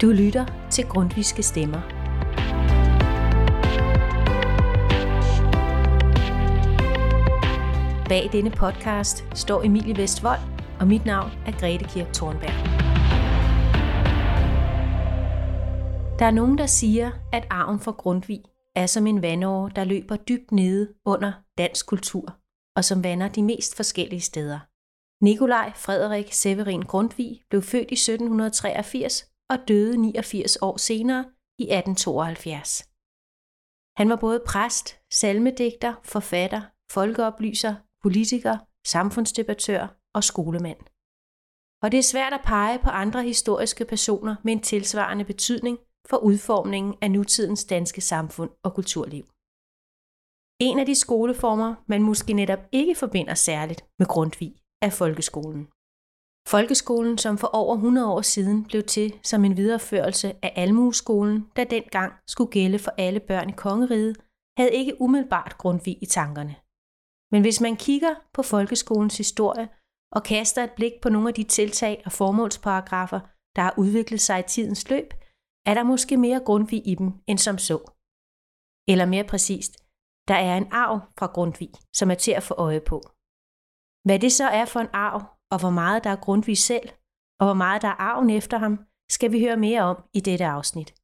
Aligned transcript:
Du 0.00 0.10
lytter 0.10 0.68
til 0.70 0.84
Grundviske 0.84 1.42
Stemmer. 1.42 1.80
Bag 8.08 8.28
denne 8.32 8.50
podcast 8.50 9.24
står 9.34 9.62
Emilie 9.62 9.96
Vestvold, 9.96 10.40
og 10.80 10.86
mit 10.86 11.04
navn 11.04 11.30
er 11.46 11.52
Grete 11.60 11.84
Kirk 11.84 12.12
Thornberg. 12.12 12.54
Der 16.18 16.26
er 16.26 16.30
nogen, 16.30 16.58
der 16.58 16.66
siger, 16.66 17.10
at 17.32 17.46
arven 17.50 17.80
fra 17.80 17.92
Grundtvig 17.92 18.42
er 18.76 18.86
som 18.86 19.06
en 19.06 19.22
vandåre, 19.22 19.70
der 19.76 19.84
løber 19.84 20.16
dybt 20.16 20.52
nede 20.52 20.88
under 21.04 21.32
dansk 21.58 21.86
kultur, 21.86 22.36
og 22.76 22.84
som 22.84 23.04
vander 23.04 23.28
de 23.28 23.42
mest 23.42 23.76
forskellige 23.76 24.20
steder. 24.20 24.58
Nikolaj 25.24 25.72
Frederik 25.76 26.32
Severin 26.32 26.82
Grundtvig 26.82 27.42
blev 27.50 27.62
født 27.62 27.90
i 27.90 27.94
1783 27.94 29.29
og 29.50 29.68
døde 29.68 29.96
89 29.96 30.56
år 30.56 30.76
senere 30.76 31.24
i 31.58 31.62
1872. 31.62 32.88
Han 33.96 34.08
var 34.08 34.16
både 34.16 34.42
præst, 34.46 34.98
salmedigter, 35.12 35.94
forfatter, 36.04 36.62
folkeoplyser, 36.90 37.74
politiker, 38.02 38.58
samfundsdebattør 38.86 40.00
og 40.14 40.24
skolemand. 40.24 40.80
Og 41.82 41.92
det 41.92 41.98
er 41.98 42.02
svært 42.12 42.32
at 42.32 42.44
pege 42.44 42.78
på 42.78 42.90
andre 42.90 43.22
historiske 43.22 43.84
personer 43.84 44.36
med 44.44 44.52
en 44.52 44.60
tilsvarende 44.60 45.24
betydning 45.24 45.78
for 46.10 46.16
udformningen 46.16 46.94
af 47.00 47.10
nutidens 47.10 47.64
danske 47.64 48.00
samfund 48.00 48.50
og 48.62 48.74
kulturliv. 48.74 49.24
En 50.60 50.78
af 50.78 50.86
de 50.86 50.94
skoleformer, 50.94 51.74
man 51.86 52.02
måske 52.02 52.32
netop 52.32 52.58
ikke 52.72 52.94
forbinder 52.94 53.34
særligt 53.34 53.84
med 53.98 54.06
Grundtvig, 54.06 54.54
er 54.82 54.90
folkeskolen. 54.90 55.68
Folkeskolen, 56.48 57.18
som 57.18 57.38
for 57.38 57.46
over 57.46 57.74
100 57.74 58.12
år 58.12 58.22
siden 58.22 58.64
blev 58.64 58.82
til 58.82 59.18
som 59.22 59.44
en 59.44 59.56
videreførelse 59.56 60.28
af 60.42 60.52
almueskolen, 60.56 61.50
der 61.56 61.64
dengang 61.64 62.12
skulle 62.26 62.50
gælde 62.50 62.78
for 62.78 62.90
alle 62.98 63.20
børn 63.20 63.48
i 63.48 63.52
kongeriget, 63.52 64.16
havde 64.56 64.72
ikke 64.72 65.00
umiddelbart 65.00 65.58
Grundtvig 65.58 66.02
i 66.02 66.06
tankerne. 66.06 66.56
Men 67.32 67.42
hvis 67.42 67.60
man 67.60 67.76
kigger 67.76 68.14
på 68.34 68.42
folkeskolens 68.42 69.16
historie 69.16 69.68
og 70.12 70.22
kaster 70.22 70.64
et 70.64 70.72
blik 70.76 70.92
på 71.02 71.08
nogle 71.08 71.28
af 71.28 71.34
de 71.34 71.44
tiltag 71.44 72.02
og 72.04 72.12
formålsparagrafer, 72.12 73.20
der 73.56 73.62
har 73.62 73.74
udviklet 73.78 74.20
sig 74.20 74.38
i 74.40 74.48
tidens 74.48 74.90
løb, 74.90 75.14
er 75.66 75.74
der 75.74 75.82
måske 75.82 76.16
mere 76.16 76.40
Grundtvig 76.46 76.82
i 76.88 76.94
dem 76.94 77.12
end 77.26 77.38
som 77.38 77.58
så. 77.58 77.78
Eller 78.88 79.06
mere 79.06 79.24
præcist, 79.24 79.72
der 80.28 80.34
er 80.34 80.56
en 80.56 80.68
arv 80.72 81.00
fra 81.18 81.26
Grundtvig, 81.26 81.72
som 81.94 82.10
er 82.10 82.14
til 82.14 82.32
at 82.32 82.42
få 82.42 82.54
øje 82.54 82.80
på. 82.80 82.98
Hvad 84.06 84.18
det 84.18 84.32
så 84.32 84.44
er 84.44 84.64
for 84.64 84.80
en 84.80 84.92
arv, 84.92 85.39
og 85.52 85.60
hvor 85.60 85.70
meget 85.70 86.04
der 86.04 86.10
er 86.10 86.16
Grundtvig 86.16 86.58
selv, 86.58 86.88
og 87.40 87.46
hvor 87.46 87.54
meget 87.54 87.82
der 87.82 87.88
er 87.88 88.00
arven 88.08 88.30
efter 88.30 88.58
ham, 88.58 88.78
skal 89.10 89.32
vi 89.32 89.40
høre 89.40 89.56
mere 89.56 89.82
om 89.82 89.96
i 90.12 90.20
dette 90.20 90.44
afsnit. 90.44 90.94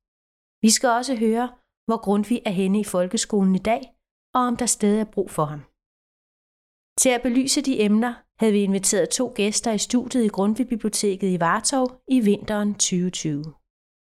Vi 0.63 0.71
skal 0.71 0.89
også 0.89 1.17
høre, 1.17 1.49
hvor 1.87 2.01
Grundtvig 2.05 2.43
er 2.45 2.51
henne 2.51 2.81
i 2.81 2.85
folkeskolen 2.85 3.55
i 3.55 3.59
dag, 3.59 3.83
og 4.35 4.41
om 4.41 4.57
der 4.57 4.67
stadig 4.67 5.01
er 5.01 5.13
brug 5.15 5.31
for 5.31 5.45
ham. 5.45 5.61
Til 6.99 7.09
at 7.09 7.23
belyse 7.23 7.63
de 7.63 7.81
emner 7.81 8.15
havde 8.41 8.53
vi 8.53 8.63
inviteret 8.63 9.11
to 9.11 9.33
gæster 9.35 9.73
i 9.73 9.79
studiet 9.79 10.25
i 10.25 10.29
Grundtvig 10.29 10.69
Biblioteket 10.69 11.29
i 11.29 11.41
Vartov 11.41 12.03
i 12.09 12.21
vinteren 12.21 12.75
2020. 12.75 13.45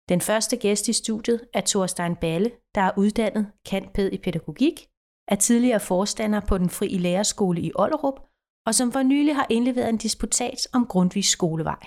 Den 0.10 0.22
første 0.22 0.58
gæst 0.58 0.88
i 0.88 0.94
studiet 0.94 1.48
er 1.54 1.62
Thorstein 1.62 2.16
Balle, 2.16 2.52
der 2.76 2.82
er 2.82 2.92
uddannet 2.98 3.52
kantped 3.66 4.12
i 4.12 4.18
pædagogik, 4.18 4.88
er 5.28 5.36
tidligere 5.36 5.80
forstander 5.80 6.42
på 6.48 6.58
den 6.58 6.70
frie 6.70 6.98
lærerskole 6.98 7.62
i 7.62 7.72
Ollerup 7.76 8.31
og 8.68 8.76
som 8.76 8.92
for 8.92 9.04
nylig 9.04 9.36
har 9.36 9.48
indleveret 9.50 9.90
en 9.90 9.98
disputat 9.98 10.68
om 10.74 10.86
Grundtvigs 10.86 11.30
skolevej. 11.30 11.82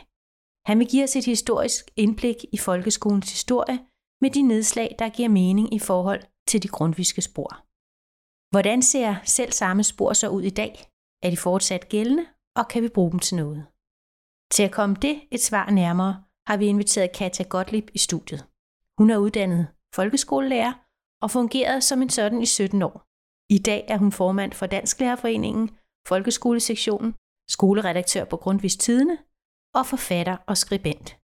Han 0.66 0.78
vil 0.78 0.88
give 0.88 1.04
os 1.04 1.16
et 1.16 1.24
historisk 1.24 1.90
indblik 1.96 2.36
i 2.52 2.58
folkeskolens 2.58 3.30
historie 3.30 3.78
med 4.20 4.30
de 4.30 4.42
nedslag, 4.42 4.96
der 4.98 5.08
giver 5.08 5.28
mening 5.28 5.74
i 5.74 5.78
forhold 5.78 6.22
til 6.48 6.62
de 6.62 6.68
grundviske 6.68 7.22
spor. 7.22 7.50
Hvordan 8.52 8.82
ser 8.82 9.14
selv 9.24 9.52
samme 9.52 9.82
spor 9.84 10.12
så 10.12 10.28
ud 10.28 10.42
i 10.42 10.50
dag? 10.50 10.74
Er 11.22 11.30
de 11.30 11.36
fortsat 11.36 11.88
gældende, 11.88 12.26
og 12.56 12.68
kan 12.68 12.82
vi 12.82 12.88
bruge 12.88 13.10
dem 13.10 13.20
til 13.20 13.36
noget? 13.36 13.66
Til 14.50 14.62
at 14.62 14.72
komme 14.72 14.96
det 15.02 15.20
et 15.30 15.40
svar 15.40 15.70
nærmere, 15.70 16.24
har 16.46 16.56
vi 16.56 16.66
inviteret 16.66 17.12
Katja 17.12 17.44
Gottlieb 17.44 17.90
i 17.94 17.98
studiet. 17.98 18.46
Hun 18.98 19.10
er 19.10 19.16
uddannet 19.16 19.66
folkeskolelærer 19.94 20.72
og 21.22 21.30
fungeret 21.30 21.84
som 21.84 22.02
en 22.02 22.10
sådan 22.10 22.42
i 22.42 22.46
17 22.46 22.82
år. 22.82 22.96
I 23.56 23.58
dag 23.58 23.84
er 23.88 23.98
hun 23.98 24.12
formand 24.12 24.52
for 24.52 24.66
Dansk 24.66 25.00
Lærerforeningen 25.00 25.70
folkeskolesektionen, 26.08 27.14
skoleredaktør 27.48 28.24
på 28.24 28.36
Grundvis 28.36 28.76
Tidene 28.76 29.18
og 29.74 29.86
forfatter 29.86 30.36
og 30.46 30.56
skribent. 30.56 31.16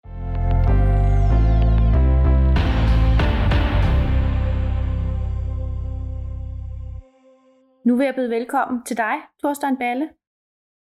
Nu 7.86 7.96
vil 7.96 8.04
jeg 8.04 8.14
byde 8.14 8.30
velkommen 8.30 8.84
til 8.84 8.96
dig, 8.96 9.14
Thorstein 9.42 9.76
Balle. 9.76 10.08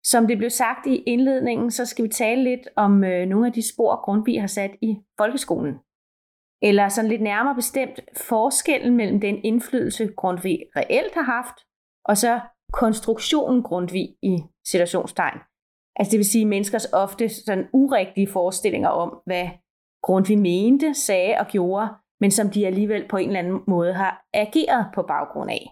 Som 0.04 0.28
det 0.28 0.38
blev 0.38 0.50
sagt 0.50 0.88
i 0.88 0.96
indledningen, 0.96 1.72
så 1.72 1.86
skal 1.86 2.04
vi 2.04 2.10
tale 2.10 2.44
lidt 2.44 2.68
om 2.76 3.04
øh, 3.04 3.28
nogle 3.28 3.48
af 3.48 3.54
de 3.54 3.70
spor, 3.74 4.04
Grundtvig 4.06 4.42
har 4.42 4.48
sat 4.48 4.72
i 4.82 4.96
folkeskolen. 5.18 5.74
Eller 6.62 6.90
sådan 6.90 7.10
lidt 7.10 7.22
nærmere 7.22 7.56
bestemt 7.56 8.00
forskellen 8.18 8.98
mellem 8.98 9.20
den 9.22 9.36
indflydelse, 9.44 10.14
Grundtvig 10.18 10.60
reelt 10.76 11.14
har 11.14 11.22
haft, 11.22 11.58
og 12.06 12.18
så 12.18 12.40
konstruktionen 12.74 13.64
Grundtvig 13.64 14.16
i 14.22 14.38
situationstegn. 14.66 15.40
Altså 15.96 16.12
det 16.12 16.18
vil 16.18 16.26
sige 16.26 16.46
menneskers 16.46 16.86
ofte 16.94 17.30
sådan 17.30 17.68
urigtige 17.74 18.28
forestillinger 18.28 18.90
om, 18.90 19.22
hvad 19.26 19.50
Grundtvig 20.04 20.38
mente, 20.38 20.94
sagde 20.94 21.36
og 21.40 21.48
gjorde, 21.48 21.88
men 22.20 22.32
som 22.32 22.50
de 22.50 22.68
alligevel 22.68 23.08
på 23.08 23.18
en 23.18 23.28
eller 23.28 23.40
anden 23.40 23.60
måde 23.68 23.94
har 23.94 24.26
ageret 24.34 24.92
på 24.96 25.02
baggrund 25.02 25.52
af. 25.52 25.66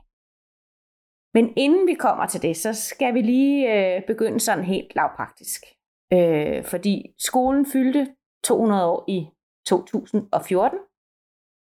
Men 1.34 1.53
inden 1.58 1.88
vi 1.88 1.94
kommer 1.94 2.26
til 2.26 2.42
det, 2.42 2.58
så 2.58 2.74
skal 2.74 3.14
vi 3.14 3.22
lige 3.22 3.58
øh, 3.74 4.02
begynde 4.08 4.40
sådan 4.40 4.64
helt 4.64 4.96
lavpraktisk. 4.96 5.62
Øh, 6.14 6.66
fordi 6.66 7.14
skolen 7.20 7.66
fyldte 7.66 8.16
200 8.44 8.86
år 8.86 9.06
i 9.08 9.28
2014. 9.68 10.80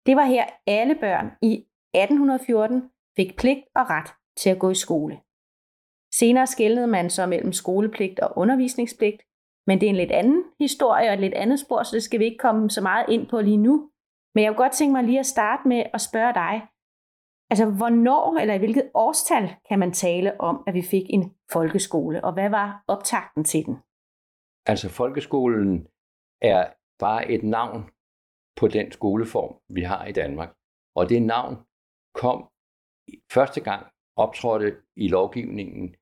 Det 0.05 0.15
var 0.15 0.25
her 0.25 0.45
alle 0.67 0.95
børn 0.95 1.27
i 1.41 1.53
1814 1.93 2.91
fik 3.17 3.37
pligt 3.37 3.65
og 3.75 3.89
ret 3.89 4.09
til 4.37 4.49
at 4.49 4.59
gå 4.59 4.69
i 4.69 4.75
skole. 4.75 5.19
Senere 6.13 6.47
skældnede 6.47 6.87
man 6.87 7.09
så 7.09 7.25
mellem 7.25 7.53
skolepligt 7.53 8.19
og 8.19 8.37
undervisningspligt, 8.37 9.21
men 9.67 9.79
det 9.79 9.85
er 9.85 9.89
en 9.89 9.95
lidt 9.95 10.11
anden 10.11 10.43
historie 10.59 11.07
og 11.09 11.13
et 11.13 11.19
lidt 11.19 11.33
andet 11.33 11.59
spor, 11.59 11.83
så 11.83 11.95
det 11.95 12.03
skal 12.03 12.19
vi 12.19 12.25
ikke 12.25 12.37
komme 12.37 12.69
så 12.69 12.81
meget 12.81 13.05
ind 13.09 13.27
på 13.27 13.41
lige 13.41 13.57
nu. 13.57 13.91
Men 14.35 14.43
jeg 14.43 14.49
kunne 14.51 14.63
godt 14.63 14.73
tænke 14.73 14.93
mig 14.93 15.03
lige 15.03 15.19
at 15.19 15.25
starte 15.25 15.67
med 15.67 15.83
at 15.93 16.01
spørge 16.01 16.33
dig, 16.33 16.67
altså 17.49 17.65
hvornår 17.77 18.37
eller 18.37 18.53
i 18.53 18.57
hvilket 18.57 18.91
årstal 18.93 19.55
kan 19.69 19.79
man 19.79 19.91
tale 19.91 20.41
om, 20.41 20.63
at 20.67 20.73
vi 20.73 20.81
fik 20.81 21.05
en 21.09 21.35
folkeskole, 21.51 22.23
og 22.23 22.33
hvad 22.33 22.49
var 22.49 22.83
optakten 22.87 23.43
til 23.43 23.65
den? 23.65 23.75
Altså 24.65 24.89
folkeskolen 24.89 25.87
er 26.41 26.73
bare 26.99 27.31
et 27.31 27.43
navn 27.43 27.89
på 28.55 28.67
den 28.67 28.91
skoleform, 28.91 29.55
vi 29.69 29.81
har 29.81 30.05
i 30.05 30.11
Danmark. 30.11 30.55
Og 30.95 31.09
det 31.09 31.21
navn 31.21 31.55
kom 32.13 32.49
første 33.33 33.61
gang 33.61 33.87
optrådte 34.17 34.75
i 34.95 35.07
lovgivningen 35.07 35.95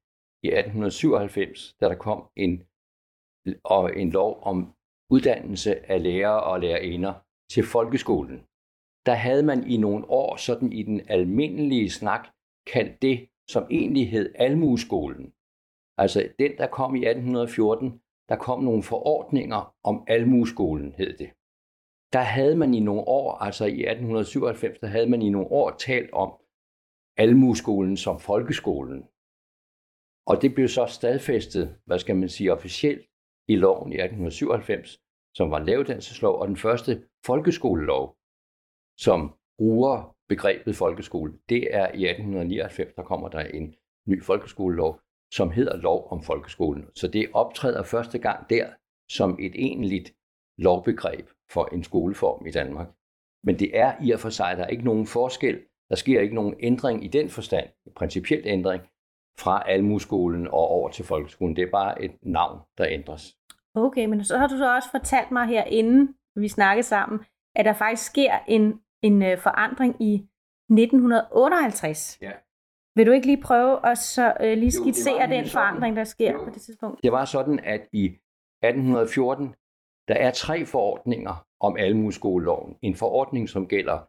i 0.44 0.48
1897, 0.48 1.76
da 1.80 1.90
der 1.90 1.96
kom 1.96 2.30
en, 2.36 2.64
og 3.64 4.00
en 4.00 4.10
lov 4.10 4.40
om 4.42 4.74
uddannelse 5.10 5.92
af 5.92 6.04
lærere 6.04 6.44
og 6.44 6.60
lærerinder 6.60 7.14
til 7.52 7.64
folkeskolen. 7.64 8.40
Der 9.06 9.14
havde 9.14 9.44
man 9.44 9.68
i 9.68 9.78
nogle 9.78 10.10
år 10.10 10.36
sådan 10.36 10.74
i 10.74 10.84
den 10.84 11.02
almindelige 11.10 11.90
snak 11.90 12.28
kaldt 12.74 13.02
det, 13.02 13.30
som 13.50 13.68
egentlig 13.72 14.12
hed 14.12 14.34
almueskolen. 14.36 15.34
Altså 15.98 16.30
den, 16.40 16.58
der 16.58 16.68
kom 16.68 16.96
i 16.96 17.00
1814, 17.00 18.02
der 18.30 18.36
kom 18.36 18.64
nogle 18.64 18.84
forordninger 18.84 19.76
om 19.84 20.04
almueskolen, 20.08 20.94
hed 20.98 21.18
det. 21.18 21.30
Der 22.14 22.22
havde 22.22 22.56
man 22.56 22.74
i 22.74 22.80
nogle 22.80 23.02
år, 23.02 23.32
altså 23.32 23.66
i 23.66 23.82
1897, 23.86 24.80
der 24.80 24.88
havde 24.88 25.10
man 25.10 25.22
i 25.22 25.30
nogle 25.30 25.48
år 25.48 25.72
talt 25.72 26.12
om, 26.14 26.34
almueskolen 27.18 27.98
som 27.98 28.20
folkeskolen. 28.20 29.04
Og 30.28 30.42
det 30.42 30.56
blev 30.56 30.68
så 30.68 30.86
stadfæstet, 30.86 31.78
hvad 31.86 32.00
skal 32.00 32.16
man 32.16 32.30
sige, 32.30 32.54
officielt 32.54 33.08
i 33.48 33.56
loven 33.56 33.92
i 33.92 33.96
1897, 33.96 35.02
som 35.36 35.52
var 35.52 35.60
lavuddannelseslov, 35.60 36.40
og 36.40 36.48
den 36.48 36.58
første 36.58 37.04
folkeskolelov, 37.26 38.18
som 38.98 39.34
bruger 39.58 40.16
begrebet 40.30 40.76
folkeskole. 40.76 41.34
Det 41.50 41.76
er 41.76 41.86
i 41.86 42.06
1899, 42.06 42.94
der 42.96 43.04
kommer 43.04 43.30
der 43.30 43.40
en 43.40 43.76
ny 44.08 44.24
folkeskolelov, 44.24 45.00
som 45.34 45.52
hedder 45.52 45.78
lov 45.78 46.08
om 46.12 46.24
folkeskolen. 46.24 46.86
Så 46.96 47.08
det 47.08 47.30
optræder 47.34 47.84
første 47.84 48.20
gang 48.20 48.50
der 48.50 48.70
som 49.10 49.38
et 49.40 49.56
egentligt 49.56 50.14
lovbegreb 50.58 51.30
for 51.52 51.66
en 51.74 51.84
skoleform 51.84 52.46
i 52.46 52.52
Danmark. 52.52 52.88
Men 53.44 53.60
det 53.60 53.78
er 53.78 54.04
i 54.04 54.12
og 54.12 54.20
for 54.20 54.30
sig, 54.30 54.58
der 54.58 54.64
er 54.64 54.68
ikke 54.68 54.84
nogen 54.84 55.08
forskel 55.08 55.62
der 55.90 55.96
sker 55.96 56.22
ikke 56.22 56.36
nogen 56.36 56.56
ændring 56.60 57.04
i 57.04 57.08
den 57.08 57.30
forstand, 57.30 57.68
en 57.86 57.94
principiel 57.96 58.42
ændring, 58.46 58.84
fra 59.40 59.64
almueskolen 59.72 60.48
og 60.48 60.68
over 60.68 60.90
til 60.90 61.06
folkeskolen. 61.06 61.56
Det 61.56 61.62
er 61.64 61.72
bare 61.72 62.04
et 62.04 62.12
navn, 62.22 62.60
der 62.78 62.86
ændres. 62.90 63.38
Okay, 63.76 64.06
men 64.06 64.24
så 64.24 64.38
har 64.38 64.48
du 64.48 64.58
så 64.58 64.76
også 64.76 64.92
fortalt 64.92 65.32
mig 65.32 65.48
her, 65.48 65.64
inden 65.64 66.16
vi 66.36 66.48
snakkede 66.48 66.84
sammen, 66.84 67.20
at 67.56 67.66
der 67.66 67.74
faktisk 67.74 68.12
sker 68.12 68.40
en, 68.48 68.82
en 69.02 69.24
øh, 69.24 69.38
forandring 69.38 69.96
i 70.02 70.14
1958. 70.70 72.18
Ja. 72.22 72.32
Vil 72.96 73.08
du 73.08 73.12
ikke 73.12 73.28
lige 73.28 73.42
prøve 73.42 73.86
at 73.88 73.98
så, 73.98 74.34
øh, 74.42 74.58
lige 74.58 74.66
Jo, 74.78 74.82
skitsere 74.84 75.20
var 75.20 75.26
den 75.26 75.46
forandring, 75.46 75.96
der 75.96 76.04
sker 76.04 76.32
Jo. 76.32 76.44
på 76.44 76.50
det 76.50 76.62
tidspunkt? 76.62 77.04
Det 77.04 77.12
var 77.12 77.26
sådan, 77.26 77.60
at 77.60 77.82
i 77.94 78.06
1814, 78.06 79.56
der 80.08 80.14
er 80.16 80.32
tre 80.32 80.66
forordninger 80.66 81.46
om 81.60 81.78
almueskoleloven. 81.78 82.76
En 82.82 82.96
forordning, 82.96 83.50
som 83.50 83.68
gælder 83.68 84.00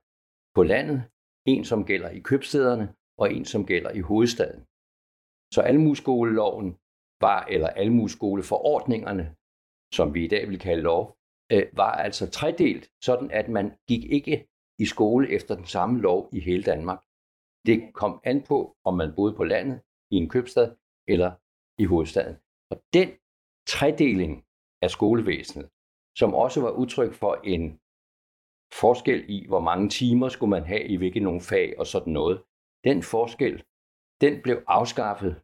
på 0.55 0.63
landet, 0.63 1.03
en, 1.47 1.65
som 1.65 1.85
gælder 1.85 2.11
i 2.11 2.19
købstederne, 2.19 2.95
og 3.19 3.33
en, 3.33 3.45
som 3.45 3.67
gælder 3.67 3.91
i 3.91 4.01
hovedstaden. 4.01 4.61
Så 5.55 5.61
almueskoleloven 5.61 6.77
var, 7.21 7.45
eller 7.45 7.69
almueskoleforordningerne, 7.69 9.35
som 9.95 10.15
vi 10.15 10.25
i 10.25 10.29
dag 10.29 10.49
vil 10.49 10.59
kalde 10.59 10.83
lov, 10.83 11.17
øh, 11.53 11.67
var 11.73 11.93
altså 11.93 12.31
tredelt, 12.31 12.91
sådan 13.03 13.31
at 13.31 13.49
man 13.49 13.73
gik 13.89 14.05
ikke 14.05 14.47
i 14.79 14.85
skole 14.85 15.31
efter 15.31 15.55
den 15.57 15.65
samme 15.65 16.01
lov 16.01 16.29
i 16.33 16.41
hele 16.41 16.63
Danmark. 16.63 17.01
Det 17.67 17.95
kom 17.95 18.21
an 18.25 18.43
på, 18.43 18.77
om 18.85 18.95
man 18.97 19.15
boede 19.17 19.35
på 19.35 19.45
landet, 19.45 19.81
i 20.11 20.17
en 20.17 20.29
købstad 20.29 20.77
eller 21.09 21.33
i 21.83 21.85
hovedstaden. 21.85 22.37
Og 22.71 22.83
den 22.93 23.09
tredeling 23.67 24.45
af 24.83 24.91
skolevæsenet, 24.91 25.69
som 26.19 26.35
også 26.35 26.61
var 26.61 26.71
udtryk 26.71 27.13
for 27.15 27.35
en 27.45 27.81
forskel 28.73 29.25
i, 29.29 29.47
hvor 29.47 29.61
mange 29.61 29.89
timer 29.89 30.29
skulle 30.29 30.51
man 30.51 30.65
have 30.65 30.85
i 30.85 30.97
hvilke 30.97 31.21
nogle 31.21 31.41
fag 31.41 31.79
og 31.79 31.87
sådan 31.87 32.13
noget. 32.13 32.43
Den 32.85 33.03
forskel, 33.03 33.65
den 34.21 34.43
blev 34.43 34.63
afskaffet 34.67 35.43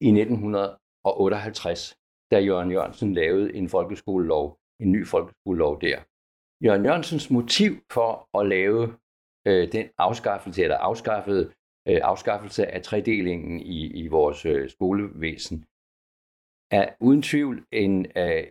i 0.00 0.08
1958, 0.08 1.98
da 2.30 2.38
Jørgen 2.38 2.70
Jørgensen 2.70 3.14
lavede 3.14 3.54
en 3.54 3.68
folkeskolelov, 3.68 4.58
en 4.80 4.92
ny 4.92 5.06
folkeskolelov 5.06 5.80
der. 5.80 5.98
Jørgen 6.64 6.84
Jørgensens 6.84 7.30
motiv 7.30 7.72
for 7.92 8.38
at 8.38 8.46
lave 8.46 8.82
øh, 9.46 9.72
den 9.72 9.86
afskaffelse, 9.98 10.62
eller 10.62 10.76
afskaffede, 10.76 11.52
øh, 11.88 12.00
afskaffelse 12.02 12.66
af 12.66 12.82
tredelingen 12.82 13.60
i, 13.60 13.86
i 13.86 14.08
vores 14.08 14.46
øh, 14.46 14.70
skolevæsen, 14.70 15.64
er 16.70 16.94
uden 17.00 17.22
tvivl 17.22 17.66
en, 17.72 18.06
øh, 18.16 18.44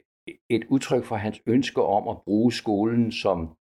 et 0.49 0.63
udtryk 0.69 1.03
for 1.03 1.15
hans 1.15 1.41
ønske 1.45 1.81
om 1.83 2.07
at 2.07 2.21
bruge 2.25 2.51
skolen 2.51 3.11
som 3.11 3.57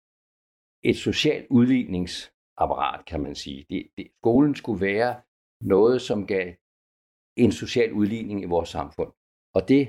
et 0.90 0.96
socialt 0.96 1.46
udligningsapparat, 1.50 3.04
kan 3.10 3.20
man 3.20 3.34
sige. 3.34 3.66
Det, 3.70 3.90
det, 3.96 4.06
skolen 4.20 4.54
skulle 4.54 4.80
være 4.80 5.22
noget, 5.60 6.02
som 6.02 6.26
gav 6.26 6.46
en 7.36 7.52
social 7.52 7.92
udligning 7.92 8.42
i 8.42 8.52
vores 8.54 8.68
samfund. 8.68 9.12
Og 9.56 9.68
det, 9.68 9.84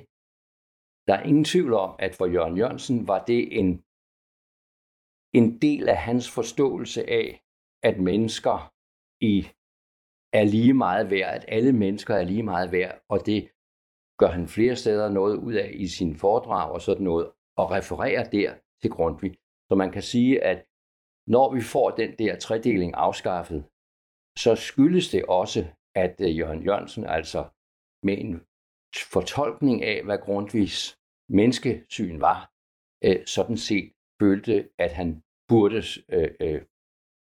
der 1.07 1.13
er 1.15 1.23
ingen 1.23 1.43
tvivl 1.43 1.73
om, 1.73 1.95
at 1.99 2.15
for 2.15 2.25
Jørgen 2.25 2.57
Jørgensen 2.57 3.07
var 3.07 3.25
det 3.25 3.59
en, 3.59 3.69
en 5.39 5.47
del 5.61 5.89
af 5.89 5.97
hans 5.97 6.31
forståelse 6.31 7.09
af, 7.09 7.43
at 7.83 7.99
mennesker 7.99 8.73
i 9.21 9.37
er 10.33 10.43
lige 10.43 10.73
meget 10.73 11.09
værd, 11.09 11.35
at 11.35 11.45
alle 11.47 11.73
mennesker 11.73 12.13
er 12.15 12.23
lige 12.23 12.43
meget 12.43 12.71
værd, 12.71 13.01
og 13.09 13.25
det 13.25 13.51
gør 14.19 14.27
han 14.27 14.47
flere 14.47 14.75
steder 14.75 15.09
noget 15.09 15.35
ud 15.37 15.53
af 15.53 15.71
i 15.73 15.87
sin 15.87 16.15
foredrag 16.15 16.71
og 16.71 16.81
sådan 16.81 17.03
noget, 17.03 17.31
og 17.57 17.71
refererer 17.71 18.29
der 18.29 18.55
til 18.81 18.91
Grundtvig. 18.91 19.33
Så 19.69 19.75
man 19.75 19.91
kan 19.91 20.01
sige, 20.01 20.43
at 20.43 20.65
når 21.27 21.53
vi 21.53 21.61
får 21.61 21.89
den 21.91 22.15
der 22.19 22.39
tredeling 22.39 22.93
afskaffet, 22.95 23.65
så 24.37 24.55
skyldes 24.55 25.09
det 25.09 25.25
også, 25.25 25.65
at 25.95 26.15
øh, 26.21 26.37
Jørgen 26.37 26.63
Jørgensen 26.63 27.03
altså 27.05 27.41
med 28.03 28.17
en 28.17 28.41
fortolkning 29.11 29.83
af, 29.83 30.03
hvad 30.03 30.17
Grundtvigs 30.17 30.97
menneskesyn 31.29 32.19
var, 32.21 32.51
øh, 33.05 33.25
sådan 33.25 33.57
set 33.57 33.91
følte, 34.21 34.69
at 34.79 34.91
han 34.93 35.23
burde 35.47 35.83
øh, 36.09 36.61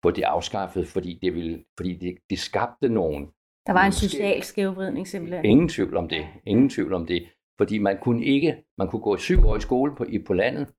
få 0.03 0.11
det 0.11 0.23
afskaffet, 0.23 0.89
fordi 0.89 1.19
det, 1.23 1.35
ville, 1.35 1.65
fordi 1.77 1.95
det, 1.95 2.19
det 2.31 2.39
skabte 2.39 2.89
nogen. 2.89 3.27
Der 3.67 3.73
var 3.73 3.87
en 3.87 3.93
social 3.93 4.43
skævvridning 4.43 5.09
simpelthen. 5.09 5.45
Ingen 5.45 5.69
tvivl 5.69 5.97
om 5.97 6.09
det. 6.09 6.29
Ingen 6.47 6.69
tvivl 6.69 6.93
om 6.93 7.07
det. 7.07 7.29
Fordi 7.59 7.79
man 7.79 7.99
kunne 8.03 8.25
ikke, 8.25 8.65
man 8.79 8.89
kunne 8.89 9.03
gå 9.03 9.17
syv 9.17 9.47
år 9.47 9.57
i 9.57 9.61
skole 9.61 9.97
på, 9.97 10.05
i, 10.05 10.19
på 10.19 10.35
landet, 10.35 10.75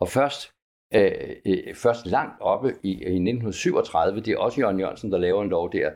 og 0.00 0.08
først, 0.08 0.53
øh, 0.94 1.36
øh, 1.46 1.74
først 1.74 2.06
langt 2.06 2.40
oppe 2.40 2.68
i, 2.82 2.90
i 2.90 3.16
1937, 3.16 4.20
det 4.20 4.32
er 4.32 4.38
også 4.38 4.60
Jørgen 4.60 4.80
Jørgensen, 4.80 5.12
der 5.12 5.18
laver 5.18 5.42
en 5.42 5.48
lov 5.48 5.72
der, 5.72 5.90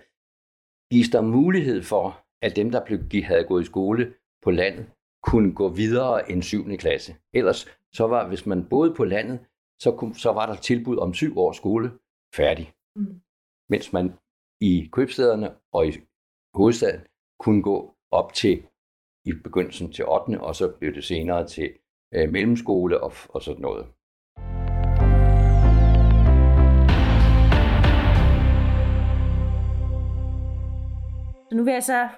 gives 0.93 1.09
der 1.09 1.21
mulighed 1.21 1.83
for, 1.83 2.25
at 2.43 2.57
dem, 2.57 2.71
der 2.71 2.85
blev, 2.85 2.99
de 2.99 3.25
havde 3.25 3.45
gået 3.45 3.63
i 3.63 3.67
skole 3.67 4.15
på 4.43 4.51
landet, 4.51 4.87
kunne 5.23 5.55
gå 5.55 5.69
videre 5.69 6.31
end 6.31 6.43
7. 6.43 6.77
klasse. 6.77 7.17
Ellers, 7.35 7.67
så 7.93 8.07
var, 8.07 8.29
hvis 8.29 8.47
man 8.47 8.69
boede 8.69 8.95
på 8.95 9.05
landet, 9.05 9.39
så, 9.81 9.93
kunne, 9.99 10.15
så 10.15 10.33
var 10.33 10.47
der 10.47 10.57
tilbud 10.57 10.99
om 10.99 11.15
syv 11.15 11.39
års 11.39 11.57
skole 11.57 11.91
færdig. 12.35 12.73
Mm. 12.97 13.21
Mens 13.69 13.93
man 13.93 14.13
i 14.61 14.89
købstederne 14.93 15.55
og 15.73 15.87
i 15.87 15.93
hovedstaden 16.55 17.01
kunne 17.41 17.63
gå 17.63 17.95
op 18.11 18.33
til 18.33 18.63
i 19.25 19.33
begyndelsen 19.45 19.93
til 19.93 20.05
8. 20.09 20.41
og 20.41 20.57
så 20.57 20.73
blev 20.79 20.95
det 20.95 21.05
senere 21.05 21.47
til 21.47 21.73
øh, 22.15 22.33
mellemskole 22.33 23.01
og, 23.01 23.13
og 23.29 23.43
sådan 23.43 23.63
noget. 23.63 23.87
Så 31.51 31.57
nu 31.57 31.65
vil 31.65 31.73
jeg 31.73 31.83
så 31.83 32.09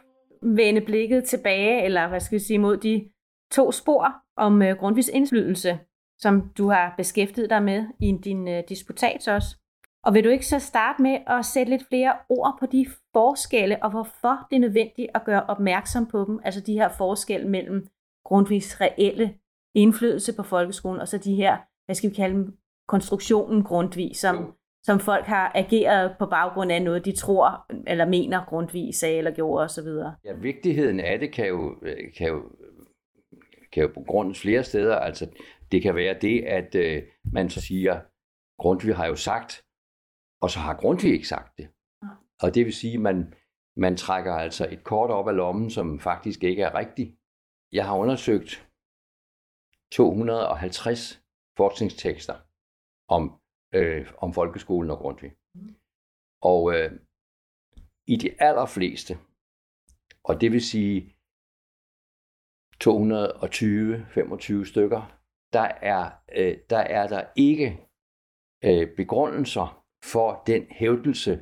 vende 0.43 0.81
blikket 0.81 1.25
tilbage, 1.25 1.85
eller 1.85 2.09
hvad 2.09 2.21
skal 2.21 2.39
vi 2.39 2.45
sige, 2.45 2.59
mod 2.59 2.77
de 2.77 3.11
to 3.53 3.73
spor 3.73 4.15
om 4.37 4.63
øh, 4.63 4.77
Grundtvigs 4.77 5.09
indflydelse, 5.09 5.79
som 6.19 6.53
du 6.59 6.69
har 6.69 6.95
beskæftiget 6.97 7.51
dig 7.51 7.63
med 7.63 7.85
i 8.01 8.13
din 8.25 8.49
øh, 8.49 8.63
disputats 8.69 9.29
også. 9.29 9.57
Og 10.05 10.15
vil 10.15 10.25
du 10.25 10.29
ikke 10.29 10.47
så 10.47 10.59
starte 10.59 11.03
med 11.03 11.19
at 11.27 11.45
sætte 11.45 11.71
lidt 11.71 11.89
flere 11.89 12.13
ord 12.29 12.57
på 12.61 12.67
de 12.67 12.87
forskelle, 13.13 13.83
og 13.83 13.91
hvorfor 13.91 14.47
det 14.51 14.57
er 14.57 14.61
nødvendigt 14.61 15.11
at 15.15 15.25
gøre 15.25 15.43
opmærksom 15.43 16.07
på 16.07 16.25
dem, 16.25 16.41
altså 16.45 16.61
de 16.61 16.73
her 16.73 16.89
forskelle 16.89 17.49
mellem 17.49 17.87
Grundtvigs 18.25 18.81
reelle 18.81 19.35
indflydelse 19.75 20.37
på 20.37 20.43
folkeskolen, 20.43 21.01
og 21.01 21.09
så 21.09 21.19
de 21.19 21.35
her, 21.35 21.57
hvad 21.87 21.95
skal 21.95 22.11
vi 22.11 22.15
kalde 22.15 22.35
dem, 22.35 22.57
konstruktionen 22.89 23.65
Grundtvig, 23.65 24.17
som, 24.17 24.37
mm 24.37 24.53
som 24.83 25.01
folk 25.01 25.27
har 25.27 25.53
ageret 25.55 26.17
på 26.19 26.27
baggrund 26.27 26.73
af 26.73 26.83
noget, 26.83 27.05
de 27.05 27.17
tror 27.17 27.67
eller 27.87 28.07
mener 28.07 28.45
Grundtvig 28.45 28.95
sagde 28.95 29.19
eller 29.19 29.31
gjorde 29.31 29.65
osv. 29.65 29.89
Ja, 30.25 30.33
vigtigheden 30.33 31.01
af 31.01 31.19
det 31.19 31.33
kan 31.33 31.49
jo, 31.49 31.77
øh, 31.83 32.13
kan 32.19 32.29
jo, 32.29 32.43
kan 33.73 33.83
jo 33.83 33.89
begrundes 33.89 34.41
flere 34.41 34.65
steder. 34.65 34.97
Altså, 34.97 35.31
det 35.73 35.83
kan 35.83 35.95
være 35.95 36.19
det, 36.21 36.45
at 36.45 36.75
øh, 36.75 37.03
man 37.33 37.51
så 37.51 37.61
siger, 37.61 38.01
Grundtvig 38.59 38.97
har 38.97 39.07
jo 39.07 39.17
sagt, 39.17 39.65
og 40.43 40.51
så 40.51 40.59
har 40.59 40.77
Grundtvig 40.77 41.13
ikke 41.13 41.29
sagt 41.29 41.59
det. 41.59 41.69
Og 42.43 42.55
det 42.55 42.65
vil 42.65 42.75
sige, 42.75 42.95
at 42.95 43.01
man, 43.01 43.35
man 43.77 43.97
trækker 43.97 44.33
altså 44.33 44.69
et 44.71 44.85
kort 44.85 45.11
op 45.11 45.29
af 45.29 45.37
lommen, 45.37 45.71
som 45.71 46.01
faktisk 46.01 46.45
ikke 46.45 46.63
er 46.63 46.75
rigtigt. 46.75 47.15
Jeg 47.73 47.87
har 47.87 47.97
undersøgt 47.97 48.69
250 49.93 51.23
forskningstekster 51.57 52.35
om, 53.09 53.40
øh, 53.75 54.13
om 54.19 54.33
folkeskolen 54.33 54.91
og 54.91 54.99
Grundtvig. 54.99 55.33
Og 56.43 56.75
øh, 56.75 56.91
i 58.07 58.17
de 58.17 58.43
allerfleste, 58.43 59.15
og 60.25 60.41
det 60.41 60.53
vil 60.53 60.63
sige 60.63 61.17
220-25 62.85 64.65
stykker, 64.65 65.03
der 65.53 65.69
er, 65.95 66.11
øh, 66.39 66.59
der 66.71 66.79
er 66.79 67.09
der 67.09 67.23
ikke 67.37 67.69
øh, 68.65 68.97
begrundelser 68.97 69.85
for 70.05 70.43
den 70.47 70.67
hævdelse 70.71 71.33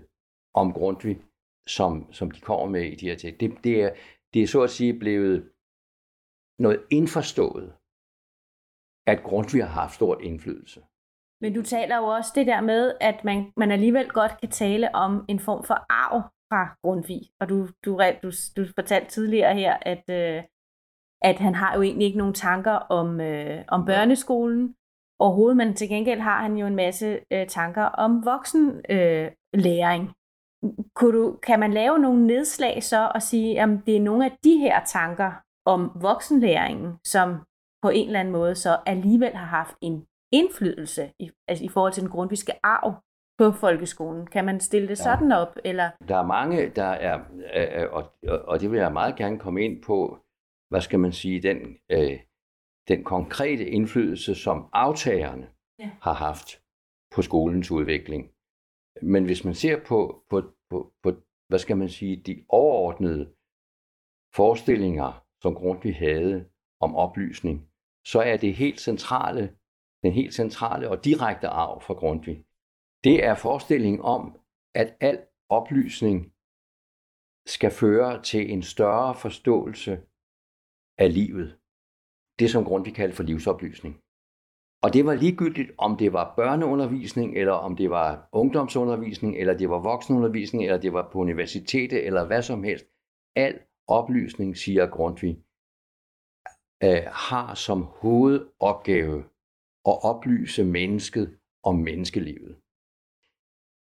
om 0.55 0.73
Grundtvig, 0.73 1.23
som, 1.69 2.13
som 2.13 2.31
de 2.31 2.41
kommer 2.41 2.67
med 2.67 2.85
i 2.93 2.95
de 2.95 3.09
her 3.09 3.17
ting. 3.17 3.41
Det, 3.41 3.65
det, 3.65 3.83
er, 3.83 3.91
det 4.35 4.43
er 4.43 4.47
så 4.47 4.63
at 4.63 4.71
sige 4.71 4.99
blevet 4.99 5.53
noget 6.59 6.87
indforstået, 6.91 7.77
at 9.07 9.23
Grundtvig 9.29 9.65
har 9.67 9.81
haft 9.83 9.95
stort 9.95 10.21
indflydelse. 10.23 10.81
Men 11.41 11.55
du 11.55 11.63
taler 11.63 11.97
jo 11.97 12.05
også 12.05 12.33
det 12.35 12.47
der 12.47 12.61
med, 12.61 12.95
at 13.01 13.25
man, 13.25 13.53
man 13.57 13.71
alligevel 13.71 14.09
godt 14.09 14.41
kan 14.41 14.51
tale 14.51 14.95
om 14.95 15.25
en 15.29 15.41
form 15.41 15.65
for 15.65 15.87
arv 15.91 16.23
fra 16.53 16.77
Grundtvig. 16.83 17.21
Og 17.41 17.49
du, 17.49 17.69
du, 17.85 18.01
du, 18.23 18.31
du 18.57 18.65
fortalte 18.75 19.11
tidligere 19.11 19.55
her, 19.55 19.77
at, 19.83 20.05
øh, 20.11 20.43
at 21.23 21.39
han 21.39 21.55
har 21.55 21.75
jo 21.77 21.83
egentlig 21.83 22.07
ikke 22.07 22.19
nogen 22.19 22.35
tanker 22.35 22.73
om, 22.73 23.21
øh, 23.21 23.65
om 23.69 23.85
børneskolen 23.85 24.75
overhovedet, 25.19 25.57
men 25.57 25.75
til 25.75 25.89
gengæld 25.89 26.21
har 26.21 26.43
han 26.43 26.57
jo 26.57 26.67
en 26.67 26.77
masse 26.77 27.21
øh, 27.33 27.47
tanker 27.47 27.85
om 27.85 28.25
voksenlæring. 28.25 30.03
Øh. 30.03 30.15
Kunne 30.95 31.19
du, 31.19 31.39
kan 31.43 31.61
man 31.61 31.73
lave 31.73 31.99
nogle 31.99 32.27
nedslag 32.27 32.83
så 32.83 33.11
og 33.15 33.23
sige, 33.23 33.61
at 33.61 33.69
det 33.87 33.97
er 33.97 34.01
nogle 34.01 34.25
af 34.25 34.39
de 34.45 34.59
her 34.59 34.85
tanker 34.85 35.33
om 35.67 35.91
voksenlæringen, 36.03 36.99
som 37.05 37.37
på 37.83 37.89
en 37.89 38.07
eller 38.07 38.21
anden 38.21 38.33
måde 38.33 38.55
så 38.55 38.79
alligevel 38.87 39.37
har 39.37 39.47
haft 39.47 39.77
en 39.81 40.07
indflydelse 40.33 41.13
i, 41.19 41.31
altså 41.49 41.65
i 41.65 41.69
forhold 41.69 41.93
til 41.93 42.03
den 42.03 42.11
grundviske 42.11 42.53
arv 42.67 42.95
på 43.39 43.53
folkeskolen. 43.53 44.27
Kan 44.27 44.45
man 44.45 44.61
stille 44.61 44.89
det 44.89 44.99
Ja. 44.99 45.03
sådan 45.05 45.33
op? 45.33 45.57
Eller? 45.65 45.91
Der 46.09 46.17
er 46.17 46.27
mange, 46.27 46.69
der 46.71 46.85
er, 46.85 47.21
øh, 47.55 47.93
og, 47.93 48.13
og- 48.29 48.43
og 48.49 48.61
det 48.61 48.71
vil 48.71 48.79
jeg 48.81 48.93
meget 48.93 49.17
gerne 49.17 49.39
komme 49.39 49.65
ind 49.65 49.83
på, 49.83 50.19
hvad 50.71 50.81
skal 50.81 50.99
man 50.99 51.13
sige, 51.13 51.43
den, 51.43 51.77
øh, 51.91 52.21
den 52.89 53.05
konkrete 53.05 53.67
indflydelse, 53.69 54.35
som 54.35 54.69
aftagerne 54.73 55.49
ja. 55.79 55.91
har 56.03 56.13
haft 56.13 56.63
på 57.15 57.23
skolens 57.23 57.71
udvikling. 57.71 58.31
Men 59.03 59.25
hvis 59.25 59.45
man 59.45 59.55
ser 59.55 59.85
på, 59.85 60.25
på, 60.31 60.43
på, 60.71 60.93
på 61.03 61.11
hvad 61.49 61.59
skal 61.59 61.77
man 61.77 61.89
sige, 61.89 62.17
de 62.17 62.45
overordnede 62.49 63.33
forestillinger, 64.35 65.25
som 65.43 65.55
Grundtvig 65.55 65.97
havde 65.97 66.49
om 66.81 66.97
oplysning, 66.97 67.69
så 68.07 68.21
er 68.21 68.37
det 68.37 68.55
helt 68.55 68.81
centrale, 68.81 69.55
den 70.03 70.13
helt 70.13 70.35
centrale 70.35 70.91
og 70.91 71.05
direkte 71.05 71.49
arv 71.49 71.81
fra 71.81 71.95
Grundtvig, 71.95 72.45
det 73.05 73.25
er 73.25 73.35
forestillingen 73.35 74.01
om, 74.01 74.39
at 74.75 74.97
al 75.01 75.19
oplysning 75.49 76.33
skal 77.47 77.71
føre 77.71 78.23
til 78.23 78.53
en 78.53 78.63
større 78.63 79.15
forståelse 79.15 80.01
af 80.99 81.15
livet. 81.15 81.59
Det, 82.39 82.51
som 82.51 82.65
Grundtvig 82.65 82.95
kaldte 82.95 83.17
for 83.17 83.23
livsoplysning. 83.23 84.03
Og 84.83 84.95
det 84.95 85.07
var 85.07 85.15
ligegyldigt, 85.15 85.71
om 85.79 85.97
det 85.97 86.13
var 86.13 86.35
børneundervisning, 86.37 87.37
eller 87.37 87.53
om 87.53 87.77
det 87.77 87.91
var 87.91 88.29
ungdomsundervisning, 88.33 89.37
eller 89.37 89.57
det 89.57 89.71
var 89.71 89.79
voksenundervisning, 89.79 90.65
eller 90.65 90.79
det 90.79 90.93
var 90.93 91.11
på 91.13 91.19
universitetet, 91.19 92.07
eller 92.07 92.27
hvad 92.27 92.43
som 92.43 92.63
helst. 92.63 92.87
Al 93.37 93.59
oplysning, 93.89 94.57
siger 94.57 94.87
Grundtvig, 94.87 95.43
øh, 96.85 97.03
har 97.07 97.55
som 97.55 97.83
hovedopgave 97.83 99.25
og 99.85 100.05
oplyse 100.05 100.65
mennesket 100.65 101.39
om 101.63 101.75
menneskelivet. 101.75 102.57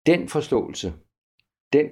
Den 0.07 0.29
forståelse, 0.29 0.93
den 1.73 1.91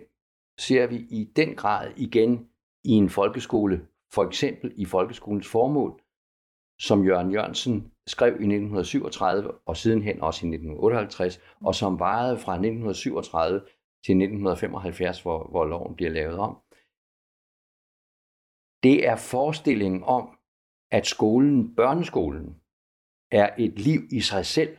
ser 0.58 0.86
vi 0.86 0.96
i 0.96 1.32
den 1.36 1.56
grad 1.56 1.92
igen 1.96 2.48
i 2.84 2.90
en 2.90 3.10
folkeskole, 3.10 3.88
for 4.14 4.24
eksempel 4.24 4.72
i 4.76 4.84
folkeskolens 4.84 5.48
formål, 5.48 6.02
som 6.80 7.04
Jørgen 7.04 7.32
Jørgensen 7.32 7.92
skrev 8.06 8.32
i 8.32 8.32
1937 8.32 9.52
og 9.66 9.76
sidenhen 9.76 10.20
også 10.20 10.46
i 10.46 10.48
1958, 10.48 11.40
og 11.60 11.74
som 11.74 11.98
varede 11.98 12.38
fra 12.38 12.52
1937 12.52 13.60
til 14.04 14.12
1975, 14.12 15.22
hvor, 15.22 15.48
hvor 15.50 15.64
loven 15.64 15.96
bliver 15.96 16.10
lavet 16.10 16.38
om. 16.38 16.62
Det 18.82 19.08
er 19.08 19.16
forestillingen 19.16 20.02
om, 20.02 20.38
at 20.90 21.06
skolen, 21.06 21.74
børneskolen, 21.74 22.60
er 23.30 23.50
et 23.58 23.78
liv 23.78 24.00
i 24.10 24.20
sig 24.20 24.46
selv. 24.46 24.76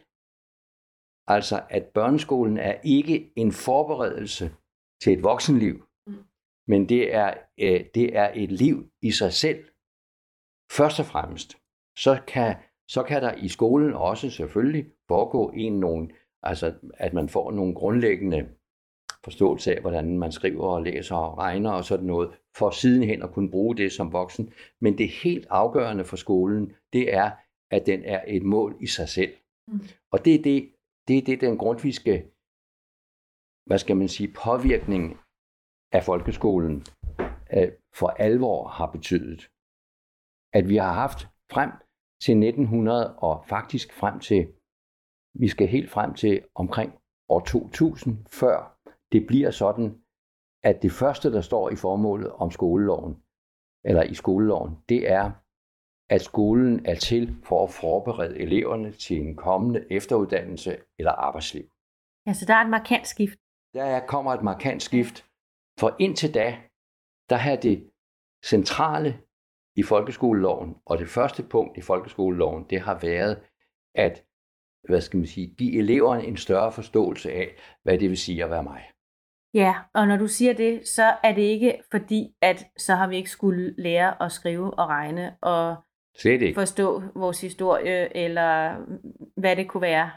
Altså, 1.27 1.63
at 1.69 1.85
børneskolen 1.85 2.57
er 2.57 2.75
ikke 2.83 3.31
en 3.35 3.51
forberedelse 3.51 4.55
til 5.01 5.13
et 5.13 5.23
voksenliv, 5.23 5.83
mm. 6.07 6.23
men 6.67 6.89
det 6.89 7.13
er, 7.13 7.33
øh, 7.59 7.85
det 7.95 8.17
er 8.17 8.31
et 8.35 8.51
liv 8.51 8.91
i 9.01 9.11
sig 9.11 9.33
selv. 9.33 9.65
Først 10.71 10.99
og 10.99 11.05
fremmest, 11.05 11.57
så 11.97 12.21
kan, 12.27 12.55
så 12.87 13.03
kan 13.03 13.21
der 13.21 13.33
i 13.33 13.47
skolen 13.47 13.93
også 13.93 14.29
selvfølgelig 14.29 14.85
foregå 15.07 15.51
en 15.55 15.79
nogen, 15.79 16.11
altså 16.43 16.73
at 16.93 17.13
man 17.13 17.29
får 17.29 17.51
nogle 17.51 17.75
grundlæggende 17.75 18.49
forståelse 19.23 19.75
af, 19.75 19.81
hvordan 19.81 20.17
man 20.17 20.31
skriver 20.31 20.67
og 20.67 20.83
læser 20.83 21.15
og 21.15 21.37
regner 21.37 21.71
og 21.71 21.83
sådan 21.83 22.05
noget, 22.05 22.29
for 22.57 22.69
sidenhen 22.69 23.23
at 23.23 23.31
kunne 23.31 23.51
bruge 23.51 23.77
det 23.77 23.91
som 23.91 24.13
voksen. 24.13 24.53
Men 24.81 24.97
det 24.97 25.09
helt 25.09 25.47
afgørende 25.49 26.05
for 26.05 26.15
skolen, 26.15 26.73
det 26.93 27.13
er, 27.13 27.31
at 27.71 27.85
den 27.85 28.03
er 28.03 28.23
et 28.27 28.43
mål 28.43 28.77
i 28.79 28.87
sig 28.87 29.09
selv. 29.09 29.33
Mm. 29.67 29.79
Og 30.11 30.25
det 30.25 30.35
er 30.35 30.41
det, 30.43 30.73
det 31.07 31.17
er 31.17 31.21
det, 31.21 31.41
den 31.41 31.57
grundviske, 31.57 32.31
hvad 33.65 33.77
skal 33.77 33.97
man 33.97 34.07
sige, 34.07 34.33
påvirkning 34.45 35.17
af 35.91 36.03
folkeskolen 36.03 36.85
øh, 37.53 37.71
for 37.93 38.07
alvor 38.07 38.67
har 38.67 38.91
betydet. 38.91 39.41
At 40.53 40.69
vi 40.69 40.75
har 40.75 40.93
haft 40.93 41.19
frem 41.51 41.71
til 42.23 42.31
1900 42.31 43.17
og 43.17 43.45
faktisk 43.47 43.93
frem 43.93 44.19
til, 44.19 44.53
vi 45.33 45.47
skal 45.47 45.67
helt 45.67 45.89
frem 45.89 46.13
til 46.13 46.45
omkring 46.55 46.91
år 47.29 47.39
2000, 47.39 48.25
før 48.27 48.77
det 49.11 49.27
bliver 49.27 49.51
sådan, 49.51 50.01
at 50.63 50.81
det 50.81 50.91
første, 50.91 51.31
der 51.31 51.41
står 51.41 51.69
i 51.69 51.75
formålet 51.75 52.31
om 52.31 52.51
skoleloven, 52.51 53.23
eller 53.83 54.03
i 54.03 54.13
skoleloven, 54.13 54.71
det 54.89 55.11
er, 55.11 55.31
at 56.09 56.21
skolen 56.21 56.85
er 56.85 56.95
til 56.95 57.35
for 57.43 57.63
at 57.63 57.69
forberede 57.69 58.39
eleverne 58.39 58.91
til 58.91 59.17
en 59.17 59.35
kommende 59.35 59.85
efteruddannelse 59.91 60.77
eller 60.99 61.11
arbejdsliv. 61.11 61.63
Ja, 62.27 62.33
så 62.33 62.45
der 62.45 62.53
er 62.53 62.63
et 62.63 62.69
markant 62.69 63.07
skift. 63.07 63.39
Der 63.73 64.05
kommer 64.05 64.33
et 64.33 64.43
markant 64.43 64.83
skift, 64.83 65.25
for 65.79 65.95
indtil 65.99 66.33
da, 66.33 66.57
der 67.29 67.35
har 67.35 67.55
det 67.55 67.89
centrale 68.45 69.19
i 69.75 69.83
folkeskoleloven, 69.83 70.75
og 70.85 70.97
det 70.97 71.09
første 71.09 71.43
punkt 71.43 71.77
i 71.77 71.81
folkeskoleloven, 71.81 72.65
det 72.69 72.81
har 72.81 72.99
været 72.99 73.39
at 73.95 74.23
hvad 74.87 75.01
skal 75.01 75.17
man 75.17 75.27
sige, 75.27 75.55
give 75.55 75.77
eleverne 75.79 76.23
en 76.25 76.37
større 76.37 76.71
forståelse 76.71 77.31
af, 77.31 77.55
hvad 77.83 77.97
det 77.99 78.09
vil 78.09 78.17
sige 78.17 78.43
at 78.43 78.49
være 78.49 78.63
mig. 78.63 78.91
Ja, 79.53 79.75
og 79.93 80.07
når 80.07 80.17
du 80.17 80.27
siger 80.27 80.53
det, 80.53 80.87
så 80.87 81.15
er 81.23 81.35
det 81.35 81.41
ikke 81.41 81.81
fordi, 81.91 82.35
at 82.41 82.65
så 82.77 82.95
har 82.95 83.07
vi 83.07 83.15
ikke 83.15 83.29
skulle 83.29 83.75
lære 83.77 84.23
at 84.23 84.31
skrive 84.31 84.73
og 84.73 84.87
regne 84.87 85.37
og 85.41 85.75
Slet 86.17 86.41
ikke. 86.41 86.59
forstå 86.59 87.03
vores 87.15 87.41
historie, 87.41 88.17
eller 88.17 88.77
hvad 89.39 89.55
det 89.55 89.67
kunne 89.67 89.81
være. 89.81 90.11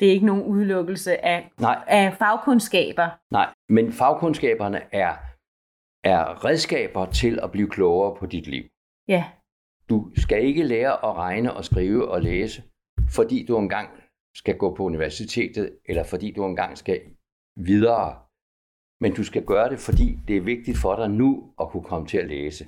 Det 0.00 0.08
er 0.08 0.12
ikke 0.12 0.26
nogen 0.26 0.44
udelukkelse 0.44 1.24
af, 1.24 1.50
Nej. 1.60 1.84
af 1.86 2.14
fagkundskaber. 2.14 3.08
Nej, 3.30 3.54
men 3.68 3.92
fagkundskaberne 3.92 4.80
er, 4.94 5.16
er 6.04 6.44
redskaber 6.44 7.06
til 7.06 7.40
at 7.42 7.52
blive 7.52 7.70
klogere 7.70 8.16
på 8.16 8.26
dit 8.26 8.46
liv. 8.46 8.64
Ja. 9.08 9.24
Du 9.88 10.10
skal 10.16 10.44
ikke 10.44 10.62
lære 10.62 10.92
at 10.92 11.16
regne 11.16 11.54
og 11.54 11.64
skrive 11.64 12.08
og 12.08 12.22
læse, 12.22 12.62
fordi 13.10 13.46
du 13.46 13.58
engang 13.58 13.88
skal 14.34 14.56
gå 14.58 14.74
på 14.74 14.82
universitetet, 14.82 15.78
eller 15.84 16.04
fordi 16.04 16.32
du 16.32 16.44
engang 16.44 16.78
skal 16.78 17.00
videre. 17.56 18.18
Men 19.00 19.14
du 19.14 19.24
skal 19.24 19.44
gøre 19.44 19.68
det, 19.70 19.78
fordi 19.78 20.18
det 20.28 20.36
er 20.36 20.40
vigtigt 20.40 20.78
for 20.78 20.96
dig 20.96 21.10
nu 21.10 21.54
at 21.60 21.68
kunne 21.70 21.84
komme 21.84 22.06
til 22.06 22.18
at 22.18 22.28
læse, 22.28 22.64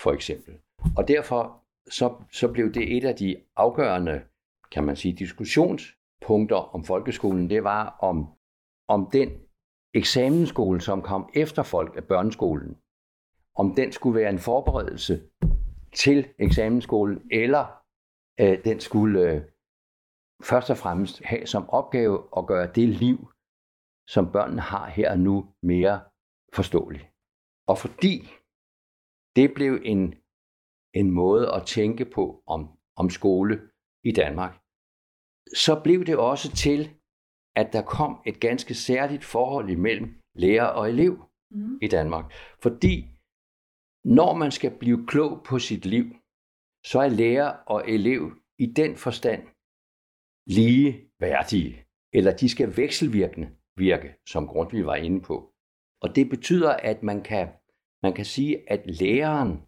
for 0.00 0.12
eksempel. 0.12 0.54
Og 0.96 1.08
derfor 1.08 1.64
så, 1.90 2.14
så 2.32 2.52
blev 2.52 2.72
det 2.72 2.96
et 2.96 3.04
af 3.04 3.16
de 3.16 3.36
afgørende, 3.56 4.22
kan 4.72 4.84
man 4.84 4.96
sige, 4.96 5.16
diskussionspunkter 5.16 6.74
om 6.74 6.84
folkeskolen, 6.84 7.50
det 7.50 7.64
var 7.64 7.96
om, 8.00 8.26
om 8.88 9.10
den 9.12 9.30
eksamensskole, 9.94 10.80
som 10.80 11.02
kom 11.02 11.30
efter 11.34 11.62
folk 11.62 11.96
af 11.96 12.04
børneskolen, 12.04 12.76
om 13.54 13.74
den 13.74 13.92
skulle 13.92 14.20
være 14.20 14.30
en 14.30 14.38
forberedelse 14.38 15.22
til 15.94 16.28
eksamensskolen, 16.38 17.22
eller 17.30 17.82
øh, 18.40 18.64
den 18.64 18.80
skulle 18.80 19.20
øh, 19.20 19.42
først 20.42 20.70
og 20.70 20.76
fremmest 20.76 21.22
have 21.24 21.46
som 21.46 21.70
opgave 21.70 22.22
at 22.36 22.46
gøre 22.46 22.72
det 22.74 22.88
liv, 22.88 23.32
som 24.08 24.32
børnene 24.32 24.60
har 24.60 24.88
her 24.88 25.10
og 25.10 25.18
nu, 25.18 25.46
mere 25.62 26.00
forståeligt. 26.54 27.06
Og 27.66 27.78
fordi 27.78 28.28
det 29.36 29.54
blev 29.54 29.80
en, 29.84 30.14
en 31.00 31.10
måde 31.10 31.54
at 31.54 31.66
tænke 31.66 32.04
på 32.04 32.42
om, 32.46 32.68
om 32.96 33.10
skole 33.10 33.60
i 34.04 34.12
Danmark, 34.12 34.52
så 35.54 35.80
blev 35.84 36.04
det 36.04 36.16
også 36.16 36.56
til, 36.56 36.90
at 37.56 37.72
der 37.72 37.82
kom 37.82 38.22
et 38.26 38.40
ganske 38.40 38.74
særligt 38.74 39.24
forhold 39.24 39.70
imellem 39.70 40.08
lærer 40.34 40.66
og 40.66 40.88
elev 40.90 41.24
mm. 41.50 41.78
i 41.82 41.88
Danmark. 41.88 42.32
Fordi 42.62 43.04
når 44.04 44.34
man 44.34 44.50
skal 44.50 44.78
blive 44.78 45.06
klog 45.06 45.42
på 45.44 45.58
sit 45.58 45.86
liv, 45.86 46.04
så 46.84 47.00
er 47.00 47.08
lærer 47.08 47.50
og 47.66 47.90
elev 47.90 48.32
i 48.58 48.66
den 48.66 48.96
forstand 48.96 49.42
lige 50.46 51.10
værdige, 51.20 51.84
eller 52.12 52.36
de 52.36 52.48
skal 52.48 52.76
vekselvirkende 52.76 53.48
virke, 53.76 54.14
som 54.28 54.46
Grundtvig 54.46 54.86
var 54.86 54.94
inde 54.94 55.20
på. 55.20 55.52
Og 56.02 56.16
det 56.16 56.28
betyder, 56.30 56.72
at 56.72 57.02
man 57.02 57.22
kan, 57.22 57.48
man 58.02 58.12
kan 58.14 58.24
sige, 58.24 58.70
at 58.72 59.00
læreren 59.00 59.65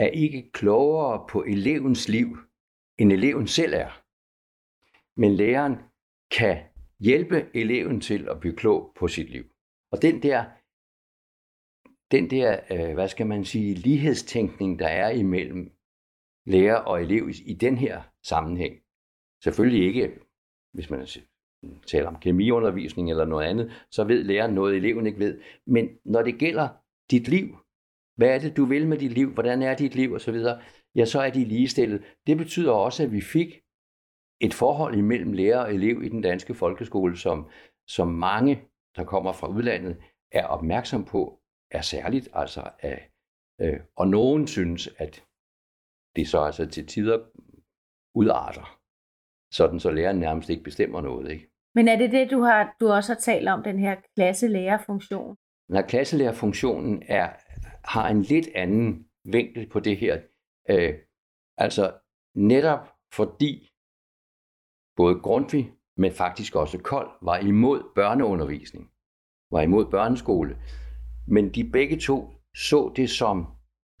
er 0.00 0.06
ikke 0.06 0.50
klogere 0.52 1.26
på 1.30 1.44
elevens 1.44 2.08
liv, 2.08 2.28
end 2.98 3.12
eleven 3.12 3.46
selv 3.46 3.74
er. 3.74 4.02
Men 5.20 5.34
læreren 5.34 5.76
kan 6.30 6.56
hjælpe 7.00 7.50
eleven 7.54 8.00
til 8.00 8.28
at 8.28 8.40
blive 8.40 8.56
klog 8.56 8.92
på 8.98 9.08
sit 9.08 9.30
liv. 9.30 9.44
Og 9.92 10.02
den 10.02 10.22
der 10.22 10.44
den 12.10 12.30
der, 12.30 12.60
øh, 12.70 12.94
hvad 12.94 13.08
skal 13.08 13.26
man 13.26 13.44
sige, 13.44 13.74
lighedstænkning, 13.74 14.78
der 14.78 14.88
er 14.88 15.10
imellem 15.10 15.72
lærer 16.46 16.76
og 16.76 17.02
elev 17.02 17.28
i, 17.28 17.50
i 17.50 17.54
den 17.54 17.78
her 17.78 18.02
sammenhæng. 18.22 18.74
Selvfølgelig 19.44 19.86
ikke, 19.86 20.18
hvis 20.72 20.90
man 20.90 21.06
taler 21.86 22.08
om 22.08 22.20
kemiundervisning 22.20 23.10
eller 23.10 23.24
noget 23.24 23.46
andet, 23.46 23.86
så 23.90 24.04
ved 24.04 24.24
læreren 24.24 24.54
noget, 24.54 24.76
eleven 24.76 25.06
ikke 25.06 25.18
ved. 25.18 25.40
Men 25.66 25.88
når 26.04 26.22
det 26.22 26.38
gælder 26.38 26.68
dit 27.10 27.28
liv, 27.28 27.56
hvad 28.20 28.34
er 28.34 28.38
det, 28.38 28.56
du 28.56 28.64
vil 28.64 28.88
med 28.88 28.98
dit 28.98 29.12
liv, 29.12 29.32
hvordan 29.32 29.62
er 29.62 29.74
dit 29.74 29.94
liv 29.94 30.12
osv., 30.12 30.36
ja, 30.94 31.04
så 31.04 31.20
er 31.20 31.30
de 31.30 31.44
ligestillet. 31.44 32.04
Det 32.26 32.36
betyder 32.36 32.72
også, 32.72 33.02
at 33.02 33.12
vi 33.12 33.20
fik 33.20 33.60
et 34.40 34.54
forhold 34.54 34.94
imellem 34.94 35.32
lærer 35.32 35.58
og 35.58 35.74
elev 35.74 36.02
i 36.02 36.08
den 36.08 36.22
danske 36.22 36.54
folkeskole, 36.54 37.16
som, 37.16 37.50
som 37.88 38.08
mange, 38.08 38.62
der 38.96 39.04
kommer 39.04 39.32
fra 39.32 39.48
udlandet, 39.48 39.96
er 40.32 40.46
opmærksom 40.46 41.04
på 41.04 41.40
er 41.70 41.80
særligt, 41.80 42.28
altså 42.32 42.70
af, 42.80 43.10
øh, 43.60 43.80
og 43.96 44.08
nogen 44.08 44.46
synes, 44.46 44.88
at 44.98 45.24
det 46.16 46.28
så 46.28 46.40
altså 46.40 46.66
til 46.66 46.86
tider 46.86 47.18
udarter. 48.14 48.78
sådan 49.52 49.80
så 49.80 49.90
læreren 49.90 50.18
nærmest 50.18 50.50
ikke 50.50 50.62
bestemmer 50.62 51.00
noget. 51.00 51.30
Ikke? 51.30 51.50
Men 51.74 51.88
er 51.88 51.96
det 51.96 52.10
det, 52.12 52.30
du, 52.30 52.40
har, 52.40 52.76
du 52.80 52.88
også 52.88 53.12
har 53.12 53.20
talt 53.20 53.48
om, 53.48 53.62
den 53.62 53.78
her 53.78 53.96
klasselærerfunktion? 54.16 55.36
Når 55.68 55.82
klasselærerfunktionen 55.82 57.02
er, 57.08 57.28
har 57.84 58.08
en 58.08 58.22
lidt 58.22 58.48
anden 58.54 59.08
vinkel 59.24 59.68
på 59.68 59.80
det 59.80 59.96
her. 59.96 60.22
Øh, 60.70 60.94
altså 61.56 61.94
netop 62.34 62.94
fordi 63.12 63.70
både 64.96 65.20
Grundtvig, 65.20 65.72
men 65.96 66.12
faktisk 66.12 66.56
også 66.56 66.78
Kold, 66.78 67.10
var 67.22 67.38
imod 67.38 67.92
børneundervisning, 67.94 68.90
var 69.50 69.60
imod 69.60 69.90
børneskole. 69.90 70.58
Men 71.28 71.54
de 71.54 71.70
begge 71.70 71.98
to 71.98 72.30
så 72.54 72.92
det 72.96 73.10
som 73.10 73.46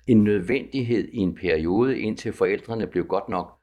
en 0.06 0.24
nødvendighed 0.24 1.08
i 1.08 1.16
en 1.16 1.34
periode, 1.34 2.00
indtil 2.00 2.32
forældrene 2.32 2.86
blev 2.86 3.06
godt 3.06 3.28
nok, 3.28 3.60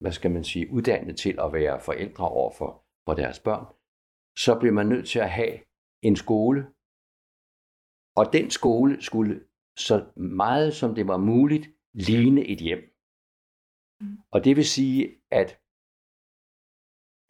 hvad 0.00 0.12
skal 0.12 0.30
man 0.30 0.44
sige, 0.44 0.70
uddannet 0.72 1.16
til 1.16 1.38
at 1.40 1.52
være 1.52 1.80
forældre 1.80 2.28
over 2.28 2.52
for, 2.58 2.84
for 3.06 3.14
deres 3.14 3.40
børn. 3.40 3.66
Så 4.38 4.58
blev 4.60 4.72
man 4.72 4.86
nødt 4.86 5.08
til 5.08 5.18
at 5.18 5.30
have 5.30 5.58
en 6.02 6.16
skole, 6.16 6.60
og 8.16 8.32
den 8.32 8.50
skole 8.50 9.02
skulle 9.02 9.47
så 9.78 10.12
meget 10.16 10.74
som 10.74 10.94
det 10.94 11.08
var 11.08 11.16
muligt 11.16 11.66
ligne 11.94 12.44
et 12.46 12.58
hjem. 12.58 12.82
Mm. 14.00 14.18
Og 14.30 14.44
det 14.44 14.56
vil 14.56 14.64
sige, 14.64 15.20
at 15.30 15.60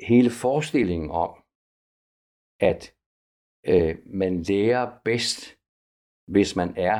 hele 0.00 0.30
forestillingen 0.30 1.10
om, 1.10 1.32
at 2.60 2.94
øh, 3.66 3.98
man 4.06 4.42
lærer 4.42 5.00
bedst, 5.04 5.40
hvis 6.32 6.56
man 6.56 6.74
er 6.76 6.98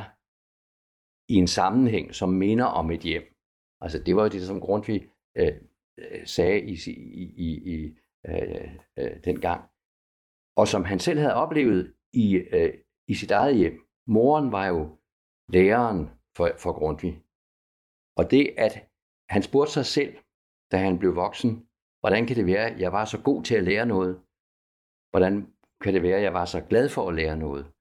i 1.33 1.35
en 1.35 1.47
sammenhæng, 1.47 2.15
som 2.15 2.29
minder 2.29 2.65
om 2.65 2.91
et 2.91 3.01
hjem. 3.01 3.35
Altså 3.81 4.03
det 4.03 4.17
var 4.17 4.23
jo 4.23 4.29
det, 4.29 4.47
som 4.47 4.61
Grundtvig 4.61 5.11
øh, 5.37 5.55
øh 5.99 6.27
sagde 6.27 6.61
i, 6.61 6.75
i, 6.87 7.25
i, 7.47 7.49
i 7.75 7.99
øh, 8.27 8.75
øh, 8.99 9.25
den 9.25 9.41
gang. 9.41 9.71
Og 10.57 10.69
som 10.69 10.85
han 10.85 10.99
selv 10.99 11.19
havde 11.19 11.35
oplevet 11.35 11.95
i, 12.13 12.35
øh, 12.35 12.75
i 13.09 13.15
sit 13.15 13.31
eget 13.31 13.57
hjem. 13.57 13.87
Moren 14.07 14.53
var 14.53 14.67
jo 14.67 14.98
læreren 15.49 16.11
for, 16.37 16.51
for 16.59 16.73
Grundtvig. 16.73 17.23
Og 18.17 18.31
det, 18.31 18.55
at 18.59 18.89
han 19.29 19.43
spurgte 19.43 19.73
sig 19.73 19.87
selv, 19.87 20.17
da 20.73 20.77
han 20.77 20.99
blev 20.99 21.17
voksen, 21.17 21.69
hvordan 22.01 22.27
kan 22.27 22.37
det 22.37 22.47
være, 22.47 22.71
at 22.71 22.81
jeg 22.81 22.93
var 22.93 23.05
så 23.05 23.23
god 23.23 23.43
til 23.43 23.55
at 23.55 23.65
lære 23.65 23.87
noget? 23.87 24.23
Hvordan 25.11 25.53
kan 25.81 25.95
det 25.95 26.03
være, 26.03 26.17
at 26.17 26.23
jeg 26.23 26.35
var 26.35 26.45
så 26.45 26.61
glad 26.61 26.89
for 26.89 27.09
at 27.09 27.15
lære 27.15 27.37
noget? 27.37 27.73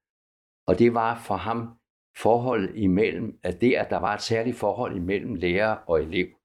Og 0.67 0.79
det 0.79 0.93
var 0.93 1.19
for 1.19 1.35
ham 1.35 1.79
forholdet 2.17 2.75
imellem, 2.75 3.39
at 3.43 3.61
det, 3.61 3.75
at 3.75 3.89
der 3.89 3.97
var 3.97 4.13
et 4.13 4.21
særligt 4.21 4.57
forhold 4.57 4.95
imellem 4.95 5.35
lærer 5.35 5.75
og 5.75 6.03
elev. 6.03 6.36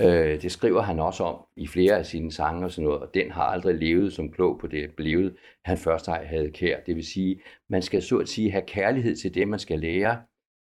Øh, 0.00 0.42
det 0.42 0.52
skriver 0.52 0.80
han 0.80 1.00
også 1.00 1.24
om 1.24 1.46
i 1.56 1.66
flere 1.66 1.98
af 1.98 2.06
sine 2.06 2.32
sange 2.32 2.64
og 2.64 2.70
sådan 2.70 2.84
noget, 2.84 3.00
og 3.02 3.14
den 3.14 3.30
har 3.30 3.42
aldrig 3.42 3.74
levet 3.74 4.12
som 4.12 4.32
klog 4.32 4.58
på 4.60 4.66
det 4.66 4.96
blevet, 4.96 5.36
han 5.64 5.78
først 5.78 6.06
havde 6.06 6.50
kær. 6.50 6.80
Det 6.80 6.96
vil 6.96 7.06
sige, 7.06 7.42
man 7.68 7.82
skal 7.82 8.02
så 8.02 8.18
at 8.18 8.28
sige 8.28 8.50
have 8.50 8.64
kærlighed 8.66 9.16
til 9.16 9.34
det, 9.34 9.48
man 9.48 9.58
skal 9.58 9.80
lære, 9.80 10.22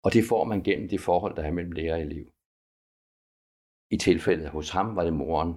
og 0.04 0.12
det 0.12 0.24
får 0.28 0.44
man 0.44 0.62
gennem 0.62 0.88
det 0.88 1.00
forhold, 1.00 1.36
der 1.36 1.42
er 1.42 1.52
mellem 1.52 1.72
lærer 1.72 1.94
og 1.94 2.00
elev. 2.00 2.26
I 3.90 3.96
tilfældet 3.96 4.48
hos 4.48 4.70
ham 4.70 4.96
var 4.96 5.04
det 5.04 5.12
moren. 5.12 5.54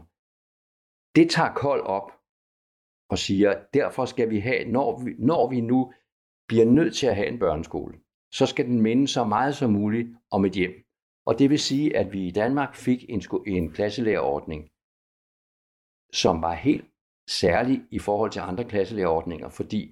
Det 1.16 1.30
tager 1.30 1.54
Kold 1.54 1.82
op 1.82 2.12
og 3.10 3.18
siger, 3.18 3.64
derfor 3.74 4.06
skal 4.06 4.30
vi 4.30 4.40
have, 4.40 4.72
når 4.72 5.04
vi, 5.04 5.12
når 5.20 5.50
vi 5.50 5.62
nu 5.62 5.94
bliver 6.48 6.66
nødt 6.66 6.96
til 6.96 7.08
at 7.08 7.16
have 7.16 7.28
en 7.28 7.40
børneskole, 7.40 8.00
så 8.32 8.46
skal 8.46 8.66
den 8.66 8.82
minde 8.82 9.08
så 9.08 9.24
meget 9.24 9.56
som 9.56 9.72
muligt 9.72 10.08
om 10.32 10.46
et 10.46 10.52
hjem. 10.52 10.83
Og 11.26 11.40
det 11.40 11.50
vil 11.50 11.60
sige, 11.60 11.98
at 11.98 12.14
vi 12.14 12.28
i 12.28 12.32
Danmark 12.32 12.76
fik 12.76 13.06
en, 13.10 13.22
en 13.48 13.72
klasselærerordning, 13.72 14.70
som 16.14 16.42
var 16.42 16.54
helt 16.54 16.86
særlig 17.30 17.82
i 17.92 18.00
forhold 18.00 18.32
til 18.32 18.40
andre 18.40 18.64
klasselærerordninger, 18.64 19.50
fordi 19.50 19.92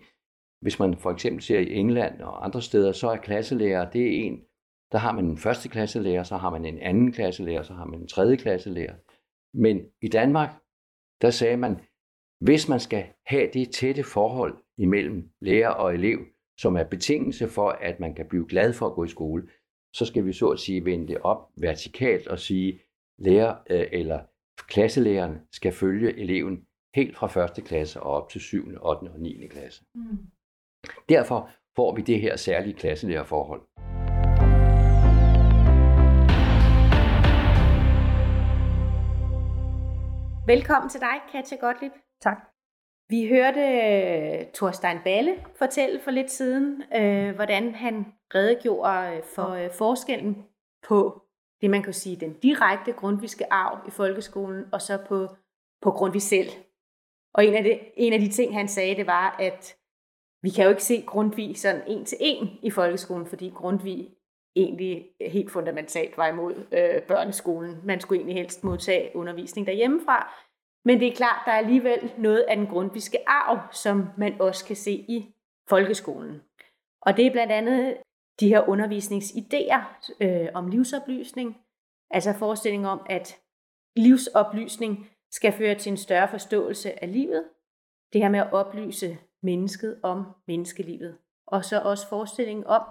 hvis 0.61 0.79
man 0.79 0.97
for 0.97 1.11
eksempel 1.11 1.43
ser 1.43 1.59
i 1.59 1.73
England 1.73 2.21
og 2.21 2.45
andre 2.45 2.61
steder, 2.61 2.91
så 2.91 3.09
er 3.09 3.17
klasselærer, 3.17 3.91
det 3.91 4.01
er 4.01 4.25
en, 4.25 4.41
der 4.91 4.97
har 4.97 5.11
man 5.11 5.25
en 5.25 5.37
første 5.37 5.69
klasselærer, 5.69 6.23
så 6.23 6.37
har 6.37 6.49
man 6.49 6.65
en 6.65 6.79
anden 6.79 7.11
klasselærer, 7.11 7.63
så 7.63 7.73
har 7.73 7.85
man 7.85 7.99
en 7.99 8.07
tredje 8.07 8.35
klasselærer. 8.35 8.95
Men 9.53 9.81
i 10.01 10.07
Danmark, 10.07 10.49
der 11.21 11.29
sagde 11.29 11.57
man, 11.57 11.79
hvis 12.39 12.69
man 12.69 12.79
skal 12.79 13.05
have 13.25 13.49
det 13.53 13.71
tætte 13.71 14.03
forhold 14.03 14.57
imellem 14.77 15.29
lærer 15.41 15.69
og 15.69 15.93
elev, 15.93 16.19
som 16.57 16.75
er 16.75 16.83
betingelse 16.83 17.47
for, 17.47 17.69
at 17.69 17.99
man 17.99 18.15
kan 18.15 18.27
blive 18.29 18.47
glad 18.47 18.73
for 18.73 18.87
at 18.87 18.93
gå 18.93 19.03
i 19.03 19.07
skole, 19.07 19.49
så 19.93 20.05
skal 20.05 20.25
vi 20.25 20.33
så 20.33 20.49
at 20.49 20.59
sige 20.59 20.85
vende 20.85 21.07
det 21.07 21.17
op 21.17 21.49
vertikalt 21.57 22.27
og 22.27 22.39
sige, 22.39 22.79
lærer 23.19 23.55
øh, 23.69 23.87
eller 23.91 24.19
klasselæreren 24.67 25.37
skal 25.51 25.71
følge 25.71 26.19
eleven 26.19 26.65
helt 26.95 27.17
fra 27.17 27.27
første 27.27 27.61
klasse 27.61 27.99
og 27.99 28.11
op 28.11 28.29
til 28.29 28.41
7., 28.41 28.67
8. 28.81 28.83
og 28.83 29.19
9. 29.19 29.47
klasse. 29.47 29.83
Mm. 29.95 30.17
Derfor 31.09 31.49
får 31.75 31.95
vi 31.95 32.01
det 32.01 32.21
her 32.21 32.35
særlige 32.35 32.73
klasselærerforhold. 32.73 33.61
Velkommen 40.47 40.89
til 40.89 40.99
dig, 40.99 41.15
Katja 41.31 41.57
Gottlieb. 41.57 41.91
Tak. 42.21 42.37
Vi 43.09 43.27
hørte 43.27 43.59
uh, 43.59 44.51
Thorstein 44.53 44.97
Balle 45.03 45.35
fortælle 45.55 45.99
for 45.99 46.11
lidt 46.11 46.31
siden, 46.31 46.83
uh, 46.95 47.35
hvordan 47.35 47.75
han 47.75 48.05
redegjorde 48.35 49.15
øh, 49.17 49.23
for 49.23 49.65
uh, 49.65 49.73
forskellen 49.73 50.45
på 50.87 51.21
det, 51.61 51.69
man 51.69 51.83
kan 51.83 51.93
sige, 51.93 52.15
den 52.15 52.33
direkte 52.33 52.91
grundviske 52.91 53.53
arv 53.53 53.87
i 53.87 53.91
folkeskolen, 53.91 54.65
og 54.71 54.81
så 54.81 54.97
på, 55.07 55.27
på 55.81 55.91
Grundtvig 55.91 56.21
selv. 56.21 56.49
Og 57.33 57.45
en 57.45 57.53
af, 57.53 57.63
det, 57.63 57.79
en 57.95 58.13
af 58.13 58.19
de 58.19 58.29
ting, 58.29 58.53
han 58.53 58.67
sagde, 58.67 58.95
det 58.95 59.07
var, 59.07 59.35
at 59.39 59.75
vi 60.43 60.49
kan 60.49 60.63
jo 60.63 60.69
ikke 60.69 60.83
se 60.83 61.03
Grundtvig 61.07 61.57
sådan 61.57 61.81
en 61.87 62.05
til 62.05 62.17
en 62.21 62.49
i 62.63 62.69
folkeskolen, 62.69 63.25
fordi 63.25 63.49
Grundtvig 63.49 64.09
egentlig 64.55 65.09
helt 65.21 65.51
fundamentalt 65.51 66.17
var 66.17 66.27
imod 66.27 66.55
øh, 66.71 67.01
børneskolen. 67.01 67.81
Man 67.83 67.99
skulle 67.99 68.19
egentlig 68.19 68.35
helst 68.35 68.63
modtage 68.63 69.15
undervisning 69.15 69.67
derhjemmefra. 69.67 70.33
Men 70.85 70.99
det 70.99 71.07
er 71.07 71.15
klart, 71.15 71.41
der 71.45 71.51
er 71.51 71.57
alligevel 71.57 72.11
noget 72.17 72.39
af 72.39 72.57
den 72.57 72.67
grundviske 72.67 73.17
arv, 73.29 73.59
som 73.71 74.09
man 74.17 74.41
også 74.41 74.65
kan 74.65 74.75
se 74.75 74.91
i 74.91 75.35
folkeskolen. 75.69 76.41
Og 77.01 77.17
det 77.17 77.25
er 77.25 77.31
blandt 77.31 77.51
andet 77.51 77.97
de 78.39 78.47
her 78.47 78.61
undervisningsidéer 78.61 80.13
øh, 80.21 80.47
om 80.53 80.67
livsoplysning, 80.67 81.57
altså 82.09 82.33
forestillingen 82.33 82.89
om, 82.89 83.05
at 83.09 83.39
livsoplysning 83.95 85.09
skal 85.31 85.53
føre 85.53 85.75
til 85.75 85.89
en 85.89 85.97
større 85.97 86.27
forståelse 86.27 87.03
af 87.03 87.11
livet. 87.11 87.49
Det 88.13 88.21
her 88.21 88.29
med 88.29 88.39
at 88.39 88.53
oplyse 88.53 89.17
mennesket 89.43 89.99
om 90.03 90.25
menneskelivet. 90.47 91.17
Og 91.47 91.65
så 91.65 91.81
også 91.81 92.07
forestillingen 92.09 92.67
om, 92.67 92.81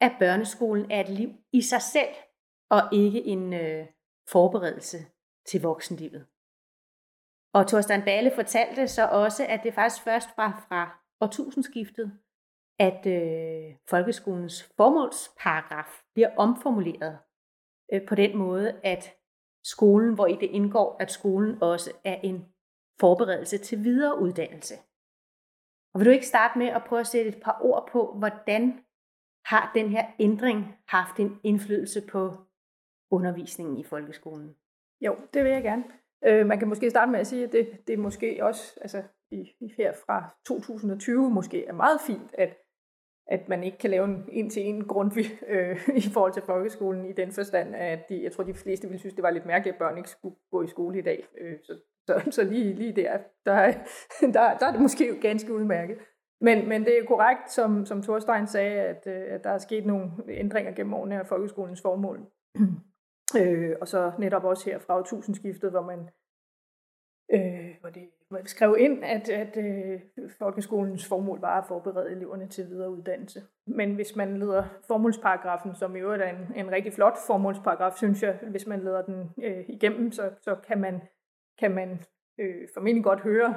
at 0.00 0.12
børneskolen 0.18 0.90
er 0.90 1.00
et 1.00 1.08
liv 1.08 1.30
i 1.52 1.62
sig 1.62 1.82
selv, 1.82 2.14
og 2.70 2.82
ikke 2.92 3.24
en 3.24 3.52
øh, 3.52 3.86
forberedelse 4.28 4.98
til 5.46 5.62
voksenlivet. 5.62 6.26
Og 7.52 7.66
Thorstein 7.66 8.02
Bale 8.02 8.32
fortalte 8.34 8.88
så 8.88 9.06
også, 9.06 9.46
at 9.46 9.60
det 9.62 9.74
faktisk 9.74 10.04
først 10.04 10.28
var 10.36 10.64
fra 10.68 10.98
årtusindskiftet, 11.20 12.12
at 12.80 13.06
øh, 13.06 13.74
folkeskolens 13.88 14.72
formålsparagraf 14.76 16.02
bliver 16.14 16.30
omformuleret 16.36 17.18
øh, 17.92 18.06
på 18.06 18.14
den 18.14 18.36
måde, 18.36 18.80
at 18.84 19.16
skolen, 19.64 20.14
hvor 20.14 20.26
i 20.26 20.36
det 20.40 20.50
indgår, 20.50 20.96
at 21.00 21.10
skolen 21.10 21.62
også 21.62 21.92
er 22.04 22.14
en 22.14 22.44
forberedelse 23.00 23.58
til 23.58 23.84
videre 23.84 24.20
uddannelse. 24.20 24.74
Og 25.94 26.00
vil 26.00 26.06
du 26.06 26.10
ikke 26.10 26.26
starte 26.26 26.58
med 26.58 26.66
at 26.66 26.84
prøve 26.84 27.00
at 27.00 27.06
sætte 27.06 27.30
et 27.30 27.42
par 27.42 27.58
ord 27.60 27.88
på, 27.92 28.14
hvordan 28.18 28.84
har 29.44 29.72
den 29.74 29.88
her 29.88 30.06
ændring 30.18 30.78
haft 30.88 31.20
en 31.20 31.40
indflydelse 31.42 32.06
på 32.06 32.36
undervisningen 33.10 33.78
i 33.78 33.84
folkeskolen? 33.84 34.56
Jo, 35.00 35.16
det 35.34 35.44
vil 35.44 35.52
jeg 35.52 35.62
gerne. 35.62 35.84
Øh, 36.24 36.46
man 36.46 36.58
kan 36.58 36.68
måske 36.68 36.90
starte 36.90 37.10
med 37.10 37.20
at 37.20 37.26
sige, 37.26 37.44
at 37.44 37.52
det, 37.52 37.86
det 37.86 37.92
er 37.92 37.98
måske 37.98 38.38
også 38.44 38.78
altså, 38.80 39.02
i, 39.30 39.72
her 39.76 39.92
fra 40.06 40.36
2020 40.46 41.30
måske 41.30 41.66
er 41.66 41.72
meget 41.72 42.00
fint, 42.00 42.34
at, 42.34 42.56
at 43.30 43.48
man 43.48 43.64
ikke 43.64 43.78
kan 43.78 43.90
lave 43.90 44.04
en 44.04 44.24
en-til-en 44.28 44.84
grundvig 44.84 45.26
øh, 45.48 45.88
i 46.04 46.08
forhold 46.12 46.32
til 46.32 46.42
folkeskolen 46.42 47.04
i 47.04 47.12
den 47.12 47.32
forstand, 47.32 47.74
at 47.74 48.08
de, 48.08 48.22
jeg 48.22 48.32
tror, 48.32 48.44
de 48.44 48.54
fleste 48.54 48.86
ville 48.86 48.98
synes, 48.98 49.14
det 49.14 49.22
var 49.22 49.30
lidt 49.30 49.46
mærkeligt, 49.46 49.74
at 49.74 49.78
børn 49.78 49.96
ikke 49.96 50.10
skulle 50.10 50.36
gå 50.50 50.62
i 50.62 50.68
skole 50.68 50.98
i 50.98 51.02
dag. 51.02 51.26
Øh, 51.40 51.56
så 51.62 51.78
så, 52.06 52.30
så 52.30 52.44
lige, 52.44 52.74
lige 52.74 52.96
der, 52.96 53.18
der, 53.46 53.72
der, 54.20 54.58
der 54.58 54.66
er 54.66 54.72
det 54.72 54.80
måske 54.80 55.20
ganske 55.20 55.54
udmærket. 55.54 55.98
Men, 56.40 56.68
men 56.68 56.84
det 56.84 56.98
er 56.98 57.04
korrekt, 57.04 57.52
som, 57.52 57.86
som 57.86 58.02
Thorstein 58.02 58.46
sagde, 58.46 58.80
at, 58.80 59.06
øh, 59.06 59.34
at 59.34 59.44
der 59.44 59.50
er 59.50 59.58
sket 59.58 59.86
nogle 59.86 60.10
ændringer 60.28 60.72
gennem 60.72 60.94
årene 60.94 61.18
af 61.18 61.26
folkeskolens 61.26 61.82
formål. 61.82 62.20
øh, 63.40 63.76
og 63.80 63.88
så 63.88 64.12
netop 64.18 64.44
også 64.44 64.70
her 64.70 64.78
fra 64.78 64.98
årtusindskiftet, 64.98 65.70
hvor 65.70 65.82
man, 65.82 65.98
øh, 67.32 67.74
hvor 67.80 67.90
det, 67.90 68.10
skrev 68.44 68.76
ind, 68.78 69.04
at, 69.04 69.28
at 69.28 69.56
øh, 69.56 70.00
folkeskolens 70.38 71.08
formål 71.08 71.40
var 71.40 71.60
at 71.60 71.66
forberede 71.68 72.10
eleverne 72.10 72.48
til 72.48 72.68
videre 72.68 72.90
uddannelse. 72.90 73.42
Men 73.66 73.94
hvis 73.94 74.16
man 74.16 74.38
leder 74.38 74.64
formålsparagrafen, 74.86 75.74
som 75.74 75.96
i 75.96 75.98
øvrigt 75.98 76.22
er 76.22 76.28
en, 76.28 76.66
en 76.66 76.72
rigtig 76.72 76.92
flot 76.92 77.18
formålsparagraf, 77.26 77.96
synes 77.96 78.22
jeg, 78.22 78.38
hvis 78.50 78.66
man 78.66 78.80
leder 78.80 79.02
den 79.02 79.30
øh, 79.44 79.64
igennem, 79.68 80.12
så, 80.12 80.30
så 80.40 80.56
kan 80.68 80.80
man 80.80 81.00
kan 81.60 81.74
man 81.74 82.00
øh, 82.40 82.68
formentlig 82.74 83.04
godt 83.04 83.20
høre 83.20 83.54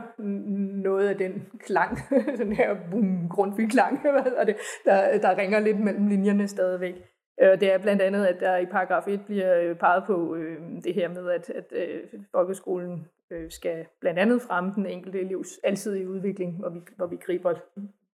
noget 0.84 1.10
af 1.10 1.18
den 1.18 1.48
klang, 1.60 1.98
den 2.42 2.54
her 2.54 2.76
boom, 2.92 3.30
grundvig 3.30 3.70
klang, 3.70 4.04
det, 4.48 4.56
der, 4.86 5.18
der 5.18 5.38
ringer 5.38 5.60
lidt 5.60 5.80
mellem 5.80 6.08
linjerne 6.08 6.48
stadigvæk. 6.48 7.12
Øh, 7.41 7.60
det 7.60 7.72
er 7.74 7.78
blandt 7.78 8.02
andet, 8.02 8.26
at 8.26 8.39
der 8.39 8.58
i 8.58 8.65
paragraf 8.65 9.08
1 9.08 9.26
bliver 9.26 9.60
øh, 9.60 9.76
peget 9.76 10.04
på 10.08 10.36
øh, 10.36 10.62
det 10.84 10.93
her 10.93 11.08
med, 11.10 11.30
at, 11.30 11.50
at 11.50 11.74
øh, 11.76 12.04
folkeskolen 12.32 13.08
øh, 13.32 13.52
skal 13.52 13.86
blandt 14.00 14.19
andet 14.19 14.41
fremme 14.41 14.74
den 14.76 14.86
enkelte 14.86 15.19
elevs 15.19 15.60
alsidige 15.63 16.10
udvikling, 16.10 16.60
hvor 16.60 16.69
vi, 16.69 16.80
hvor 16.96 17.08
vi 17.08 17.15
griber 17.15 17.54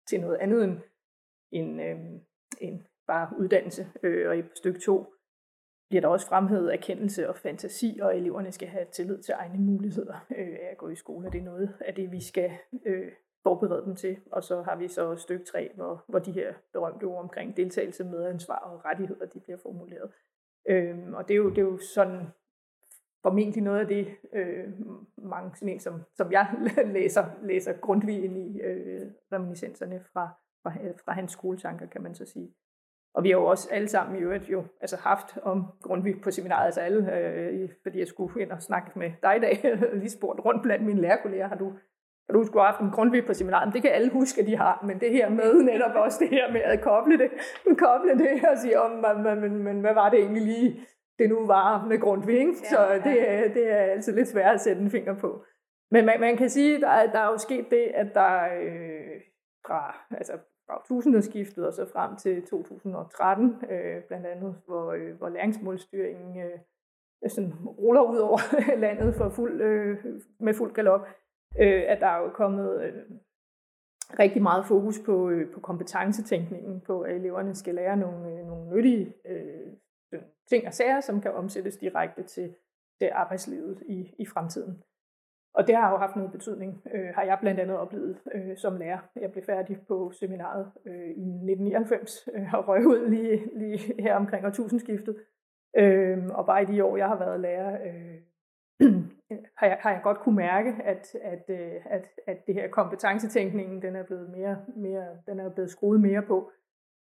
til 0.10 0.21
noget 0.21 0.38
andet 0.38 0.63
end, 0.63 0.77
end, 1.51 1.82
øh, 1.82 1.97
end 2.62 2.80
bare 3.08 3.30
uddannelse. 3.39 3.88
Øh, 4.03 4.30
og 4.30 4.38
i 4.38 4.43
stykke 4.56 4.80
2 4.80 5.13
bliver 5.89 6.01
der 6.01 6.08
også 6.08 6.27
fremhævet 6.27 6.73
erkendelse 6.73 7.30
og 7.30 7.36
fantasi, 7.36 7.99
og 8.01 8.17
eleverne 8.17 8.51
skal 8.51 8.67
have 8.67 8.86
tillid 8.91 9.23
til 9.23 9.34
egne 9.38 9.60
muligheder 9.60 10.25
øh, 10.38 10.58
af 10.62 10.67
at 10.71 10.77
gå 10.77 10.89
i 10.89 10.95
skole. 10.95 11.30
Det 11.32 11.39
er 11.39 11.45
noget 11.45 11.73
af 11.80 11.93
det, 11.93 12.12
vi 12.12 12.21
skal 12.23 12.51
øh, 12.86 13.12
forberede 13.47 13.86
dem 13.86 13.95
til. 13.95 14.17
Og 14.31 14.43
så 14.43 14.62
har 14.62 14.75
vi 14.75 14.88
så 14.88 15.15
stykke 15.15 15.45
3, 15.45 15.71
hvor, 15.75 16.03
hvor 16.07 16.19
de 16.19 16.31
her 16.31 16.53
berømte 16.73 17.03
ord 17.03 17.23
omkring 17.23 17.57
deltagelse, 17.57 18.03
medansvar 18.03 18.55
og 18.55 18.86
rettigheder, 18.86 19.25
de 19.25 19.39
bliver 19.39 19.57
formuleret. 19.57 20.12
Øh, 20.69 20.97
og 21.13 21.27
det 21.27 21.33
er, 21.33 21.38
jo, 21.38 21.49
det 21.49 21.57
er 21.57 21.62
jo 21.62 21.77
sådan 21.77 22.27
formentlig 23.23 23.63
noget 23.63 23.79
af 23.79 23.88
det, 23.88 24.07
øh, 24.33 24.67
mange 25.17 25.55
sådan 25.55 25.69
en, 25.69 25.79
som, 25.79 26.01
som 26.15 26.31
jeg 26.31 26.47
læser, 26.97 27.25
læser 27.41 27.73
Grundtvig 27.73 28.23
ind 28.23 28.38
i 28.38 28.62
øh, 28.62 29.12
reminiscenserne 29.31 30.03
fra, 30.13 30.29
fra, 30.63 30.71
fra 31.05 31.12
hans 31.12 31.31
skoletanker, 31.31 31.86
kan 31.86 32.01
man 32.01 32.15
så 32.15 32.25
sige. 32.25 32.53
Og 33.13 33.23
vi 33.23 33.29
har 33.29 33.38
jo 33.38 33.45
også 33.45 33.69
alle 33.71 33.88
sammen 33.88 34.19
i 34.19 34.21
øvrigt 34.21 34.49
jo 34.49 34.63
altså 34.81 34.97
haft 34.97 35.38
om 35.41 35.65
Grundtvig 35.81 36.21
på 36.21 36.31
seminaret, 36.31 36.65
altså 36.65 36.81
alle, 36.81 37.19
øh, 37.19 37.69
fordi 37.83 37.99
jeg 37.99 38.07
skulle 38.07 38.41
ind 38.41 38.51
og 38.51 38.62
snakke 38.62 38.99
med 38.99 39.12
dig 39.23 39.38
i 39.38 39.39
dag, 39.39 39.79
lige 40.01 40.10
spurgt 40.10 40.45
rundt 40.45 40.63
blandt 40.63 40.86
mine 40.86 41.01
lærerkolleger, 41.01 41.47
har 41.47 41.55
du, 41.55 41.73
har 42.27 42.33
du 42.33 42.43
skulle 42.45 42.63
have 42.63 42.71
haft 42.71 42.81
en 42.81 42.91
Grundtvig 42.91 43.25
på 43.25 43.33
seminaret? 43.33 43.67
Men 43.67 43.73
det 43.73 43.81
kan 43.81 43.91
alle 43.91 44.11
huske, 44.11 44.41
at 44.41 44.47
de 44.47 44.57
har, 44.57 44.83
men 44.87 44.99
det 44.99 45.11
her 45.11 45.29
med 45.29 45.63
netop 45.63 45.95
også 45.95 46.17
det 46.19 46.29
her 46.29 46.51
med 46.51 46.61
at 46.61 46.81
koble 46.81 47.17
det, 47.17 47.29
koble 47.77 48.11
det 48.17 48.45
og 48.51 48.57
sige, 48.57 48.81
om, 48.81 48.91
men, 48.91 49.41
men, 49.41 49.63
men 49.63 49.79
hvad 49.79 49.93
var 49.93 50.09
det 50.09 50.19
egentlig 50.19 50.43
lige, 50.43 50.79
det 51.19 51.29
nu 51.29 51.47
var 51.47 51.85
med 51.85 51.99
Grundtvig, 51.99 52.39
ikke? 52.39 52.53
Ja, 52.63 52.69
så 52.69 53.01
det, 53.03 53.15
ja. 53.15 53.47
det 53.53 53.71
er 53.71 53.77
altså 53.77 54.11
lidt 54.11 54.27
svært 54.27 54.53
at 54.53 54.61
sætte 54.61 54.81
en 54.81 54.91
finger 54.91 55.19
på. 55.19 55.43
Men 55.91 56.05
man, 56.05 56.19
man 56.19 56.37
kan 56.37 56.49
sige, 56.49 56.75
at 56.75 56.81
der, 56.81 57.11
der 57.11 57.19
er 57.19 57.31
jo 57.31 57.37
sket 57.37 57.65
det, 57.71 57.91
at 57.93 58.07
der 58.13 58.43
øh, 58.61 59.21
fra, 59.65 60.05
altså 60.11 60.33
fra 60.67 60.83
tusindskiftet 60.87 61.67
og 61.67 61.73
så 61.73 61.85
frem 61.93 62.15
til 62.15 62.45
2013, 62.45 63.55
øh, 63.71 64.03
blandt 64.07 64.25
andet, 64.25 64.55
hvor, 64.65 64.91
øh, 64.91 65.17
hvor 65.17 65.29
læringsmålstyringen 65.29 66.37
øh, 66.37 66.59
sådan 67.29 67.53
ruller 67.53 68.01
ud 68.01 68.17
over 68.17 68.39
landet 68.85 69.15
for 69.15 69.29
fuld, 69.29 69.61
øh, 69.61 69.97
med 70.39 70.53
fuld 70.53 70.73
galop, 70.73 71.07
øh, 71.60 71.84
at 71.88 72.00
der 72.00 72.08
er 72.08 72.17
jo 72.17 72.30
kommet 72.30 72.82
øh, 72.84 72.93
rigtig 74.20 74.41
meget 74.41 74.65
fokus 74.65 75.00
på, 75.06 75.30
øh, 75.30 75.54
på 75.54 75.60
kompetencetænkningen, 75.60 76.82
på 76.82 77.02
at 77.02 77.15
eleverne 77.15 77.56
skal 77.56 77.76
lære 77.76 77.98
nogle, 77.98 78.32
øh, 78.32 78.48
nogle 78.48 78.76
nyttige 78.76 79.13
øh, 79.26 79.67
øh, 80.13 80.22
ting 80.50 80.67
og 80.67 80.74
sager, 80.74 81.02
som 81.02 81.22
kan 81.22 81.34
omsættes 81.34 81.78
direkte 81.78 82.24
til, 82.24 82.56
til 83.00 83.10
arbejdslivet 83.13 83.84
i, 83.89 84.15
i 84.20 84.26
fremtiden. 84.26 84.84
Og 85.54 85.67
det 85.67 85.76
har 85.76 85.91
jo 85.91 85.98
haft 85.98 86.15
noget 86.15 86.32
betydning, 86.32 86.82
øh, 86.93 87.10
har 87.15 87.24
jeg 87.24 87.38
blandt 87.41 87.60
andet 87.60 87.78
oplevet 87.78 88.22
øh, 88.34 88.58
som 88.58 88.78
lærer. 88.78 89.00
Jeg 89.15 89.32
blev 89.32 89.43
færdig 89.43 89.78
på 89.88 90.12
seminaret 90.12 90.72
øh, 90.86 91.08
i 91.08 91.22
1999 91.22 92.30
øh, 92.34 92.54
og 92.54 92.67
røg 92.67 92.88
ud 92.88 93.10
lige, 93.10 93.58
lige 93.60 94.02
her 94.02 94.15
omkring 94.15 94.46
årtusindskiftet. 94.46 95.15
Øh, 95.78 96.26
og 96.30 96.46
bare 96.46 96.63
i 96.63 96.65
de 96.65 96.84
år, 96.84 96.98
jeg 96.98 97.08
har 97.08 97.20
været 97.20 97.39
lærer, 97.39 97.78
øh, 97.88 98.22
har, 99.57 99.67
jeg, 99.67 99.77
har 99.81 99.91
jeg 99.91 100.01
godt 100.03 100.19
kunne 100.19 100.35
mærke, 100.35 100.75
at, 100.83 101.15
at, 101.21 101.49
øh, 101.49 101.71
at, 101.85 102.07
at 102.27 102.47
det 102.47 102.55
her 102.55 102.67
kompetencetænkningen, 102.67 103.81
den 103.81 103.95
er 103.95 104.03
blevet 104.03 104.29
mere, 104.29 104.57
mere, 104.75 105.07
den 105.25 105.39
er 105.39 105.49
blevet 105.49 105.71
skruet 105.71 106.01
mere 106.01 106.21
på, 106.21 106.51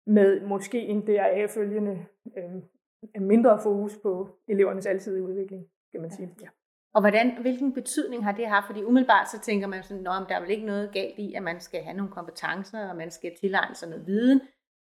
med 0.06 0.40
måske 0.46 0.80
en 0.80 1.06
deraf 1.06 1.50
følgende 1.50 2.06
øh, 2.36 3.22
mindre 3.22 3.60
fokus 3.62 3.98
på 4.02 4.28
elevernes 4.48 4.86
alsidige 4.86 5.22
udvikling, 5.22 5.66
kan 5.92 6.00
man 6.00 6.10
sige. 6.10 6.34
Ja. 6.42 6.48
Og 6.94 7.00
hvordan, 7.00 7.40
hvilken 7.40 7.72
betydning 7.72 8.24
har 8.24 8.32
det 8.32 8.46
haft? 8.46 8.66
Fordi 8.66 8.84
umiddelbart 8.84 9.30
så 9.30 9.40
tænker 9.40 9.66
man 9.66 9.82
sådan, 9.82 10.06
at 10.06 10.28
der 10.28 10.36
er 10.36 10.40
vel 10.40 10.50
ikke 10.50 10.66
noget 10.66 10.92
galt 10.92 11.18
i, 11.18 11.34
at 11.34 11.42
man 11.42 11.60
skal 11.60 11.82
have 11.82 11.96
nogle 11.96 12.12
kompetencer, 12.12 12.88
og 12.88 12.96
man 12.96 13.10
skal 13.10 13.36
tilegne 13.40 13.74
sig 13.74 13.88
noget 13.88 14.06
viden. 14.06 14.40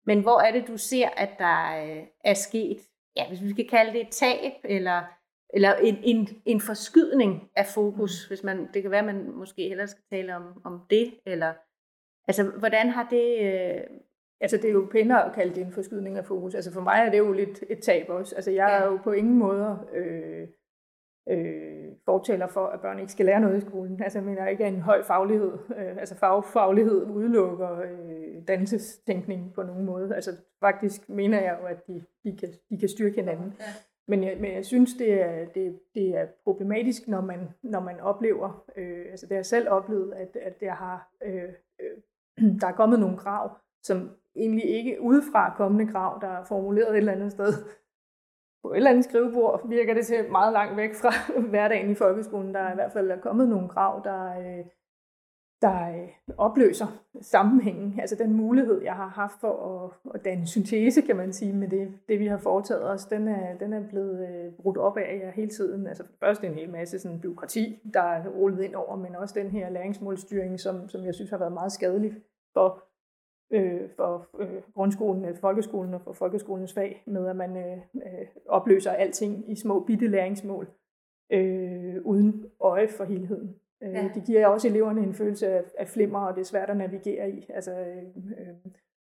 Men 0.07 0.23
hvor 0.23 0.41
er 0.41 0.53
det, 0.53 0.69
du 0.69 0.77
ser, 0.77 1.09
at 1.17 1.31
der 1.39 1.85
øh, 1.85 2.07
er 2.25 2.35
sket, 2.35 2.79
ja, 3.17 3.29
hvis 3.29 3.43
vi 3.43 3.51
skal 3.51 3.69
kalde 3.69 3.93
det 3.93 4.01
et 4.01 4.11
tab, 4.11 4.53
eller, 4.65 5.03
eller 5.55 5.75
en, 5.75 5.97
en, 6.03 6.29
en 6.45 6.61
forskydning 6.61 7.51
af 7.57 7.67
fokus, 7.67 8.27
mm. 8.27 8.31
hvis 8.31 8.45
man, 8.45 8.69
det 8.75 8.83
kan 8.83 8.91
være, 8.91 9.01
at 9.01 9.15
man 9.15 9.31
måske 9.31 9.69
hellere 9.69 9.87
skal 9.87 10.05
tale 10.11 10.37
om, 10.37 10.61
om 10.65 10.81
det, 10.91 11.15
eller 11.27 11.53
altså, 12.29 12.45
hvordan 12.59 12.89
har 12.89 13.09
det... 13.11 13.55
Øh... 13.55 13.81
Altså, 14.41 14.57
det 14.57 14.65
er 14.65 14.73
jo 14.73 14.89
pænere 14.93 15.27
at 15.27 15.35
kalde 15.35 15.55
det 15.55 15.67
en 15.67 15.73
forskydning 15.73 16.19
af 16.19 16.25
fokus. 16.25 16.55
Altså, 16.55 16.73
for 16.73 16.81
mig 16.81 17.05
er 17.07 17.11
det 17.11 17.19
jo 17.19 17.33
lidt 17.33 17.65
et 17.71 17.79
tab 17.83 18.09
også. 18.09 18.35
Altså, 18.35 18.51
jeg 18.51 18.69
ja. 18.71 18.85
er 18.85 18.87
jo 18.87 18.99
på 19.05 19.13
ingen 19.13 19.39
måde... 19.39 19.79
Øh, 19.95 20.49
øh, 21.29 21.89
fortæller 22.05 22.47
for, 22.47 22.67
at 22.67 22.81
børn 22.81 22.99
ikke 22.99 23.13
skal 23.13 23.27
lære 23.27 23.41
noget 23.41 23.57
i 23.57 23.67
skolen. 23.67 24.03
Altså 24.03 24.19
jeg 24.19 24.27
mener 24.27 24.47
ikke, 24.47 24.65
at 24.65 24.73
en 24.73 24.81
høj 24.81 25.03
faglighed, 25.03 25.53
øh, 25.77 25.97
altså 25.97 26.15
fagfaglighed 26.15 27.07
udelukker 27.07 27.81
øh, 27.81 28.49
dannelsestænkning 28.49 29.53
på 29.55 29.63
nogen 29.63 29.85
måde. 29.85 30.15
Altså 30.15 30.31
faktisk 30.61 31.09
mener 31.09 31.41
jeg 31.41 31.59
jo, 31.61 31.67
at 31.67 31.87
de, 31.87 32.05
de, 32.25 32.37
kan, 32.37 32.49
de 32.71 32.79
kan 32.79 32.89
styrke 32.89 33.17
hinanden. 33.17 33.55
Ja. 33.61 33.65
Men, 34.09 34.25
jeg, 34.25 34.37
men 34.41 34.53
jeg 34.53 34.65
synes, 34.67 34.95
det 34.95 35.23
er, 35.23 35.45
det, 35.45 35.79
det 35.95 36.09
er 36.17 36.27
problematisk, 36.45 37.09
når 37.09 37.21
man, 37.21 37.49
når 37.63 37.81
man 37.81 38.01
oplever, 38.01 38.65
øh, 38.77 39.07
altså 39.11 39.27
det 39.27 39.33
har 39.33 39.39
jeg 39.39 39.47
selv 39.47 39.69
oplevet, 39.71 40.13
at, 40.15 40.37
at 40.37 40.61
der, 40.61 40.71
har, 40.73 41.09
øh, 41.25 41.49
øh, 41.81 41.99
der 42.61 42.67
er 42.67 42.73
kommet 42.73 43.01
nogle 43.01 43.19
krav, 43.19 43.59
som 43.83 44.11
egentlig 44.37 44.65
ikke 44.65 45.01
udefra 45.01 45.55
kommende 45.57 45.93
krav, 45.93 46.19
der 46.21 46.29
er 46.29 46.45
formuleret 46.45 46.91
et 46.91 46.97
eller 46.97 47.13
andet 47.13 47.33
sted, 47.33 47.53
på 48.63 48.73
et 48.73 48.77
eller 48.77 48.91
andet 48.91 49.05
skrivebord 49.05 49.69
virker 49.69 49.95
det 49.95 50.07
til 50.07 50.31
meget 50.31 50.53
langt 50.53 50.77
væk 50.77 50.95
fra 50.95 51.13
hverdagen 51.51 51.91
i 51.91 51.95
folkeskolen. 51.95 52.55
Der 52.55 52.61
er 52.61 52.73
i 52.73 52.75
hvert 52.75 52.93
fald 52.93 53.11
er 53.11 53.21
kommet 53.21 53.49
nogle 53.49 53.69
krav, 53.69 54.01
der, 54.05 54.39
øh, 54.39 54.65
der 55.63 55.89
øh, 55.89 56.09
opløser 56.37 56.87
sammenhængen. 57.21 58.01
Altså 58.01 58.17
den 58.17 58.33
mulighed, 58.33 58.83
jeg 58.83 58.95
har 58.95 59.09
haft 59.09 59.41
for 59.41 59.85
at, 59.85 60.11
at 60.15 60.25
danne 60.25 60.47
syntese, 60.47 61.03
kan 61.03 61.17
man 61.17 61.33
sige, 61.33 61.53
med 61.53 61.69
det, 61.69 61.93
det 62.09 62.19
vi 62.19 62.27
har 62.27 62.39
foretaget 62.39 62.91
os, 62.91 63.05
den 63.05 63.29
er, 63.29 63.59
den 63.59 63.73
er 63.73 63.89
blevet 63.89 64.29
øh, 64.29 64.53
brudt 64.53 64.77
op 64.77 64.97
af 64.97 65.21
jer 65.23 65.31
hele 65.31 65.51
tiden. 65.51 65.87
Altså 65.87 66.05
først 66.21 66.45
en 66.45 66.55
hel 66.55 66.71
masse 66.71 66.99
sådan 66.99 67.21
byråkrati, 67.21 67.79
der 67.95 68.03
er 68.03 68.29
rullet 68.29 68.65
ind 68.65 68.75
over, 68.75 68.97
men 68.97 69.17
også 69.17 69.35
den 69.39 69.51
her 69.51 69.71
læringsmålstyring, 69.71 70.61
som, 70.61 70.89
som 70.89 71.05
jeg 71.05 71.15
synes 71.15 71.31
har 71.31 71.39
været 71.39 71.53
meget 71.53 71.73
skadelig 71.73 72.13
for 72.53 72.89
øh, 73.53 73.91
for 73.97 74.29
øh, 74.39 74.63
grundskolen, 74.75 75.25
øh, 75.25 75.37
folkeskolen 75.37 75.95
og 75.95 76.01
for 76.01 76.13
folkeskolens 76.13 76.75
fag, 76.75 77.03
med 77.07 77.27
at 77.27 77.37
man 77.37 77.57
øh, 77.57 77.79
øh, 77.95 78.27
opløser 78.47 78.93
alting 78.93 79.51
i 79.53 79.57
små 79.57 79.85
bitte 79.85 80.07
læringsmål, 80.07 80.69
øh, 81.33 81.97
uden 82.05 82.47
øje 82.61 82.89
for 82.89 83.05
helheden. 83.05 83.57
Øh, 83.83 83.93
ja. 83.93 84.11
Det 84.15 84.25
giver 84.27 84.47
også 84.47 84.69
eleverne 84.69 85.03
en 85.03 85.15
følelse 85.15 85.49
af, 85.49 85.63
af 85.79 85.89
flimmer, 85.89 86.21
og 86.21 86.35
det 86.35 86.41
er 86.41 86.45
svært 86.45 86.71
at 86.71 86.77
navigere 86.77 87.31
i, 87.31 87.47
altså, 87.55 87.79
øh, 87.79 88.03
øh, 88.17 88.73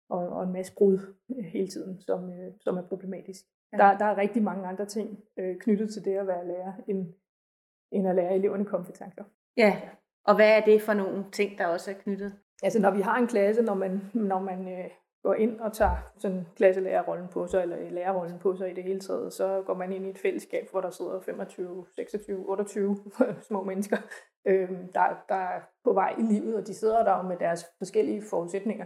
og, 0.10 0.30
og 0.30 0.44
en 0.44 0.54
masse 0.54 0.74
brud 0.76 1.16
hele 1.54 1.68
tiden, 1.68 2.02
som, 2.02 2.30
øh, 2.34 2.52
som 2.60 2.78
er 2.78 2.82
problematisk. 2.82 3.46
Ja. 3.74 3.78
Der, 3.78 3.98
der 3.98 4.06
er 4.06 4.18
rigtig 4.18 4.44
mange 4.44 4.68
andre 4.68 4.86
ting 4.86 5.20
øh, 5.38 5.56
knyttet 5.60 5.94
til 5.94 6.06
det 6.06 6.16
at 6.18 6.28
være 6.28 6.48
lærer, 6.48 6.74
end, 6.88 7.14
end 7.92 8.08
at 8.08 8.16
lære 8.16 8.36
eleverne 8.36 8.66
kompetencer. 8.66 9.24
Ja, 9.58 9.82
og 10.26 10.36
hvad 10.36 10.58
er 10.58 10.66
det 10.66 10.82
for 10.82 10.94
nogle 10.94 11.26
ting, 11.32 11.58
der 11.58 11.68
også 11.68 11.92
er 11.92 11.96
knyttet? 11.96 12.34
Altså 12.64 12.82
når 12.82 12.92
vi 12.92 13.02
har 13.02 13.18
en 13.18 13.28
klasse, 13.28 13.62
når 13.62 13.74
man, 13.74 14.02
når 14.14 14.40
man 14.40 14.68
øh, 14.68 14.90
går 15.26 15.34
ind 15.34 15.60
og 15.60 15.74
tager 15.74 16.14
sådan 16.18 16.48
klasselærerrollen 16.56 17.28
på 17.28 17.48
sig, 17.48 17.62
eller 17.62 17.90
lærerrollen 17.90 18.40
på 18.40 18.56
sig 18.56 18.72
i 18.72 18.74
det 18.74 18.84
hele 18.84 19.00
taget, 19.00 19.34
så 19.34 19.64
går 19.66 19.74
man 19.74 19.94
ind 19.94 20.06
i 20.06 20.10
et 20.10 20.18
fællesskab, 20.18 20.68
hvor 20.72 20.82
der 20.82 20.90
sidder 20.90 21.20
25, 21.20 21.86
26, 21.96 22.46
28 22.50 22.98
små 23.48 23.64
mennesker, 23.64 23.98
øh, 24.48 24.70
der, 24.70 25.24
der 25.30 25.36
er 25.36 25.62
på 25.84 25.94
vej 25.94 26.16
i 26.20 26.22
livet, 26.22 26.56
og 26.56 26.68
de 26.68 26.74
sidder 26.74 27.04
der 27.04 27.22
med 27.22 27.38
deres 27.38 27.66
forskellige 27.78 28.22
forudsætninger. 28.22 28.86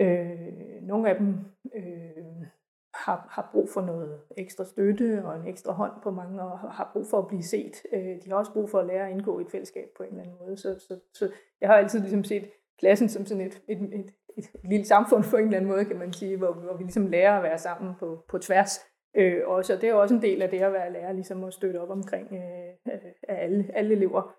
Øh, 0.00 0.82
nogle 0.82 1.10
af 1.10 1.16
dem 1.16 1.34
øh, 1.76 2.46
har, 2.94 3.26
har 3.30 3.48
brug 3.52 3.68
for 3.68 3.80
noget 3.80 4.20
ekstra 4.36 4.64
støtte 4.64 5.22
og 5.24 5.36
en 5.36 5.46
ekstra 5.46 5.72
hånd 5.72 5.92
på 6.02 6.10
mange, 6.10 6.42
og 6.42 6.58
har 6.58 6.90
brug 6.92 7.06
for 7.06 7.18
at 7.18 7.28
blive 7.28 7.42
set. 7.42 7.82
Øh, 7.92 8.22
de 8.24 8.28
har 8.28 8.36
også 8.36 8.52
brug 8.52 8.70
for 8.70 8.78
at 8.78 8.86
lære 8.86 9.06
at 9.06 9.12
indgå 9.12 9.38
i 9.38 9.42
et 9.42 9.50
fællesskab 9.50 9.88
på 9.96 10.02
en 10.02 10.08
eller 10.08 10.22
anden 10.22 10.36
måde. 10.40 10.56
Så, 10.56 10.78
så, 10.88 11.00
så 11.14 11.32
jeg 11.60 11.68
har 11.68 11.76
altid 11.76 12.00
ligesom 12.00 12.24
set 12.24 12.50
klassen 12.78 13.08
som 13.08 13.26
sådan 13.26 13.46
et, 13.46 13.62
et, 13.68 13.82
et, 13.82 14.14
et, 14.38 14.44
lille 14.72 14.86
samfund 14.86 15.24
på 15.30 15.36
en 15.36 15.44
eller 15.44 15.56
anden 15.56 15.70
måde, 15.70 15.84
kan 15.84 15.98
man 15.98 16.12
sige, 16.12 16.36
hvor, 16.36 16.52
hvor 16.52 16.76
vi 16.76 16.82
ligesom 16.82 17.06
lærer 17.06 17.36
at 17.36 17.42
være 17.42 17.58
sammen 17.58 17.94
på, 17.98 18.24
på 18.28 18.38
tværs. 18.38 18.80
Øh, 19.16 19.40
også, 19.46 19.74
og 19.74 19.80
det 19.80 19.88
er 19.88 19.94
også 19.94 20.14
en 20.14 20.22
del 20.22 20.42
af 20.42 20.50
det 20.50 20.60
at 20.60 20.72
være 20.72 20.92
lærer, 20.92 21.12
ligesom 21.12 21.44
at 21.44 21.54
støtte 21.54 21.80
op 21.80 21.90
omkring, 21.90 22.28
øh, 22.32 22.92
øh 22.94 23.12
at 23.22 23.38
alle, 23.38 23.70
alle 23.74 23.94
elever 23.94 24.34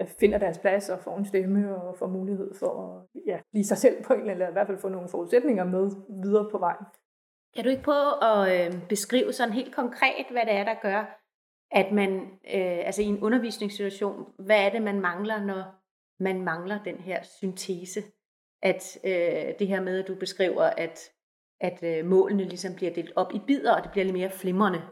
øh, 0.00 0.08
finder 0.20 0.38
deres 0.38 0.58
plads 0.58 0.88
og 0.88 0.98
får 0.98 1.16
en 1.16 1.24
stemme 1.24 1.76
og 1.82 1.96
får 1.96 2.06
mulighed 2.06 2.54
for 2.54 2.70
at 2.84 3.22
ja, 3.26 3.38
blive 3.52 3.64
sig 3.64 3.78
selv 3.78 4.04
på 4.04 4.12
en 4.12 4.20
eller 4.20 4.32
anden, 4.32 4.48
i 4.48 4.52
hvert 4.52 4.66
fald 4.66 4.78
få 4.78 4.88
nogle 4.88 5.08
forudsætninger 5.08 5.64
med 5.64 5.90
videre 6.22 6.48
på 6.50 6.58
vejen. 6.58 6.84
Kan 7.54 7.64
du 7.64 7.70
ikke 7.70 7.82
prøve 7.82 8.24
at 8.24 8.66
øh, 8.66 8.88
beskrive 8.88 9.32
sådan 9.32 9.54
helt 9.54 9.74
konkret, 9.74 10.26
hvad 10.30 10.42
det 10.46 10.52
er, 10.52 10.64
der 10.64 10.74
gør, 10.82 11.18
at 11.70 11.92
man, 11.92 12.10
øh, 12.54 12.86
altså 12.86 13.02
i 13.02 13.04
en 13.04 13.22
undervisningssituation, 13.22 14.24
hvad 14.38 14.66
er 14.66 14.70
det, 14.70 14.82
man 14.82 15.00
mangler, 15.00 15.44
når 15.44 15.62
man 16.20 16.42
mangler 16.42 16.82
den 16.82 16.96
her 16.96 17.22
syntese? 17.22 18.00
At 18.62 18.98
øh, 19.04 19.58
det 19.58 19.66
her 19.66 19.82
med, 19.82 19.98
at 19.98 20.08
du 20.08 20.14
beskriver, 20.14 20.62
at, 20.62 21.12
at 21.60 21.82
øh, 21.82 22.06
målene 22.06 22.44
ligesom 22.44 22.74
bliver 22.74 22.92
delt 22.92 23.12
op 23.16 23.34
i 23.34 23.40
bidder, 23.46 23.76
og 23.76 23.82
det 23.82 23.90
bliver 23.90 24.04
lidt 24.04 24.16
mere 24.16 24.30
flimrende. 24.30 24.82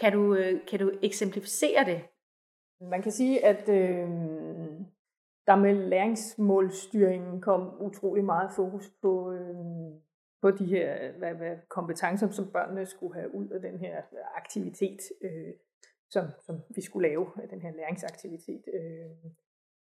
Kan 0.00 0.12
du, 0.12 0.34
øh, 0.34 0.66
kan 0.66 0.78
du 0.78 0.90
eksemplificere 1.02 1.84
det? 1.84 2.00
Man 2.80 3.02
kan 3.02 3.12
sige, 3.12 3.44
at 3.44 3.68
øh, 3.68 4.08
der 5.46 5.56
med 5.56 5.74
læringsmålstyringen 5.74 7.40
kom 7.40 7.82
utrolig 7.82 8.24
meget 8.24 8.50
fokus 8.56 8.90
på, 9.02 9.32
øh, 9.32 9.54
på 10.42 10.50
de 10.50 10.64
her 10.64 11.12
hvad, 11.18 11.34
hvad, 11.34 11.56
kompetencer, 11.68 12.30
som 12.30 12.52
børnene 12.52 12.86
skulle 12.86 13.14
have 13.14 13.34
ud 13.34 13.48
af 13.48 13.60
den 13.60 13.78
her 13.78 14.02
aktivitet, 14.36 15.00
øh, 15.22 15.52
som, 16.10 16.24
som 16.46 16.60
vi 16.74 16.80
skulle 16.80 17.08
lave, 17.08 17.26
den 17.50 17.60
her 17.60 17.72
læringsaktivitet. 17.72 18.64
Øh, 18.74 19.30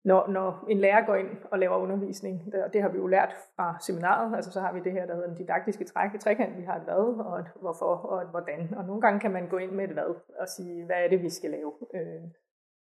når, 0.05 0.29
når 0.29 0.64
en 0.69 0.79
lærer 0.79 1.07
går 1.07 1.14
ind 1.14 1.29
og 1.51 1.59
laver 1.59 1.77
undervisning, 1.77 2.55
og 2.64 2.73
det 2.73 2.83
har 2.83 2.88
vi 2.88 2.99
jo 2.99 3.07
lært 3.07 3.33
fra 3.57 3.77
seminaret, 3.81 4.37
altså 4.37 4.51
så 4.53 4.61
har 4.61 4.73
vi 4.73 4.81
det 4.81 4.93
her, 4.93 5.07
der 5.07 5.14
hedder 5.14 5.29
den 5.29 5.37
didaktiske 5.37 5.85
træk, 5.85 6.11
trækant, 6.21 6.59
vi 6.59 6.62
har 6.62 6.77
et 6.77 6.83
hvad, 6.83 7.25
og 7.27 7.38
et 7.38 7.47
hvorfor, 7.61 7.95
og 7.95 8.23
et 8.23 8.29
hvordan. 8.29 8.75
Og 8.77 8.85
nogle 8.85 9.01
gange 9.01 9.21
kan 9.21 9.31
man 9.31 9.49
gå 9.49 9.57
ind 9.57 9.71
med 9.71 9.85
et 9.85 9.90
hvad, 9.90 10.14
og 10.40 10.49
sige, 10.49 10.85
hvad 10.85 10.97
er 10.97 11.09
det, 11.09 11.23
vi 11.23 11.31
skal 11.31 11.51
lave. 11.51 11.73
Øh, 11.95 12.23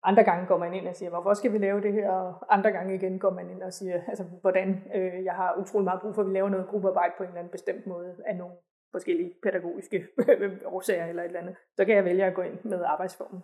andre 0.03 0.23
gange 0.23 0.47
går 0.47 0.57
man 0.57 0.73
ind 0.73 0.87
og 0.87 0.95
siger, 0.95 1.09
hvorfor 1.09 1.33
skal 1.33 1.53
vi 1.53 1.57
lave 1.57 1.81
det 1.81 1.93
her? 1.93 2.09
Og 2.09 2.53
andre 2.53 2.71
gange 2.71 2.95
igen 2.95 3.19
går 3.19 3.29
man 3.29 3.49
ind 3.49 3.61
og 3.63 3.73
siger, 3.73 4.01
altså 4.07 4.23
hvordan 4.41 4.83
øh, 4.95 5.23
jeg 5.23 5.33
har 5.33 5.57
utrolig 5.61 5.83
meget 5.83 6.01
brug 6.01 6.15
for, 6.15 6.21
at 6.21 6.27
vi 6.27 6.33
laver 6.33 6.49
noget 6.49 6.67
gruppearbejde 6.67 7.13
på 7.17 7.23
en 7.23 7.29
eller 7.29 7.39
anden 7.39 7.51
bestemt 7.51 7.87
måde 7.87 8.15
af 8.25 8.35
nogle 8.35 8.55
forskellige 8.91 9.33
pædagogiske 9.43 10.07
årsager 10.75 11.05
eller 11.05 11.23
et 11.23 11.27
eller 11.27 11.39
andet. 11.39 11.55
Så 11.75 11.85
kan 11.85 11.95
jeg 11.95 12.05
vælge 12.05 12.25
at 12.25 12.33
gå 12.33 12.41
ind 12.41 12.63
med 12.63 12.83
arbejdsformen. 12.83 13.41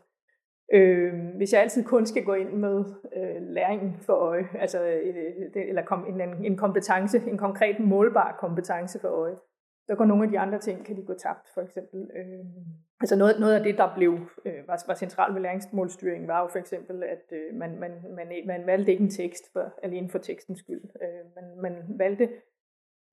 Øh, 0.73 1.13
hvis 1.35 1.53
jeg 1.53 1.61
altid 1.61 1.83
kun 1.83 2.05
skal 2.05 2.23
gå 2.23 2.33
ind 2.33 2.49
med 2.49 2.85
øh, 3.15 3.41
læring 3.41 3.97
for 4.01 4.13
øje, 4.13 4.47
altså, 4.59 4.83
øh, 4.85 5.67
eller 5.69 5.85
kom, 5.85 6.05
en, 6.07 6.45
en 6.45 6.57
kompetence, 6.57 7.17
en 7.27 7.37
konkret 7.37 7.79
målbar 7.79 8.37
kompetence 8.39 8.99
for 8.99 9.07
øje, 9.07 9.35
så 9.87 9.95
går 9.95 10.05
nogle 10.05 10.23
af 10.23 10.29
de 10.29 10.39
andre 10.39 10.59
ting, 10.59 10.85
kan 10.85 10.95
de 10.95 11.05
gå 11.05 11.13
tabt, 11.13 11.49
for 11.53 11.61
eksempel. 11.61 12.09
Øh, 12.15 12.45
altså 13.01 13.15
noget, 13.15 13.39
noget 13.39 13.53
af 13.53 13.63
det, 13.63 13.77
der 13.77 13.95
blev, 13.95 14.13
øh, 14.45 14.67
var, 14.67 14.83
var 14.87 14.95
centralt 14.95 15.35
ved 15.35 15.41
læringsmålstyringen, 15.41 16.27
var 16.27 16.41
jo 16.41 16.47
for 16.47 16.59
eksempel, 16.59 17.03
at 17.03 17.25
øh, 17.31 17.55
man, 17.55 17.79
man, 17.79 17.91
man, 18.15 18.27
man 18.45 18.65
valgte 18.65 18.91
ikke 18.91 19.03
en 19.03 19.09
tekst 19.09 19.53
for, 19.53 19.73
alene 19.83 20.09
for 20.09 20.19
tekstens 20.19 20.59
skyld. 20.59 20.83
Øh, 21.01 21.25
man, 21.35 21.61
man 21.61 21.97
valgte 21.97 22.29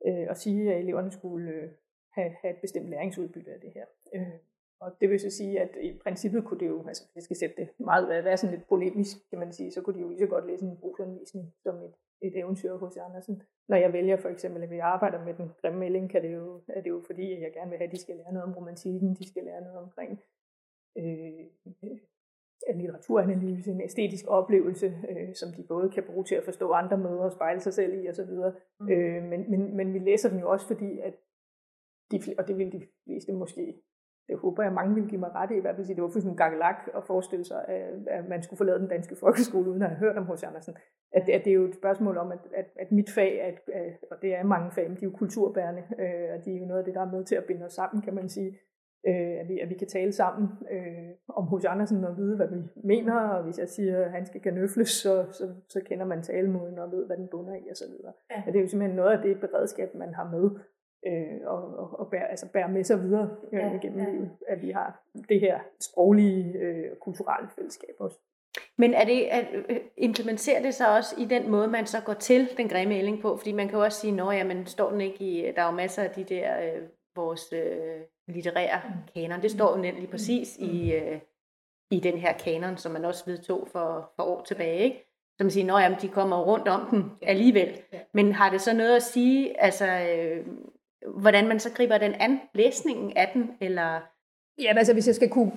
øh, 0.07 0.27
at 0.31 0.37
sige, 0.37 0.75
at 0.75 0.81
eleverne 0.81 1.11
skulle 1.11 1.53
øh, 1.53 1.69
have, 2.13 2.31
have 2.43 2.55
et 2.55 2.61
bestemt 2.61 2.89
læringsudbytte 2.89 3.51
af 3.51 3.61
det 3.61 3.71
her. 3.75 3.85
Øh, 4.15 4.33
og 4.81 4.97
det 5.01 5.11
vil 5.11 5.21
så 5.21 5.31
sige, 5.31 5.61
at 5.61 5.77
i 5.83 5.99
princippet 6.05 6.45
kunne 6.45 6.61
det 6.61 6.69
jo, 6.69 6.87
altså 6.87 7.03
hvis 7.05 7.17
jeg 7.17 7.23
skal 7.23 7.37
sætte 7.37 7.57
det 7.57 7.69
meget, 7.79 8.25
være 8.25 8.37
sådan 8.37 8.57
lidt 8.57 8.69
polemisk, 8.69 9.17
kan 9.31 9.39
man 9.39 9.53
sige, 9.53 9.73
så 9.73 9.81
kunne 9.83 9.97
de 9.97 10.01
jo 10.01 10.09
lige 10.09 10.19
så 10.19 10.27
godt 10.27 10.47
læse 10.47 10.65
en 10.65 10.77
brugsanvisning 10.77 11.55
som 11.63 11.75
et, 11.77 11.95
et 12.23 12.39
eventyr 12.39 12.77
hos 12.77 12.97
Andersen. 12.97 13.43
Når 13.69 13.77
jeg 13.77 13.93
vælger 13.93 14.17
for 14.17 14.29
eksempel, 14.29 14.63
at 14.63 14.71
vi 14.71 14.79
arbejder 14.79 15.25
med 15.25 15.35
den 15.35 15.51
grimme 15.61 15.79
melding, 15.79 16.11
kan 16.11 16.23
det 16.23 16.33
jo, 16.35 16.63
er 16.69 16.81
det 16.81 16.91
jo 16.91 17.03
fordi, 17.07 17.33
at 17.33 17.41
jeg 17.43 17.53
gerne 17.53 17.71
vil 17.71 17.79
have, 17.79 17.87
at 17.87 17.93
de 17.93 18.01
skal 18.01 18.17
lære 18.17 18.33
noget 18.33 18.49
om 18.49 18.53
romantikken, 18.53 19.15
de 19.15 19.29
skal 19.29 19.45
lære 19.45 19.61
noget 19.61 19.79
omkring 19.79 20.21
øh, 20.99 21.47
en 22.69 22.79
litteraturanalyse, 22.79 23.71
en 23.71 23.81
æstetisk 23.81 24.25
oplevelse, 24.29 24.87
øh, 25.09 25.35
som 25.35 25.53
de 25.53 25.63
både 25.63 25.91
kan 25.91 26.03
bruge 26.03 26.25
til 26.25 26.35
at 26.35 26.45
forstå 26.45 26.73
andre 26.73 26.99
møder 26.99 27.25
og 27.25 27.33
spejle 27.33 27.61
sig 27.61 27.75
selv 27.75 28.05
i 28.05 28.09
osv. 28.09 28.31
Mm. 28.81 28.91
Øh, 28.91 29.23
men, 29.23 29.51
men, 29.51 29.77
men 29.77 29.95
vi 29.95 29.99
læser 29.99 30.29
den 30.29 30.41
jo 30.41 30.51
også 30.51 30.67
fordi, 30.67 30.99
at 30.99 31.15
de, 32.11 32.21
og 32.39 32.49
det 32.49 32.59
vil 32.59 32.73
de 32.73 32.87
fleste 33.05 33.33
måske 33.33 33.83
det 34.31 34.39
håber 34.39 34.63
jeg, 34.63 34.73
mange 34.73 34.95
vil 34.95 35.09
give 35.09 35.21
mig 35.21 35.35
ret 35.35 35.51
i, 35.51 35.57
i 35.57 35.61
hvert 35.61 35.75
fald 35.75 35.87
sige, 35.87 35.97
det 35.97 36.03
var 36.03 36.09
fuldstændig 36.09 36.39
gakkelak 36.39 36.77
at 36.97 37.05
forestille 37.05 37.45
sig, 37.45 37.69
at 38.07 38.29
man 38.29 38.43
skulle 38.43 38.59
forlade 38.59 38.79
den 38.79 38.89
danske 38.89 39.17
folkeskole, 39.17 39.71
uden 39.71 39.83
at 39.83 39.89
have 39.89 39.99
hørt 39.99 40.17
om 40.17 40.27
H.C. 40.27 40.45
Andersen. 40.45 40.75
At, 41.13 41.29
at 41.29 41.45
det 41.45 41.51
er 41.51 41.55
jo 41.55 41.65
et 41.65 41.75
spørgsmål 41.75 42.17
om, 42.17 42.33
at, 42.33 42.39
at, 42.55 42.67
at 42.81 42.93
mit 42.93 43.11
fag, 43.11 43.43
at, 43.43 43.71
og 44.11 44.17
det 44.23 44.35
er 44.35 44.43
mange 44.43 44.71
fag, 44.71 44.89
men 44.89 44.97
de 44.97 45.05
er 45.05 45.11
jo 45.11 45.17
kulturbærende, 45.17 45.83
øh, 45.99 46.29
og 46.35 46.45
de 46.45 46.55
er 46.55 46.59
jo 46.61 46.67
noget 46.67 46.79
af 46.79 46.85
det, 46.85 46.95
der 46.95 47.01
er 47.01 47.11
med 47.11 47.25
til 47.25 47.35
at 47.35 47.45
binde 47.45 47.67
os 47.67 47.73
sammen, 47.73 48.03
kan 48.03 48.15
man 48.15 48.29
sige. 48.29 48.59
Øh, 49.09 49.41
at, 49.41 49.49
vi, 49.49 49.59
at 49.59 49.69
vi 49.71 49.75
kan 49.75 49.89
tale 49.89 50.13
sammen 50.13 50.49
øh, 50.71 51.11
om 51.29 51.49
H.C. 51.49 51.65
Andersen 51.65 52.05
og 52.05 52.17
vide, 52.17 52.37
hvad 52.37 52.49
vi 52.49 52.63
mener, 52.85 53.21
og 53.21 53.43
hvis 53.45 53.59
jeg 53.59 53.69
siger, 53.69 54.05
at 54.05 54.11
han 54.11 54.27
skal 54.27 54.41
kanøfles, 54.41 54.89
så, 54.89 55.27
så, 55.33 55.55
så 55.69 55.81
kender 55.81 56.05
man 56.07 56.23
talemåden 56.23 56.79
og 56.79 56.93
ved, 56.93 57.07
hvad 57.07 57.17
den 57.17 57.29
bunder 57.29 57.55
i 57.55 57.71
osv. 57.71 57.93
Ja. 58.31 58.43
det 58.47 58.57
er 58.57 58.61
jo 58.61 58.69
simpelthen 58.69 58.97
noget 58.97 59.17
af 59.17 59.23
det 59.23 59.41
beredskab, 59.41 59.95
man 59.95 60.15
har 60.15 60.31
med 60.31 60.51
øh, 61.07 61.39
og, 61.45 61.79
og, 61.79 62.01
og 62.01 62.11
bære, 62.11 62.31
altså 62.31 62.47
bære 62.53 62.69
med 62.69 62.85
sig 62.85 63.03
videre 63.03 63.31
øh, 63.53 63.59
ja, 63.59 63.79
gennem 63.83 64.01
ja. 64.01 64.11
livet, 64.11 64.31
at 64.49 64.63
vi 64.63 64.71
har 64.71 65.03
det 65.29 65.41
her 65.41 65.61
sproglige 65.81 66.59
øh, 66.59 66.97
kulturelle 67.01 67.49
fællesskab 67.55 67.95
også. 67.99 68.19
Men 68.77 68.95
er 68.95 69.05
det, 69.05 69.23
at 69.23 69.47
øh, 69.69 69.81
implementerer 69.97 70.63
det 70.63 70.75
så 70.75 70.97
også 70.97 71.15
i 71.19 71.25
den 71.25 71.51
måde, 71.51 71.69
man 71.69 71.87
så 71.87 72.01
går 72.01 72.15
til 72.15 72.49
den 72.57 72.69
grimme 72.69 72.95
ælling 72.99 73.23
på? 73.23 73.37
Fordi 73.37 73.53
man 73.53 73.69
kan 73.69 73.79
jo 73.79 73.85
også 73.85 74.01
sige, 74.01 74.41
at 74.41 74.47
men 74.47 74.67
står 74.67 74.91
den 74.91 75.01
ikke 75.01 75.25
i, 75.25 75.53
der 75.57 75.63
er 75.63 75.67
jo 75.67 75.71
masser 75.71 76.03
af 76.03 76.11
de 76.11 76.25
der, 76.25 76.61
øh, 76.61 76.83
vores 77.17 77.53
øh, 77.53 78.01
litterære 78.29 78.81
mm. 78.85 78.95
kanon, 79.15 79.43
det 79.43 79.51
står 79.51 79.77
jo 79.77 79.83
nemlig 79.83 80.05
mm. 80.05 80.11
præcis 80.11 80.59
mm. 80.61 80.67
i, 80.67 80.93
øh, 80.95 81.21
i 81.91 82.01
den 82.01 82.19
her 82.19 82.33
kanon, 82.33 82.77
som 82.77 82.93
man 82.93 83.05
også 83.05 83.25
vedtog 83.27 83.69
for, 83.73 84.13
for 84.17 84.23
år 84.23 84.43
tilbage, 84.43 84.79
ikke? 84.79 85.07
Så 85.39 85.45
man 85.45 85.51
siger, 85.51 85.75
at 85.75 86.03
de 86.03 86.09
kommer 86.09 86.43
rundt 86.45 86.69
om 86.69 86.87
den 86.91 87.13
alligevel. 87.23 87.83
Men 88.13 88.33
har 88.33 88.51
det 88.51 88.61
så 88.61 88.75
noget 88.75 88.97
at 88.97 89.03
sige, 89.03 89.61
altså, 89.61 89.87
øh, 89.87 90.47
hvordan 91.07 91.49
man 91.49 91.61
så 91.61 91.73
griber 91.73 91.99
den 91.99 92.15
an, 92.15 92.41
læsningen 92.55 93.13
af 93.17 93.31
den, 93.35 93.51
eller... 93.61 94.01
Ja, 94.63 94.75
altså 94.77 94.93
hvis 94.93 95.07
jeg 95.07 95.15
skal 95.15 95.31
kunne 95.31 95.53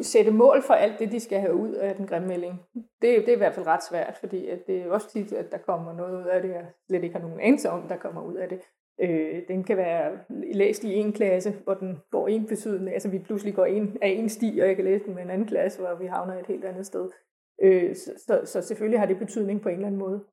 sætte 0.00 0.30
mål 0.30 0.62
for 0.62 0.74
alt 0.74 0.98
det, 0.98 1.12
de 1.12 1.20
skal 1.20 1.40
have 1.40 1.54
ud 1.54 1.72
af 1.72 1.94
den 1.96 2.06
grimme 2.06 2.28
melding, 2.28 2.60
det, 2.74 2.86
det 3.02 3.28
er 3.28 3.34
i 3.34 3.38
hvert 3.38 3.54
fald 3.54 3.66
ret 3.66 3.84
svært, 3.84 4.16
fordi 4.20 4.48
at 4.48 4.66
det 4.66 4.82
er 4.82 4.90
også 4.90 5.10
tit, 5.10 5.32
at 5.32 5.52
der 5.52 5.58
kommer 5.58 5.92
noget 5.92 6.22
ud 6.22 6.28
af 6.28 6.42
det, 6.42 6.50
jeg 6.50 6.66
slet 6.88 7.04
ikke 7.04 7.14
har 7.14 7.22
nogen 7.22 7.40
anelse 7.40 7.70
om, 7.70 7.88
der 7.88 7.96
kommer 7.96 8.22
ud 8.22 8.34
af 8.34 8.48
det. 8.48 8.60
Øh, 9.00 9.42
den 9.48 9.64
kan 9.64 9.76
være 9.76 10.18
læst 10.54 10.84
i 10.84 10.94
en 10.94 11.12
klasse, 11.12 11.54
hvor 11.64 11.74
den 11.74 11.98
går 12.10 12.28
en 12.28 12.46
betydende, 12.46 12.92
altså 12.92 13.08
vi 13.08 13.18
pludselig 13.18 13.54
går 13.54 13.64
en, 13.64 13.98
af 14.02 14.08
en 14.08 14.28
sti, 14.28 14.58
og 14.62 14.68
jeg 14.68 14.76
kan 14.76 14.84
læse 14.84 15.04
den 15.04 15.14
med 15.14 15.22
en 15.22 15.30
anden 15.30 15.46
klasse, 15.46 15.80
hvor 15.80 15.94
vi 15.94 16.06
havner 16.06 16.38
et 16.38 16.46
helt 16.46 16.64
andet 16.64 16.86
sted. 16.86 17.10
Øh, 17.62 17.94
så, 17.96 18.10
så, 18.26 18.40
så 18.44 18.62
selvfølgelig 18.62 19.00
har 19.00 19.06
det 19.06 19.18
betydning 19.18 19.62
på 19.62 19.68
en 19.68 19.74
eller 19.74 19.86
anden 19.86 20.00
måde. 20.00 20.24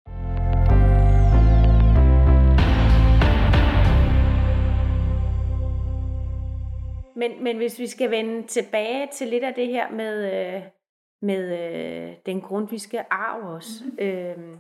Men, 7.20 7.44
men 7.44 7.58
hvis 7.58 7.80
vi 7.80 7.88
skal 7.88 8.12
vende 8.12 8.48
tilbage 8.48 9.08
til 9.14 9.28
lidt 9.28 9.44
af 9.44 9.54
det 9.54 9.68
her 9.68 9.92
med, 9.92 10.34
øh, 10.34 10.64
med 11.22 11.60
øh, 11.60 12.16
den 12.26 12.42
grundviske 12.42 13.14
arv 13.14 13.54
også. 13.56 13.84
Mm-hmm. 13.84 14.06
Øh, 14.08 14.58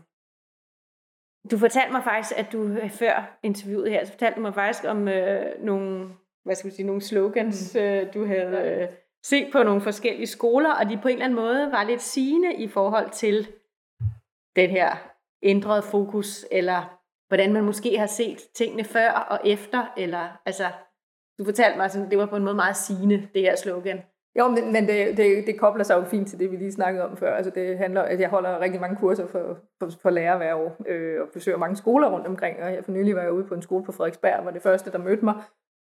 du 1.51 1.57
fortalte 1.57 1.91
mig 1.91 2.03
faktisk, 2.03 2.39
at 2.39 2.51
du 2.51 2.63
øh, 2.63 2.89
før 2.89 3.39
interviewet 3.43 3.91
her, 3.91 4.05
så 4.05 4.11
fortalte 4.11 4.35
du 4.35 4.41
mig 4.41 4.53
faktisk 4.53 4.85
om 4.87 5.07
øh, 5.07 5.63
nogle, 5.63 6.09
hvad 6.45 6.55
skal 6.55 6.69
vi 6.69 6.75
sige, 6.75 6.85
nogle 6.85 7.01
slogans, 7.01 7.75
mm. 7.75 7.81
øh, 7.81 8.13
du 8.13 8.25
havde 8.25 8.57
øh, 8.57 8.87
set 9.23 9.51
på 9.51 9.63
nogle 9.63 9.81
forskellige 9.81 10.27
skoler, 10.27 10.73
og 10.73 10.89
de 10.89 10.99
på 11.01 11.07
en 11.07 11.13
eller 11.13 11.25
anden 11.25 11.39
måde 11.39 11.71
var 11.71 11.83
lidt 11.83 12.01
sigende 12.01 12.53
i 12.55 12.67
forhold 12.67 13.09
til 13.09 13.47
den 14.55 14.69
her 14.69 14.95
ændrede 15.43 15.81
fokus, 15.81 16.45
eller 16.51 16.99
hvordan 17.27 17.53
man 17.53 17.63
måske 17.63 17.99
har 17.99 18.07
set 18.07 18.37
tingene 18.55 18.83
før 18.83 19.11
og 19.11 19.39
efter, 19.45 19.93
eller 19.97 20.41
altså 20.45 20.65
du 21.39 21.43
fortalte 21.45 21.77
mig, 21.77 21.85
at 21.85 22.07
det 22.11 22.17
var 22.17 22.25
på 22.25 22.35
en 22.35 22.43
måde 22.43 22.55
meget 22.55 22.77
sigende, 22.77 23.27
det 23.33 23.41
her 23.41 23.55
slogan. 23.55 24.01
Jo, 24.39 24.47
men, 24.47 24.73
men 24.73 24.87
det, 24.87 25.17
det, 25.17 25.47
det 25.47 25.59
kobler 25.59 25.83
sig 25.83 25.95
jo 25.95 26.03
fint 26.03 26.27
til 26.27 26.39
det, 26.39 26.51
vi 26.51 26.55
lige 26.55 26.71
snakkede 26.71 27.05
om 27.05 27.17
før. 27.17 27.35
Altså 27.35 27.51
det 27.51 27.77
handler, 27.77 28.01
at 28.01 28.19
jeg 28.19 28.29
holder 28.29 28.59
rigtig 28.59 28.81
mange 28.81 28.95
kurser 28.95 29.27
for, 29.27 29.57
for, 29.79 29.89
for 30.01 30.09
lærere 30.09 30.37
hver 30.37 30.53
år, 30.53 30.75
øh, 30.87 31.21
og 31.21 31.27
besøger 31.33 31.57
mange 31.57 31.75
skoler 31.75 32.09
rundt 32.09 32.27
omkring. 32.27 32.63
Og 32.63 32.73
jeg 32.73 32.83
for 32.85 32.91
nylig 32.91 33.15
var 33.15 33.21
jeg 33.21 33.31
ude 33.31 33.43
på 33.43 33.53
en 33.53 33.61
skole 33.61 33.85
på 33.85 33.91
Frederiksberg, 33.91 34.41
hvor 34.41 34.51
det 34.51 34.61
første, 34.61 34.91
der 34.91 34.97
mødte 34.97 35.25
mig 35.25 35.33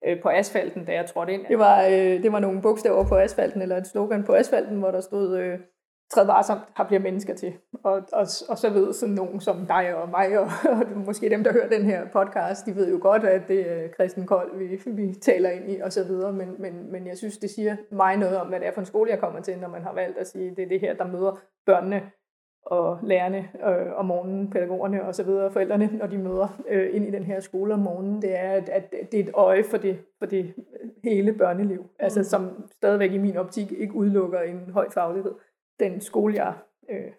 øh, 0.06 0.22
på 0.22 0.28
asfalten, 0.28 0.84
da 0.84 0.92
jeg 0.92 1.06
trådte 1.06 1.32
ind. 1.32 1.46
Det 1.48 1.58
var, 1.58 1.84
øh, 1.84 2.22
det 2.22 2.32
var 2.32 2.38
nogle 2.38 2.62
bogstaver 2.62 3.08
på 3.08 3.16
asfalten, 3.16 3.62
eller 3.62 3.76
et 3.76 3.86
slogan 3.86 4.24
på 4.24 4.32
asfalten, 4.34 4.78
hvor 4.78 4.90
der 4.90 5.00
stod... 5.00 5.38
Øh, 5.38 5.58
træd 6.14 6.26
varsomt, 6.26 6.60
har 6.74 6.86
bliver 6.86 7.00
mennesker 7.00 7.34
til. 7.34 7.52
Og, 7.84 8.02
og, 8.12 8.26
og 8.48 8.58
så 8.58 8.70
ved 8.72 8.92
sådan 8.92 9.14
nogen 9.14 9.40
som 9.40 9.66
dig 9.66 9.94
og 9.94 10.08
mig, 10.08 10.38
og, 10.38 10.48
og 10.70 10.98
måske 11.06 11.30
dem, 11.30 11.44
der 11.44 11.52
hører 11.52 11.68
den 11.68 11.82
her 11.82 12.06
podcast, 12.12 12.66
de 12.66 12.76
ved 12.76 12.90
jo 12.90 12.98
godt, 13.02 13.24
at 13.24 13.48
det 13.48 13.70
er 13.70 13.88
Christen 13.94 14.26
Kold, 14.26 14.58
vi, 14.58 14.80
vi 14.92 15.14
taler 15.14 15.50
ind 15.50 15.70
i, 15.70 15.80
og 15.80 15.92
så 15.92 16.04
videre. 16.04 16.32
Men, 16.32 16.54
men, 16.58 16.92
men 16.92 17.06
jeg 17.06 17.16
synes, 17.16 17.38
det 17.38 17.50
siger 17.50 17.76
mig 17.90 18.16
noget 18.16 18.36
om, 18.36 18.46
hvad 18.46 18.60
det 18.60 18.68
er 18.68 18.72
for 18.72 18.80
en 18.80 18.86
skole, 18.86 19.10
jeg 19.10 19.20
kommer 19.20 19.40
til, 19.40 19.58
når 19.58 19.68
man 19.68 19.82
har 19.82 19.94
valgt 19.94 20.18
at 20.18 20.26
sige, 20.26 20.50
det 20.50 20.64
er 20.64 20.68
det 20.68 20.80
her, 20.80 20.94
der 20.94 21.06
møder 21.06 21.40
børnene 21.66 22.02
og 22.66 22.98
lærerne 23.02 23.48
øh, 23.68 23.92
om 23.96 24.04
morgenen, 24.04 24.50
pædagogerne 24.50 25.04
og 25.04 25.14
så 25.14 25.22
videre, 25.22 25.50
forældrene, 25.50 25.90
når 25.92 26.06
de 26.06 26.18
møder 26.18 26.62
øh, 26.68 26.96
ind 26.96 27.08
i 27.08 27.10
den 27.10 27.24
her 27.24 27.40
skole 27.40 27.74
om 27.74 27.80
morgenen, 27.80 28.22
det 28.22 28.38
er, 28.38 28.50
at, 28.50 28.68
at 28.68 28.92
det 29.12 29.20
er 29.20 29.24
et 29.24 29.30
øje 29.34 29.64
for 29.64 29.76
det, 29.76 29.98
for 30.18 30.26
det 30.26 30.54
hele 31.04 31.32
børneliv, 31.32 31.80
mm. 31.80 31.88
altså 31.98 32.24
som 32.24 32.70
stadigvæk 32.72 33.12
i 33.12 33.18
min 33.18 33.36
optik 33.36 33.72
ikke 33.72 33.94
udelukker 33.94 34.40
en 34.40 34.70
høj 34.70 34.90
faglighed 34.90 35.32
den 35.80 36.00
skole, 36.00 36.34
jeg 36.34 36.54
øh, 36.90 37.12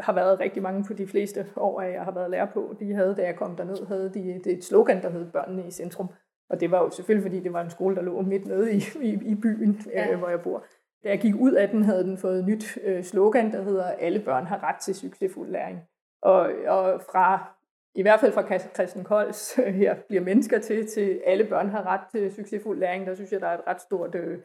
har 0.00 0.12
været 0.12 0.40
rigtig 0.40 0.62
mange 0.62 0.84
på 0.84 0.92
de 0.92 1.06
fleste 1.06 1.46
år, 1.56 1.80
at 1.80 1.92
jeg 1.92 2.02
har 2.02 2.12
været 2.12 2.30
lærer 2.30 2.52
på, 2.52 2.74
de 2.80 2.94
havde, 2.94 3.14
da 3.16 3.22
jeg 3.22 3.36
kom 3.36 3.56
derned, 3.56 3.86
havde 3.86 4.10
de 4.14 4.40
det 4.44 4.52
et 4.52 4.64
slogan, 4.64 5.02
der 5.02 5.10
hed 5.10 5.30
Børnene 5.32 5.66
i 5.66 5.70
centrum. 5.70 6.08
Og 6.50 6.60
det 6.60 6.70
var 6.70 6.82
jo 6.82 6.90
selvfølgelig, 6.90 7.30
fordi 7.30 7.40
det 7.40 7.52
var 7.52 7.62
en 7.62 7.70
skole, 7.70 7.96
der 7.96 8.02
lå 8.02 8.20
midt 8.20 8.46
nede 8.46 8.74
i, 8.74 8.82
i, 9.02 9.12
i 9.12 9.34
byen, 9.34 9.70
øh, 9.70 9.92
ja. 9.92 10.12
øh, 10.12 10.18
hvor 10.18 10.28
jeg 10.28 10.42
bor. 10.42 10.64
da 11.04 11.08
jeg 11.08 11.20
gik 11.20 11.34
ud 11.34 11.52
af 11.52 11.68
den, 11.68 11.82
havde 11.82 12.04
den 12.04 12.18
fået 12.18 12.38
et 12.38 12.44
nyt 12.44 12.78
øh, 12.84 13.04
slogan, 13.04 13.52
der 13.52 13.62
hedder, 13.62 13.84
alle 13.84 14.20
børn 14.20 14.46
har 14.46 14.62
ret 14.62 14.80
til 14.80 14.94
succesfuld 14.94 15.50
læring. 15.50 15.80
Og, 16.22 16.50
og 16.66 17.02
fra, 17.12 17.54
i 17.94 18.02
hvert 18.02 18.20
fald 18.20 18.32
fra 18.32 18.68
Christian 18.74 19.04
Kolds, 19.04 19.58
øh, 19.58 19.74
her 19.74 19.94
bliver 20.08 20.22
mennesker 20.22 20.58
til, 20.58 20.86
til 20.86 21.20
alle 21.26 21.44
børn 21.44 21.68
har 21.68 21.86
ret 21.86 22.00
til 22.12 22.32
succesfuld 22.32 22.78
læring, 22.78 23.06
der 23.06 23.14
synes 23.14 23.32
jeg, 23.32 23.40
der 23.40 23.46
er 23.46 23.58
et 23.58 23.66
ret 23.66 23.80
stort... 23.80 24.14
Øh, 24.14 24.38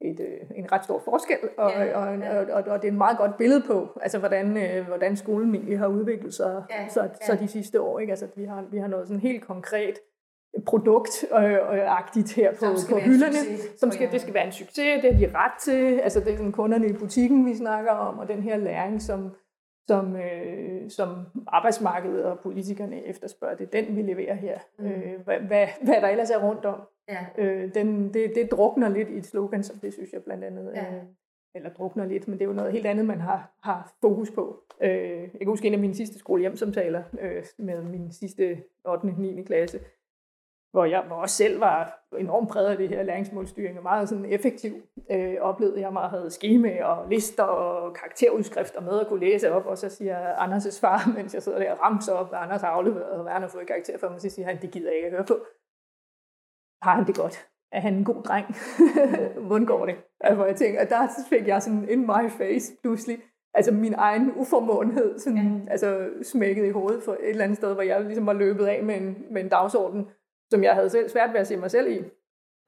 et, 0.00 0.20
øh, 0.20 0.58
en 0.58 0.72
ret 0.72 0.84
stor 0.84 1.02
forskel, 1.04 1.38
og, 1.58 1.70
ja, 1.70 1.98
og, 1.98 2.18
ja. 2.18 2.40
Og, 2.40 2.46
og, 2.52 2.64
og 2.72 2.82
det 2.82 2.88
er 2.88 2.92
et 2.92 2.98
meget 2.98 3.18
godt 3.18 3.36
billede 3.36 3.62
på, 3.66 3.98
altså 4.02 4.18
hvordan, 4.18 4.56
øh, 4.56 4.86
hvordan 4.86 5.16
skolen 5.16 5.54
egentlig 5.54 5.78
har 5.78 5.86
udviklet 5.86 6.34
sig 6.34 6.64
ja, 6.70 6.88
så, 6.88 7.02
ja. 7.02 7.26
så 7.26 7.36
de 7.40 7.48
sidste 7.48 7.80
år. 7.80 7.98
Ikke? 7.98 8.10
Altså, 8.10 8.26
vi, 8.36 8.44
har, 8.44 8.64
vi 8.70 8.78
har 8.78 8.86
noget 8.86 9.08
sådan 9.08 9.20
helt 9.20 9.44
konkret 9.44 9.94
produkt 10.66 11.24
øh, 11.32 11.98
agtigt 11.98 12.34
her 12.34 12.52
på, 12.52 12.66
på 12.90 12.98
hylderne, 12.98 13.58
som 13.78 13.90
skal, 13.90 14.12
det 14.12 14.20
skal 14.20 14.34
være 14.34 14.46
en 14.46 14.52
succes, 14.52 15.02
det 15.02 15.14
har 15.14 15.26
de 15.26 15.32
ret 15.34 15.52
til, 15.60 16.00
altså 16.00 16.20
det 16.20 16.32
er 16.32 16.36
sådan 16.36 16.52
kunderne 16.52 16.88
i 16.88 16.92
butikken, 16.92 17.46
vi 17.46 17.54
snakker 17.54 17.90
om, 17.90 18.18
og 18.18 18.28
den 18.28 18.42
her 18.42 18.56
læring, 18.56 19.02
som, 19.02 19.34
som, 19.88 20.16
øh, 20.16 20.90
som 20.90 21.08
arbejdsmarkedet 21.46 22.24
og 22.24 22.38
politikerne 22.38 23.06
efterspørger, 23.06 23.56
det 23.56 23.66
er 23.66 23.82
den, 23.82 23.96
vi 23.96 24.02
leverer 24.02 24.34
her. 24.34 24.58
Mm. 24.78 24.86
Øh, 24.86 25.20
hvad, 25.24 25.38
hvad, 25.38 25.66
hvad 25.82 26.00
der 26.00 26.08
ellers 26.08 26.30
er 26.30 26.38
rundt 26.38 26.64
om. 26.64 26.80
Ja. 27.08 27.26
Øh, 27.38 27.74
den, 27.74 28.14
det, 28.14 28.32
det 28.34 28.50
drukner 28.50 28.88
lidt 28.88 29.08
i 29.08 29.16
et 29.16 29.26
slogan, 29.26 29.62
som 29.62 29.78
det 29.78 29.92
synes 29.92 30.12
jeg 30.12 30.24
blandt 30.24 30.44
andet, 30.44 30.72
ja. 30.74 30.96
øh, 30.96 31.02
eller 31.54 31.70
drukner 31.70 32.06
lidt, 32.06 32.28
men 32.28 32.38
det 32.38 32.44
er 32.44 32.48
jo 32.48 32.54
noget 32.54 32.72
helt 32.72 32.86
andet, 32.86 33.06
man 33.06 33.20
har, 33.20 33.50
har 33.62 33.92
fokus 34.00 34.30
på. 34.30 34.62
Øh, 34.80 35.20
jeg 35.20 35.38
kan 35.38 35.46
huske 35.46 35.66
en 35.66 35.74
af 35.74 35.80
mine 35.80 35.94
sidste 35.94 36.18
skolehjemsamtaler 36.18 37.02
øh, 37.20 37.44
med 37.58 37.82
min 37.82 38.12
sidste 38.12 38.62
8. 38.84 39.04
og 39.04 39.18
9. 39.18 39.42
klasse, 39.42 39.80
hvor 40.70 40.84
jeg 40.84 41.04
hvor 41.06 41.16
også 41.16 41.36
selv 41.36 41.60
var 41.60 42.06
enormt 42.18 42.48
præget 42.48 42.68
af 42.68 42.76
det 42.76 42.88
her 42.88 43.02
læringsmålstyring, 43.02 43.76
og 43.76 43.82
meget 43.82 44.08
sådan 44.08 44.24
effektiv. 44.24 44.82
Øh, 45.10 45.36
oplevede 45.40 45.80
jeg 45.80 45.92
meget 45.92 46.10
havde 46.10 46.30
skema 46.30 46.84
og 46.84 47.08
lister 47.08 47.42
og 47.42 47.94
karakterudskrifter 47.94 48.80
med 48.80 49.00
at 49.00 49.06
kunne 49.06 49.20
læse 49.20 49.52
op, 49.52 49.66
og 49.66 49.78
så 49.78 49.88
siger 49.88 50.34
Anders' 50.34 50.80
far, 50.80 51.10
mens 51.16 51.34
jeg 51.34 51.42
sidder 51.42 51.58
der 51.58 51.72
og 51.72 51.80
ramser 51.80 52.12
op, 52.12 52.28
hvad 52.28 52.38
Anders 52.38 52.60
har 52.60 52.68
afleveret, 52.68 53.10
og 53.10 53.22
hvad 53.22 53.32
han 53.32 53.42
har 53.42 53.48
fået 53.48 53.66
karakter 53.66 53.98
for 53.98 54.08
mig, 54.08 54.20
så 54.20 54.30
siger 54.30 54.46
han, 54.46 54.62
det 54.62 54.70
gider 54.70 54.88
jeg 54.88 54.96
ikke 54.96 55.06
at 55.06 55.12
høre 55.12 55.24
på. 55.24 55.36
Har 56.82 56.94
han 56.94 57.06
det 57.06 57.16
godt? 57.16 57.46
Er 57.72 57.80
han 57.80 57.94
en 57.94 58.04
god 58.04 58.22
dreng? 58.22 58.46
Hvordan 59.46 59.66
går 59.66 59.86
det? 59.86 59.94
Altså, 60.20 60.44
jeg 60.44 60.56
tænker, 60.56 60.80
at 60.80 60.90
der 60.90 61.08
fik 61.28 61.46
jeg 61.46 61.62
sådan 61.62 61.88
in 61.88 62.00
my 62.00 62.30
face 62.30 62.72
pludselig, 62.82 63.18
altså 63.54 63.72
min 63.72 63.94
egen 63.94 64.32
uformåenhed 64.36 65.18
sådan, 65.18 65.62
ja. 65.64 65.70
altså 65.70 66.08
smækket 66.22 66.66
i 66.66 66.70
hovedet 66.70 67.02
for 67.02 67.12
et 67.12 67.28
eller 67.28 67.44
andet 67.44 67.56
sted, 67.56 67.74
hvor 67.74 67.82
jeg 67.82 68.04
ligesom 68.04 68.26
var 68.26 68.32
løbet 68.32 68.66
af 68.66 68.82
med 68.82 68.96
en, 68.96 69.16
med 69.30 69.42
en 69.42 69.48
dagsorden, 69.48 70.08
som 70.50 70.64
jeg 70.64 70.74
havde 70.74 70.90
selv 70.90 71.08
svært 71.08 71.32
ved 71.32 71.40
at 71.40 71.46
se 71.46 71.56
mig 71.56 71.70
selv 71.70 71.90
i, 71.92 72.04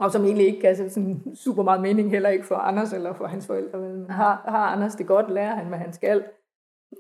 og 0.00 0.12
som 0.12 0.24
egentlig 0.24 0.46
ikke 0.46 0.60
gav 0.60 0.74
sådan 0.74 1.22
super 1.34 1.62
meget 1.62 1.80
mening, 1.80 2.10
heller 2.10 2.28
ikke 2.28 2.46
for 2.46 2.54
Anders 2.54 2.92
eller 2.92 3.14
for 3.14 3.26
hans 3.26 3.46
forældre. 3.46 3.78
Men 3.78 4.10
har, 4.10 4.42
har 4.48 4.66
Anders 4.66 4.94
det 4.94 5.06
godt? 5.06 5.30
Lærer 5.30 5.54
han, 5.54 5.66
hvad 5.66 5.78
han 5.78 5.92
skal? 5.92 6.24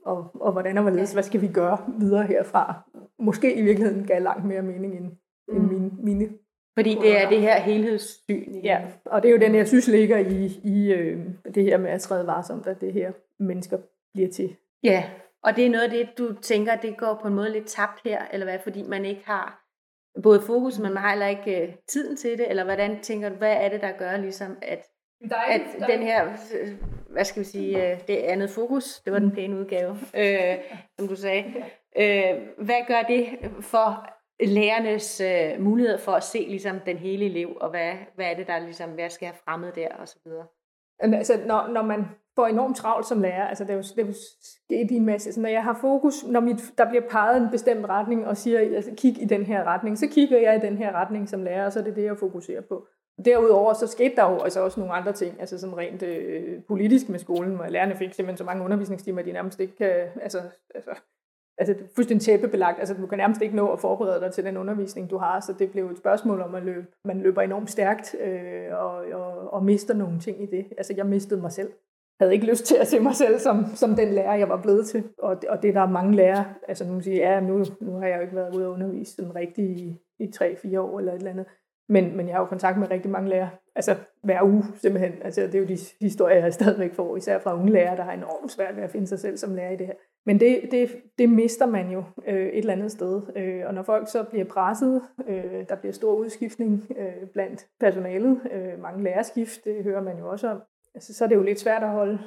Og, 0.04 0.30
og 0.34 0.52
hvordan 0.52 0.78
og 0.78 0.82
hvorledes, 0.82 1.12
hvad 1.12 1.22
skal 1.22 1.40
vi 1.40 1.48
gøre 1.48 1.78
videre 1.98 2.26
herfra? 2.26 2.74
Måske 3.18 3.54
i 3.54 3.62
virkeligheden 3.62 4.06
gav 4.06 4.22
langt 4.22 4.44
mere 4.44 4.62
mening 4.62 4.96
end, 4.96 5.10
mm. 5.48 5.56
end 5.56 5.66
mine, 5.70 5.90
mine 6.02 6.28
fordi 6.78 6.94
det 6.94 7.20
er 7.22 7.28
det 7.28 7.40
her 7.40 7.60
helhedssyn. 7.60 8.60
Ja, 8.64 8.80
og 9.04 9.22
det 9.22 9.28
er 9.28 9.32
jo 9.32 9.38
den, 9.38 9.54
jeg 9.54 9.68
synes 9.68 9.88
ligger 9.88 10.18
i, 10.18 10.60
i 10.64 10.92
øh, 10.92 11.18
det 11.54 11.64
her 11.64 11.78
med 11.78 11.90
at 11.90 12.00
træde 12.00 12.26
varsomt, 12.26 12.66
at 12.66 12.80
det 12.80 12.92
her 12.92 13.12
mennesker 13.38 13.78
bliver 14.14 14.30
til. 14.30 14.56
Ja, 14.82 15.04
og 15.42 15.56
det 15.56 15.66
er 15.66 15.70
noget 15.70 15.84
af 15.84 15.90
det, 15.90 16.08
du 16.18 16.34
tænker, 16.34 16.76
det 16.76 16.96
går 16.96 17.18
på 17.22 17.28
en 17.28 17.34
måde 17.34 17.52
lidt 17.52 17.66
tabt 17.66 18.00
her, 18.04 18.22
eller 18.32 18.46
hvad, 18.46 18.58
fordi 18.62 18.82
man 18.82 19.04
ikke 19.04 19.22
har 19.24 19.64
både 20.22 20.42
fokus, 20.42 20.78
men 20.78 20.92
man 20.92 21.02
har 21.02 21.10
heller 21.10 21.26
ikke 21.26 21.68
uh, 21.68 21.74
tiden 21.88 22.16
til 22.16 22.38
det, 22.38 22.50
eller 22.50 22.64
hvordan 22.64 23.00
tænker 23.00 23.28
du, 23.28 23.34
hvad 23.34 23.56
er 23.60 23.68
det, 23.68 23.80
der 23.80 23.92
gør 23.92 24.16
ligesom, 24.16 24.56
at, 24.62 24.86
der 25.30 25.36
er, 25.36 25.54
at 25.54 25.60
der 25.78 25.86
den 25.86 26.02
her, 26.02 26.28
hvad 27.10 27.24
skal 27.24 27.40
vi 27.40 27.44
sige, 27.44 27.76
uh, 27.76 28.06
det 28.08 28.16
andet 28.16 28.50
fokus, 28.50 29.00
det 29.00 29.12
var 29.12 29.18
den 29.18 29.30
pæne 29.30 29.56
udgave, 29.56 29.90
uh, 29.90 30.78
som 30.98 31.08
du 31.08 31.16
sagde, 31.16 31.44
uh, 31.96 32.64
hvad 32.64 32.86
gør 32.88 33.02
det 33.08 33.26
for 33.60 34.17
lærernes 34.40 35.20
øh, 35.20 35.60
mulighed 35.60 35.98
for 35.98 36.12
at 36.12 36.24
se 36.24 36.46
ligesom 36.48 36.80
den 36.86 36.96
hele 36.96 37.24
elev, 37.24 37.56
og 37.60 37.70
hvad, 37.70 37.92
hvad 38.14 38.26
er 38.26 38.34
det, 38.34 38.46
der 38.46 38.58
ligesom, 38.58 38.90
hvad 38.90 39.10
skal 39.10 39.26
have 39.26 39.38
fremmet 39.44 39.74
der, 39.74 39.88
og 39.88 40.08
så 40.08 40.16
videre? 40.24 40.46
Altså, 41.00 41.40
når, 41.46 41.68
når 41.72 41.82
man 41.82 42.04
får 42.38 42.46
enormt 42.46 42.76
travlt 42.76 43.06
som 43.06 43.22
lærer. 43.22 43.46
Altså, 43.46 43.64
det 43.64 43.70
er 43.70 43.74
jo, 43.74 43.82
det 43.96 44.02
er 44.02 44.06
jo 44.06 44.12
sket 44.40 44.90
i 44.90 44.96
en 44.96 45.04
masse. 45.04 45.32
Så 45.32 45.40
når 45.40 45.48
jeg 45.48 45.64
har 45.64 45.78
fokus, 45.80 46.24
når 46.26 46.40
mit, 46.40 46.56
der 46.78 46.88
bliver 46.88 47.02
peget 47.10 47.42
en 47.42 47.50
bestemt 47.50 47.88
retning 47.88 48.26
og 48.26 48.36
siger, 48.36 48.58
altså, 48.60 48.90
kig 48.96 49.22
i 49.22 49.24
den 49.24 49.42
her 49.42 49.64
retning, 49.64 49.98
så 49.98 50.06
kigger 50.06 50.38
jeg 50.38 50.56
i 50.56 50.66
den 50.66 50.76
her 50.76 50.92
retning 50.92 51.28
som 51.28 51.42
lærer, 51.42 51.66
og 51.66 51.72
så 51.72 51.78
er 51.80 51.84
det 51.84 51.96
det, 51.96 52.04
jeg 52.04 52.18
fokuserer 52.18 52.60
på. 52.60 52.86
Derudover 53.24 53.72
så 53.72 53.86
skete 53.86 54.16
der 54.16 54.30
jo 54.30 54.38
altså 54.38 54.60
også 54.60 54.80
nogle 54.80 54.94
andre 54.94 55.12
ting, 55.12 55.40
altså 55.40 55.58
sådan 55.58 55.76
rent 55.76 56.02
øh, 56.02 56.62
politisk 56.68 57.08
med 57.08 57.18
skolen, 57.18 57.54
hvor 57.56 57.66
lærerne 57.66 57.96
fik 57.96 58.12
simpelthen 58.12 58.36
så 58.36 58.44
mange 58.44 58.64
undervisningstimer, 58.64 59.20
at 59.20 59.26
de 59.26 59.32
nærmest 59.32 59.60
ikke 59.60 59.76
kan, 59.76 60.08
altså, 60.22 60.40
altså, 60.74 60.90
altså 61.58 61.74
det 61.74 61.80
er 61.80 61.94
fuldstændig 61.94 62.24
tæppebelagt, 62.24 62.78
altså 62.78 62.94
du 62.94 63.06
kan 63.06 63.18
nærmest 63.18 63.42
ikke 63.42 63.56
nå 63.56 63.66
at 63.66 63.80
forberede 63.80 64.20
dig 64.20 64.32
til 64.32 64.44
den 64.44 64.56
undervisning, 64.56 65.10
du 65.10 65.18
har, 65.18 65.40
så 65.40 65.52
det 65.58 65.70
blev 65.70 65.90
et 65.90 65.98
spørgsmål 65.98 66.40
om 66.40 66.54
at 66.54 66.62
løbe, 66.62 66.86
man 67.04 67.20
løber 67.20 67.42
enormt 67.42 67.70
stærkt 67.70 68.16
øh, 68.20 68.72
og, 68.72 68.94
og, 69.12 69.52
og 69.52 69.64
mister 69.64 69.94
nogle 69.94 70.20
ting 70.20 70.42
i 70.42 70.46
det. 70.46 70.66
Altså 70.78 70.94
jeg 70.96 71.06
mistede 71.06 71.40
mig 71.40 71.52
selv 71.52 71.68
havde 72.20 72.34
ikke 72.34 72.46
lyst 72.46 72.64
til 72.64 72.76
at 72.76 72.86
se 72.86 73.00
mig 73.00 73.14
selv 73.14 73.38
som, 73.38 73.66
som 73.74 73.94
den 73.94 74.08
lærer, 74.14 74.34
jeg 74.34 74.48
var 74.48 74.62
blevet 74.62 74.86
til. 74.86 75.04
Og, 75.18 75.36
og 75.48 75.62
det 75.62 75.74
der 75.74 75.80
er 75.80 75.90
mange 75.90 76.16
lærere, 76.16 76.44
altså 76.68 76.84
nu 76.84 77.00
siger 77.00 77.16
ja, 77.16 77.40
nu, 77.40 77.64
nu 77.80 77.92
har 77.92 78.06
jeg 78.06 78.16
jo 78.16 78.22
ikke 78.22 78.36
været 78.36 78.54
ude 78.54 78.66
og 78.66 78.72
undervise 78.72 79.12
sådan 79.12 79.34
rigtig 79.34 79.64
i, 79.64 79.96
i 80.18 80.24
3-4 80.36 80.78
år 80.78 80.98
eller 80.98 81.12
et 81.12 81.18
eller 81.18 81.30
andet. 81.30 81.46
Men, 81.88 82.16
men 82.16 82.28
jeg 82.28 82.34
har 82.34 82.40
jo 82.40 82.46
kontakt 82.46 82.78
med 82.78 82.90
rigtig 82.90 83.10
mange 83.10 83.28
lærere, 83.28 83.50
altså 83.74 83.96
hver 84.22 84.42
uge 84.42 84.64
simpelthen. 84.76 85.12
Altså 85.22 85.40
det 85.40 85.54
er 85.54 85.58
jo 85.58 85.66
de 85.66 85.78
historier, 86.00 86.38
jeg 86.38 86.54
stadigvæk 86.54 86.94
får, 86.94 87.16
især 87.16 87.38
fra 87.38 87.54
unge 87.54 87.72
lærere, 87.72 87.96
der 87.96 88.02
har 88.02 88.12
enormt 88.12 88.50
svært 88.50 88.76
ved 88.76 88.82
at 88.82 88.90
finde 88.90 89.06
sig 89.06 89.18
selv 89.18 89.36
som 89.36 89.54
lærer 89.54 89.70
i 89.70 89.76
det 89.76 89.86
her. 89.86 89.94
Men 90.26 90.40
det, 90.40 90.68
det, 90.70 90.90
det 91.18 91.28
mister 91.28 91.66
man 91.66 91.90
jo 91.90 92.04
øh, 92.26 92.46
et 92.46 92.58
eller 92.58 92.72
andet 92.72 92.92
sted. 92.92 93.22
Øh, 93.36 93.66
og 93.66 93.74
når 93.74 93.82
folk 93.82 94.08
så 94.08 94.24
bliver 94.24 94.44
presset, 94.44 95.02
øh, 95.28 95.68
der 95.68 95.74
bliver 95.74 95.92
stor 95.92 96.14
udskiftning 96.14 96.86
øh, 96.98 97.28
blandt 97.32 97.66
personalet, 97.80 98.40
øh, 98.52 98.80
mange 98.82 99.04
lærerskift, 99.04 99.64
det 99.64 99.84
hører 99.84 100.02
man 100.02 100.18
jo 100.18 100.28
også 100.28 100.48
om, 100.48 100.62
altså, 100.94 101.14
så 101.14 101.24
er 101.24 101.28
det 101.28 101.36
jo 101.36 101.42
lidt 101.42 101.60
svært 101.60 101.82
at 101.82 101.88
holde, 101.88 102.18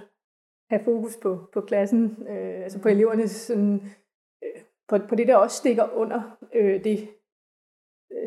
have 0.69 0.83
fokus 0.83 1.17
på, 1.17 1.39
på 1.53 1.61
klassen, 1.61 2.17
øh, 2.29 2.63
altså 2.63 2.81
på 2.81 2.87
elevernes, 2.87 3.31
sådan, 3.31 3.81
øh, 4.43 4.61
på, 4.89 4.97
på 5.09 5.15
det, 5.15 5.27
der 5.27 5.35
også 5.35 5.57
stikker 5.57 5.83
under 5.95 6.37
øh, 6.53 6.83
det, 6.83 7.09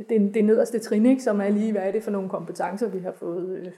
det, 0.08 0.34
det 0.34 0.44
nederste 0.44 0.78
trin, 0.78 1.06
ikke, 1.06 1.22
som 1.22 1.40
er 1.40 1.48
lige, 1.48 1.72
hvad 1.72 1.82
er 1.82 1.90
det 1.92 2.02
for 2.02 2.10
nogle 2.10 2.28
kompetencer, 2.28 2.88
vi 2.88 2.98
har 2.98 3.12
fået, 3.12 3.72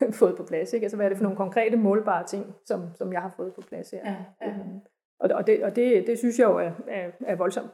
øh, 0.00 0.12
fået 0.20 0.36
på 0.36 0.42
plads. 0.42 0.72
Ikke? 0.72 0.84
Altså, 0.84 0.96
hvad 0.96 1.06
er 1.06 1.08
det 1.08 1.18
for 1.18 1.22
nogle 1.22 1.36
konkrete, 1.36 1.76
målbare 1.76 2.26
ting, 2.26 2.54
som, 2.64 2.82
som 2.94 3.12
jeg 3.12 3.22
har 3.22 3.34
fået 3.36 3.54
på 3.54 3.60
plads 3.60 3.90
her. 3.90 4.00
Ja, 4.04 4.16
ja. 4.40 4.48
Øhm, 4.48 4.80
og 5.20 5.30
og, 5.34 5.46
det, 5.46 5.64
og 5.64 5.76
det, 5.76 6.06
det 6.06 6.18
synes 6.18 6.38
jeg 6.38 6.44
jo 6.44 6.58
er, 6.58 6.70
er, 6.88 7.10
er 7.20 7.36
voldsomt 7.36 7.70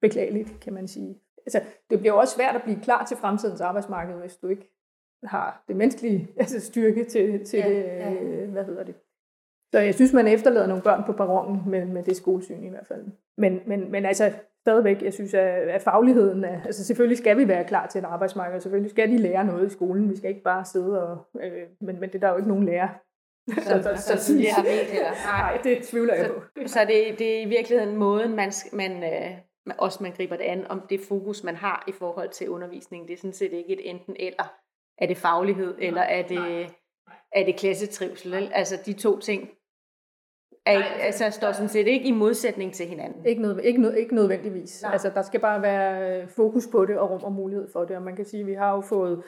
beklageligt, 0.00 0.60
kan 0.60 0.72
man 0.72 0.88
sige. 0.88 1.20
Altså, 1.46 1.60
det 1.90 1.98
bliver 1.98 2.14
jo 2.14 2.18
også 2.18 2.34
svært 2.34 2.56
at 2.56 2.62
blive 2.62 2.80
klar 2.82 3.04
til 3.04 3.16
fremtidens 3.16 3.60
arbejdsmarked, 3.60 4.14
hvis 4.14 4.36
du 4.36 4.48
ikke 4.48 4.72
har 5.24 5.64
det 5.68 5.76
menneskelige 5.76 6.28
altså 6.40 6.60
styrke 6.60 7.04
til, 7.04 7.44
til 7.44 7.58
ja, 7.58 7.68
det, 7.68 7.84
ja. 7.84 8.12
Øh, 8.12 8.50
hvad 8.50 8.64
hedder 8.64 8.84
det. 8.84 8.94
Så 9.72 9.78
jeg 9.78 9.94
synes, 9.94 10.12
man 10.12 10.26
efterlader 10.28 10.66
nogle 10.66 10.82
børn 10.82 11.04
på 11.06 11.12
perronen 11.12 11.70
med, 11.70 11.84
med 11.84 12.02
det 12.02 12.16
skolesyn 12.16 12.64
i 12.64 12.68
hvert 12.68 12.86
fald. 12.86 13.04
Men, 13.36 13.60
men, 13.66 13.90
men 13.90 14.04
altså 14.04 14.32
stadigvæk, 14.66 15.02
jeg 15.02 15.14
synes, 15.14 15.34
at, 15.34 15.68
at 15.76 15.82
fagligheden 15.82 16.44
er, 16.44 16.62
altså 16.64 16.84
selvfølgelig 16.84 17.18
skal 17.18 17.38
vi 17.38 17.48
være 17.48 17.64
klar 17.64 17.86
til 17.86 17.98
et 17.98 18.04
arbejdsmarked, 18.04 18.60
selvfølgelig 18.60 18.90
skal 18.90 19.10
de 19.10 19.18
lære 19.18 19.44
noget 19.44 19.66
i 19.66 19.70
skolen, 19.70 20.10
vi 20.10 20.16
skal 20.16 20.30
ikke 20.30 20.42
bare 20.42 20.64
sidde 20.64 21.02
og, 21.08 21.18
øh, 21.42 21.66
men, 21.80 22.00
men 22.00 22.08
det 22.08 22.14
er 22.14 22.18
der 22.18 22.30
jo 22.30 22.36
ikke 22.36 22.48
nogen 22.48 22.66
lærer, 22.66 22.88
så, 23.54 23.80
så, 23.82 24.02
så, 24.02 24.24
så, 24.24 24.32
det 24.32 24.50
har 24.50 24.62
med, 24.62 24.80
eller? 24.92 25.10
Nej, 25.26 25.60
det 25.64 25.82
tvivler 25.82 26.14
jeg 26.14 26.26
på. 26.26 26.42
Så, 26.66 26.72
så 26.72 26.80
det, 26.80 27.18
det 27.18 27.38
er 27.38 27.42
i 27.42 27.48
virkeligheden 27.48 27.96
måden, 27.96 28.36
man, 28.36 28.52
man, 28.72 29.04
øh, 29.04 29.30
også 29.78 30.02
man 30.02 30.12
griber 30.12 30.36
det 30.36 30.44
an, 30.44 30.66
om 30.70 30.82
det 30.90 31.00
fokus, 31.08 31.44
man 31.44 31.56
har 31.56 31.84
i 31.88 31.92
forhold 31.92 32.28
til 32.28 32.50
undervisning. 32.50 33.08
Det 33.08 33.14
er 33.14 33.18
sådan 33.18 33.32
set 33.32 33.52
ikke 33.52 33.72
et 33.72 33.90
enten 33.90 34.16
eller. 34.18 34.52
Er 34.98 35.06
det 35.06 35.16
faglighed, 35.16 35.74
eller 35.78 36.02
er 36.02 36.22
det, 36.22 36.70
er 37.32 37.44
det 37.44 37.56
klassetrivsel? 37.56 38.50
Altså 38.54 38.82
de 38.86 38.92
to 38.92 39.20
ting 39.20 39.50
er 40.66 40.72
ikke, 40.72 41.02
altså, 41.02 41.30
står 41.30 41.52
sådan 41.52 41.68
set 41.68 41.86
ikke 41.86 42.08
i 42.08 42.12
modsætning 42.12 42.72
til 42.72 42.86
hinanden. 42.86 43.26
Ikke, 43.26 43.42
nød, 43.42 43.60
ikke, 43.60 43.80
nød, 43.80 43.94
ikke 43.94 44.14
nødvendigvis. 44.14 44.82
Nej. 44.82 44.92
Altså, 44.92 45.10
der 45.14 45.22
skal 45.22 45.40
bare 45.40 45.62
være 45.62 46.28
fokus 46.28 46.66
på 46.72 46.86
det 46.86 46.98
og 46.98 47.10
rum 47.10 47.24
og 47.24 47.32
mulighed 47.32 47.68
for 47.72 47.84
det. 47.84 47.96
Og 47.96 48.02
man 48.02 48.16
kan 48.16 48.24
sige, 48.24 48.40
at 48.40 48.46
vi 48.46 48.54
har 48.54 48.74
jo 48.74 48.80
fået 48.80 49.22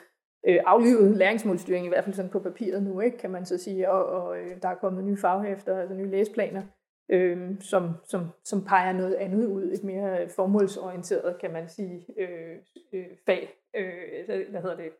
øh, 0.47 0.59
aflivet 0.65 1.17
læringsmålstyring, 1.17 1.85
i 1.85 1.89
hvert 1.89 2.03
fald 2.03 2.15
sådan 2.15 2.31
på 2.31 2.39
papiret 2.39 2.83
nu, 2.83 2.99
ikke, 2.99 3.17
kan 3.17 3.31
man 3.31 3.45
så 3.45 3.57
sige. 3.57 3.91
Og, 3.91 4.05
og 4.05 4.37
øh, 4.37 4.61
der 4.61 4.69
er 4.69 4.75
kommet 4.75 5.03
nye 5.03 5.17
faghæfter, 5.17 5.79
altså 5.79 5.95
nye 5.95 6.09
læsplaner, 6.09 6.61
øh, 7.09 7.61
som, 7.61 7.89
som, 8.05 8.21
som 8.43 8.65
peger 8.65 8.93
noget 8.93 9.13
andet 9.13 9.45
ud. 9.45 9.63
Et 9.63 9.83
mere 9.83 10.29
formålsorienteret, 10.29 11.39
kan 11.41 11.53
man 11.53 11.69
sige, 11.69 12.05
øh, 12.17 12.57
øh, 12.93 13.05
fag 13.25 13.59
øh, 13.75 14.49
hvad 14.49 14.61
hedder 14.61 14.75
det, 14.75 14.91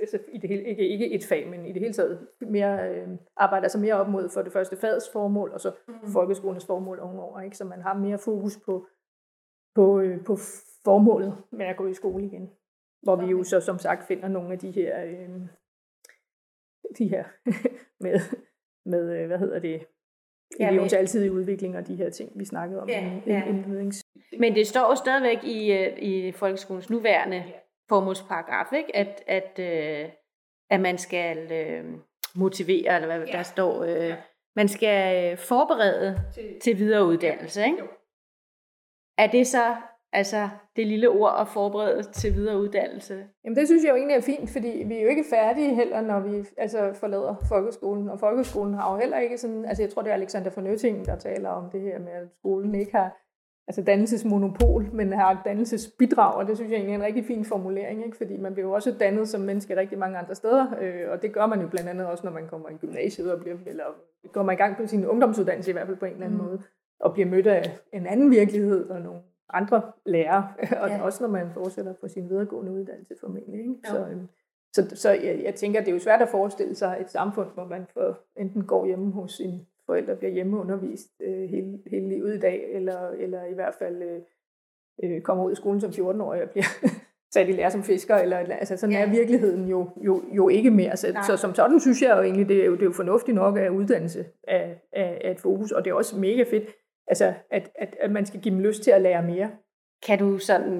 altså 0.00 0.18
i 0.28 0.38
det 0.38 0.48
hele, 0.50 0.64
ikke, 0.64 0.88
ikke 0.88 1.12
et 1.12 1.24
fag, 1.24 1.48
men 1.48 1.66
i 1.66 1.72
det 1.72 1.80
hele 1.82 1.94
taget 1.94 2.28
mere, 2.40 2.90
øh, 2.90 3.08
arbejder 3.36 3.64
altså 3.64 3.78
mere 3.78 3.94
op 3.94 4.08
mod 4.08 4.28
for 4.34 4.42
det 4.42 4.52
første 4.52 4.76
fagets 4.76 5.10
formål, 5.12 5.50
og 5.50 5.60
så 5.60 5.72
mm. 5.88 5.94
folkeskolens 6.12 6.66
formål 6.66 7.00
ovenover, 7.00 7.40
ikke? 7.40 7.56
så 7.56 7.64
man 7.64 7.82
har 7.82 7.94
mere 7.94 8.18
fokus 8.18 8.58
på, 8.66 8.86
på, 9.74 10.00
øh, 10.00 10.24
på 10.24 10.36
formålet 10.84 11.36
med 11.52 11.66
at 11.66 11.76
gå 11.76 11.86
i 11.86 11.94
skole 11.94 12.24
igen. 12.24 12.50
Hvor 13.02 13.12
okay. 13.12 13.24
vi 13.24 13.30
jo 13.30 13.42
så 13.42 13.60
som 13.60 13.78
sagt 13.78 14.06
finder 14.06 14.28
nogle 14.28 14.52
af 14.52 14.58
de 14.58 14.70
her 14.70 15.04
øh, 15.04 15.40
de 16.98 17.08
her 17.08 17.24
med, 18.04 18.20
med, 18.84 19.26
hvad 19.26 19.38
hedder 19.38 19.58
det, 19.58 19.86
ja, 20.58 20.68
elevens 20.68 20.92
altid 20.92 21.30
udvikling 21.30 21.76
og 21.76 21.86
de 21.86 21.96
her 21.96 22.10
ting, 22.10 22.32
vi 22.34 22.44
snakkede 22.44 22.82
om 22.82 22.88
ja, 22.88 23.10
i 23.26 23.30
ja. 23.30 23.44
indlednings. 23.48 24.02
Men 24.38 24.54
det 24.54 24.66
står 24.66 24.90
jo 24.90 24.94
stadigvæk 24.94 25.44
i, 25.44 25.72
øh, 25.72 25.98
i 25.98 26.32
folkeskolens 26.32 26.90
nuværende 26.90 27.36
ja. 27.36 27.52
formålsparagraf, 27.88 28.72
ikke? 28.72 28.96
At, 28.96 29.22
at, 29.26 29.58
øh, 29.58 30.08
at 30.70 30.80
man 30.80 30.98
skal 30.98 31.52
øh, 31.52 31.84
motivere, 32.34 32.94
eller 32.94 33.16
hvad 33.16 33.26
ja. 33.26 33.32
der 33.32 33.42
står, 33.42 33.84
øh, 33.84 34.14
man 34.56 34.68
skal 34.68 35.36
forberede 35.36 36.20
til, 36.34 36.60
til 36.60 36.78
videre 36.78 37.06
uddannelse. 37.06 37.64
Ikke? 37.64 37.82
Er 39.18 39.26
det 39.26 39.46
så 39.46 39.76
Altså 40.12 40.48
det 40.76 40.86
lille 40.86 41.08
ord 41.08 41.36
at 41.40 41.48
forberede 41.48 42.02
til 42.02 42.34
videre 42.34 42.60
uddannelse. 42.60 43.24
Jamen 43.44 43.56
det 43.56 43.68
synes 43.68 43.84
jeg 43.84 43.90
jo 43.90 43.96
egentlig 43.96 44.16
er 44.16 44.20
fint, 44.20 44.50
fordi 44.50 44.82
vi 44.86 44.96
er 44.96 45.02
jo 45.02 45.08
ikke 45.08 45.24
færdige 45.30 45.74
heller, 45.74 46.00
når 46.00 46.20
vi 46.20 46.44
altså, 46.56 46.92
forlader 46.94 47.34
folkeskolen. 47.48 48.08
Og 48.08 48.20
folkeskolen 48.20 48.74
har 48.74 48.92
jo 48.92 48.98
heller 48.98 49.18
ikke 49.18 49.38
sådan, 49.38 49.64
altså 49.64 49.82
jeg 49.82 49.90
tror 49.90 50.02
det 50.02 50.10
er 50.10 50.14
Alexander 50.14 50.50
von 50.54 50.64
Nøtting, 50.64 51.06
der 51.06 51.16
taler 51.16 51.48
om 51.48 51.70
det 51.70 51.80
her 51.80 51.98
med, 51.98 52.12
at 52.12 52.28
skolen 52.38 52.74
ikke 52.74 52.92
har 52.92 53.16
altså 53.70 53.82
dannelsesmonopol, 53.82 54.88
men 54.92 55.12
har 55.12 55.42
dannelsesbidrag, 55.44 56.34
og 56.34 56.46
det 56.46 56.56
synes 56.56 56.70
jeg 56.70 56.76
egentlig 56.76 56.92
er 56.92 56.98
en 56.98 57.04
rigtig 57.04 57.24
fin 57.24 57.44
formulering, 57.44 58.04
ikke? 58.04 58.16
fordi 58.16 58.36
man 58.36 58.52
bliver 58.52 58.68
jo 58.68 58.72
også 58.72 58.94
dannet 59.00 59.28
som 59.28 59.40
menneske 59.40 59.76
rigtig 59.76 59.98
mange 59.98 60.18
andre 60.18 60.34
steder, 60.34 60.66
øh, 60.80 61.10
og 61.10 61.22
det 61.22 61.32
gør 61.32 61.46
man 61.46 61.60
jo 61.60 61.68
blandt 61.68 61.88
andet 61.88 62.06
også, 62.06 62.26
når 62.26 62.32
man 62.32 62.48
kommer 62.48 62.68
i 62.68 62.74
gymnasiet, 62.74 63.32
og 63.32 63.40
bliver, 63.40 63.56
eller 63.66 63.84
går 64.32 64.42
man 64.42 64.54
i 64.54 64.56
gang 64.56 64.76
på 64.76 64.86
sin 64.86 65.06
ungdomsuddannelse 65.06 65.70
i 65.70 65.72
hvert 65.72 65.86
fald 65.86 65.96
på 65.96 66.04
en 66.04 66.12
eller 66.12 66.26
anden 66.26 66.38
mm. 66.38 66.44
måde, 66.44 66.62
og 67.00 67.12
bliver 67.12 67.28
mødt 67.28 67.46
af 67.46 67.78
en 67.92 68.06
anden 68.06 68.30
virkelighed 68.30 68.90
og 68.90 69.00
nogle 69.00 69.20
andre 69.52 69.82
lærere, 70.06 70.48
og 70.82 70.88
ja. 70.88 71.02
også 71.02 71.22
når 71.22 71.30
man 71.30 71.50
fortsætter 71.54 71.92
på 71.92 72.08
sin 72.08 72.28
videregående 72.28 72.72
uddannelse 72.72 73.14
formentlig. 73.20 73.60
Ikke? 73.60 73.74
Så, 73.84 73.98
øhm, 73.98 74.28
så, 74.72 74.96
så 74.96 75.10
jeg, 75.10 75.40
jeg 75.44 75.54
tænker, 75.54 75.80
det 75.80 75.88
er 75.88 75.92
jo 75.92 75.98
svært 75.98 76.22
at 76.22 76.28
forestille 76.28 76.74
sig 76.74 76.98
et 77.00 77.10
samfund, 77.10 77.48
hvor 77.54 77.64
man 77.64 77.86
for, 77.92 78.20
enten 78.36 78.64
går 78.64 78.86
hjemme 78.86 79.12
hos 79.12 79.32
sin 79.32 79.66
forældre, 79.86 80.16
bliver 80.16 80.32
hjemmeundervist 80.32 81.10
øh, 81.20 81.48
hele, 81.48 81.78
hele 81.90 82.08
livet 82.08 82.34
i 82.36 82.38
dag, 82.38 82.72
eller, 82.72 83.08
eller 83.08 83.44
i 83.44 83.54
hvert 83.54 83.74
fald 83.78 84.02
øh, 84.02 84.20
øh 85.02 85.20
kommer 85.20 85.44
ud 85.44 85.50
af 85.50 85.56
skolen 85.56 85.80
som 85.80 85.90
14-årig 85.90 86.42
og 86.42 86.50
bliver 86.50 86.64
sat 87.34 87.48
i 87.48 87.52
lære 87.52 87.70
som 87.70 87.82
fisker, 87.82 88.16
eller 88.16 88.36
altså 88.36 88.76
sådan 88.76 88.92
ja. 88.92 89.02
er 89.02 89.10
virkeligheden 89.10 89.68
jo, 89.68 89.88
jo, 89.96 90.22
jo 90.32 90.48
ikke 90.48 90.70
mere. 90.70 90.96
Så, 90.96 91.18
så 91.26 91.36
som 91.36 91.54
sådan 91.54 91.80
synes 91.80 92.02
jeg 92.02 92.16
jo 92.16 92.22
egentlig, 92.22 92.48
det 92.48 92.62
er 92.62 92.66
jo, 92.66 92.72
det 92.72 92.80
er 92.80 92.86
jo 92.86 92.92
fornuftigt 92.92 93.34
nok 93.34 93.58
at 93.58 93.70
uddannelse 93.70 94.26
af, 94.48 94.80
af, 94.92 95.20
af 95.24 95.30
et 95.30 95.40
fokus, 95.40 95.72
og 95.72 95.84
det 95.84 95.90
er 95.90 95.94
også 95.94 96.18
mega 96.18 96.42
fedt, 96.42 96.64
altså, 97.10 97.34
at, 97.50 97.70
at, 97.74 97.96
at 98.00 98.10
man 98.10 98.26
skal 98.26 98.40
give 98.40 98.54
dem 98.54 98.62
lyst 98.62 98.82
til 98.82 98.90
at 98.90 99.02
lære 99.02 99.22
mere. 99.22 99.50
Kan 100.02 100.18
du 100.18 100.38
sådan 100.38 100.76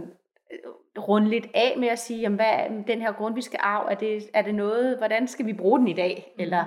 øh, 0.53 0.59
runde 0.99 1.29
lidt 1.29 1.47
af 1.55 1.75
med 1.79 1.89
at 1.89 1.99
sige, 1.99 2.21
jamen, 2.21 2.37
hvad 2.37 2.51
er 2.53 2.83
den 2.87 3.01
her 3.01 3.13
grundviske 3.13 3.61
arv, 3.61 3.89
er 3.91 3.95
det, 3.95 4.31
er 4.35 4.43
det 4.43 4.55
noget, 4.55 4.99
hvordan 4.99 5.29
skal 5.29 5.47
vi 5.47 5.53
bruge 5.53 5.79
den 5.79 5.89
i 5.89 5.93
dag? 5.93 6.33
Mm. 6.37 6.43
Eller, 6.43 6.65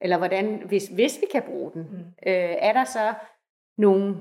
eller 0.00 0.18
hvordan, 0.18 0.62
hvis, 0.66 0.88
hvis 0.88 1.20
vi 1.20 1.26
kan 1.32 1.42
bruge 1.42 1.72
den, 1.72 1.82
mm. 1.82 1.98
øh, 2.26 2.54
er 2.58 2.72
der 2.72 2.84
så 2.84 3.14
nogle 3.78 4.16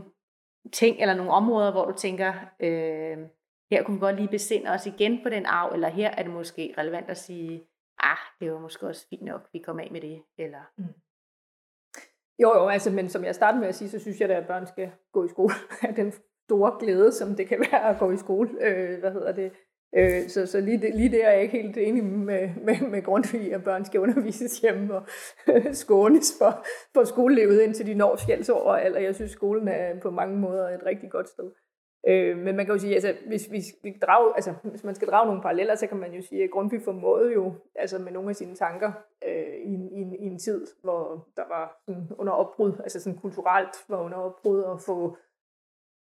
ting 0.72 1.02
eller 1.02 1.14
nogle 1.14 1.32
områder, 1.32 1.72
hvor 1.72 1.86
du 1.86 1.98
tænker, 1.98 2.34
øh, 2.60 3.18
her 3.72 3.84
kunne 3.84 3.96
vi 3.96 4.00
godt 4.00 4.16
lige 4.16 4.28
besinde 4.28 4.70
os 4.70 4.86
igen 4.86 5.24
på 5.24 5.30
den 5.30 5.46
arv, 5.46 5.74
eller 5.74 5.90
her 5.90 6.10
er 6.10 6.24
det 6.24 6.32
måske 6.32 6.74
relevant 6.78 7.10
at 7.10 7.18
sige, 7.18 7.64
ah, 8.00 8.18
det 8.40 8.54
var 8.54 8.60
måske 8.60 8.88
også 8.88 9.08
fint 9.10 9.22
nok, 9.22 9.50
vi 9.54 9.60
kommer 9.60 9.84
af 9.84 9.92
med 9.92 10.02
det, 10.02 10.22
eller... 10.38 10.62
Mm. 10.78 10.86
Jo, 12.42 12.54
jo, 12.56 12.68
altså, 12.68 12.92
men 12.92 13.10
som 13.10 13.24
jeg 13.24 13.36
startede 13.36 13.60
med 13.60 13.68
at 13.68 13.76
sige, 13.76 13.90
så 13.90 14.00
synes 14.00 14.20
jeg 14.20 14.30
da, 14.30 14.34
at 14.34 14.48
børn 14.48 14.68
skal 14.68 14.92
gå 15.14 15.26
i 15.26 15.30
skole. 15.30 15.54
den 16.02 16.14
store 16.48 16.72
glæde, 16.80 17.12
som 17.12 17.36
det 17.36 17.48
kan 17.48 17.60
være 17.72 17.90
at 17.90 18.00
gå 18.00 18.12
i 18.12 18.18
skole. 18.18 18.50
Øh, 18.62 19.00
hvad 19.00 19.12
hedder 19.12 19.32
det? 19.32 19.52
Øh, 19.98 20.30
så 20.30 20.46
så 20.46 20.60
lige, 20.62 20.82
det, 20.82 20.96
lige 20.96 21.12
der 21.12 21.26
er 21.26 21.32
jeg 21.32 21.42
ikke 21.42 21.62
helt 21.62 21.78
enig 21.78 22.04
med, 22.04 22.50
med, 22.66 22.90
med 22.90 23.04
Grundtvig, 23.04 23.54
at 23.54 23.64
børn 23.64 23.86
skal 23.86 24.00
undervises 24.00 24.60
hjemme 24.60 24.96
og 24.96 25.04
skånes 25.84 26.34
for, 26.38 26.66
for 26.94 27.04
skolelivet, 27.04 27.62
indtil 27.62 27.88
de 27.88 27.94
når 27.94 28.16
skældsår. 28.16 28.76
Eller 28.76 29.00
jeg 29.00 29.16
synes, 29.16 29.32
skolen 29.32 29.68
er 29.68 30.00
på 30.00 30.12
mange 30.12 30.38
måder 30.38 30.70
et 30.70 30.86
rigtig 30.86 31.12
godt 31.12 31.30
sted. 31.30 31.52
Øh, 32.08 32.38
men 32.38 32.56
man 32.56 32.66
kan 32.66 32.76
jo 32.76 32.80
sige, 32.80 32.94
altså, 32.94 33.16
hvis, 33.28 33.46
hvis, 33.46 33.66
vi 33.84 33.98
drage, 34.02 34.36
altså, 34.36 34.54
hvis 34.64 34.84
man 34.84 34.96
skal 34.96 35.08
drage 35.08 35.26
nogle 35.26 35.42
paralleller, 35.42 35.76
så 35.76 35.88
kan 35.88 35.98
man 35.98 36.14
jo 36.14 36.22
sige, 36.22 36.44
at 36.44 36.52
Grundtvig 36.52 36.82
formåede 36.82 37.34
jo 37.34 37.54
altså 37.76 38.00
med 38.00 38.12
nogle 38.12 38.30
af 38.30 38.36
sine 38.36 38.56
tanker 38.56 38.92
øh, 39.28 39.56
i, 39.64 39.74
i, 39.74 40.02
i 40.20 40.26
en 40.26 40.40
tid, 40.40 40.68
hvor 40.84 41.28
der 41.38 41.48
var 41.48 41.82
sådan 41.86 42.08
under 42.18 42.34
opbrud, 42.34 42.74
altså 42.80 43.00
sådan 43.00 43.20
kulturelt 43.20 43.76
var 43.90 44.02
under 44.02 44.18
opbrud, 44.18 44.64
at 44.64 44.82
få, 44.86 45.18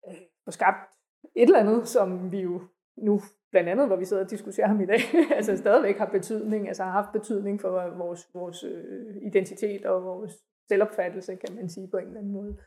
øh, 0.07 0.15
få 0.45 0.51
skabt 0.51 0.93
et 1.35 1.43
eller 1.43 1.59
andet, 1.59 1.87
som 1.87 2.31
vi 2.31 2.39
jo 2.39 2.61
nu 2.97 3.21
blandt 3.51 3.69
andet, 3.69 3.87
hvor 3.87 3.95
vi 3.95 4.05
sidder 4.05 4.23
og 4.23 4.29
diskuterer 4.29 4.67
ham 4.67 4.81
i 4.81 4.85
dag, 4.85 4.99
altså 5.37 5.57
stadigvæk 5.57 5.97
har 5.97 6.05
betydning, 6.05 6.67
altså 6.67 6.83
har 6.83 6.91
haft 6.91 7.11
betydning 7.13 7.61
for 7.61 7.95
vores, 7.97 8.29
vores 8.33 8.63
øh, 8.63 9.15
identitet 9.21 9.85
og 9.85 10.03
vores 10.03 10.33
selvopfattelse, 10.67 11.35
kan 11.35 11.55
man 11.55 11.69
sige 11.69 11.87
på 11.87 11.97
en 11.97 12.07
eller 12.07 12.19
anden 12.19 12.33
måde 12.33 12.57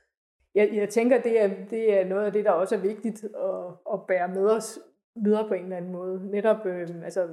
jeg, 0.54 0.70
jeg 0.72 0.88
tænker, 0.88 1.22
det 1.22 1.40
er, 1.40 1.50
det 1.70 2.00
er 2.00 2.04
noget 2.04 2.26
af 2.26 2.32
det, 2.32 2.44
der 2.44 2.50
også 2.50 2.74
er 2.74 2.80
vigtigt 2.80 3.24
at, 3.24 3.92
at 3.92 4.06
bære 4.08 4.28
med 4.28 4.46
os 4.46 4.78
videre 5.24 5.48
på 5.48 5.54
en 5.54 5.62
eller 5.62 5.76
anden 5.76 5.92
måde. 5.92 6.30
Netop 6.30 6.66
øh, 6.66 6.88
altså, 7.04 7.28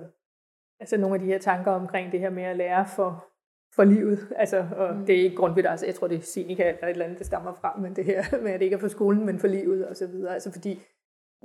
altså 0.79 0.97
nogle 0.97 1.15
af 1.15 1.21
de 1.21 1.25
her 1.25 1.37
tanker 1.37 1.71
omkring 1.71 2.11
det 2.11 2.19
her 2.19 2.29
med 2.29 2.43
at 2.43 2.57
lære 2.57 2.85
for, 2.95 3.27
for 3.75 3.83
livet. 3.83 4.19
Altså, 4.35 4.67
og 4.75 4.95
mm. 4.95 5.05
det 5.05 5.19
er 5.19 5.23
ikke 5.23 5.35
grundvidt, 5.35 5.67
altså 5.67 5.85
jeg 5.85 5.95
tror, 5.95 6.07
det 6.07 6.17
er 6.17 6.21
Sinica 6.21 6.69
eller 6.69 6.83
et 6.83 6.89
eller 6.89 7.05
andet, 7.05 7.19
det 7.19 7.27
stammer 7.27 7.53
fra, 7.53 7.77
men 7.77 7.95
det 7.95 8.05
her 8.05 8.41
med, 8.43 8.51
at 8.51 8.59
det 8.59 8.65
ikke 8.65 8.75
er 8.75 8.79
for 8.79 8.87
skolen, 8.87 9.25
men 9.25 9.39
for 9.39 9.47
livet 9.47 9.87
og 9.87 9.95
så 9.95 10.07
videre. 10.07 10.33
Altså 10.33 10.51
fordi 10.51 10.81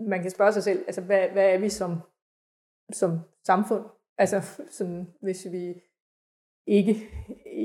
man 0.08 0.22
kan 0.22 0.30
spørge 0.30 0.52
sig 0.52 0.62
selv, 0.62 0.84
altså 0.86 1.00
hvad, 1.00 1.28
hvad 1.28 1.54
er 1.54 1.58
vi 1.58 1.68
som, 1.68 1.98
som 2.92 3.20
samfund? 3.46 3.84
Altså 4.18 4.64
sådan, 4.70 5.14
hvis 5.20 5.46
vi 5.52 5.82
ikke, 6.66 6.94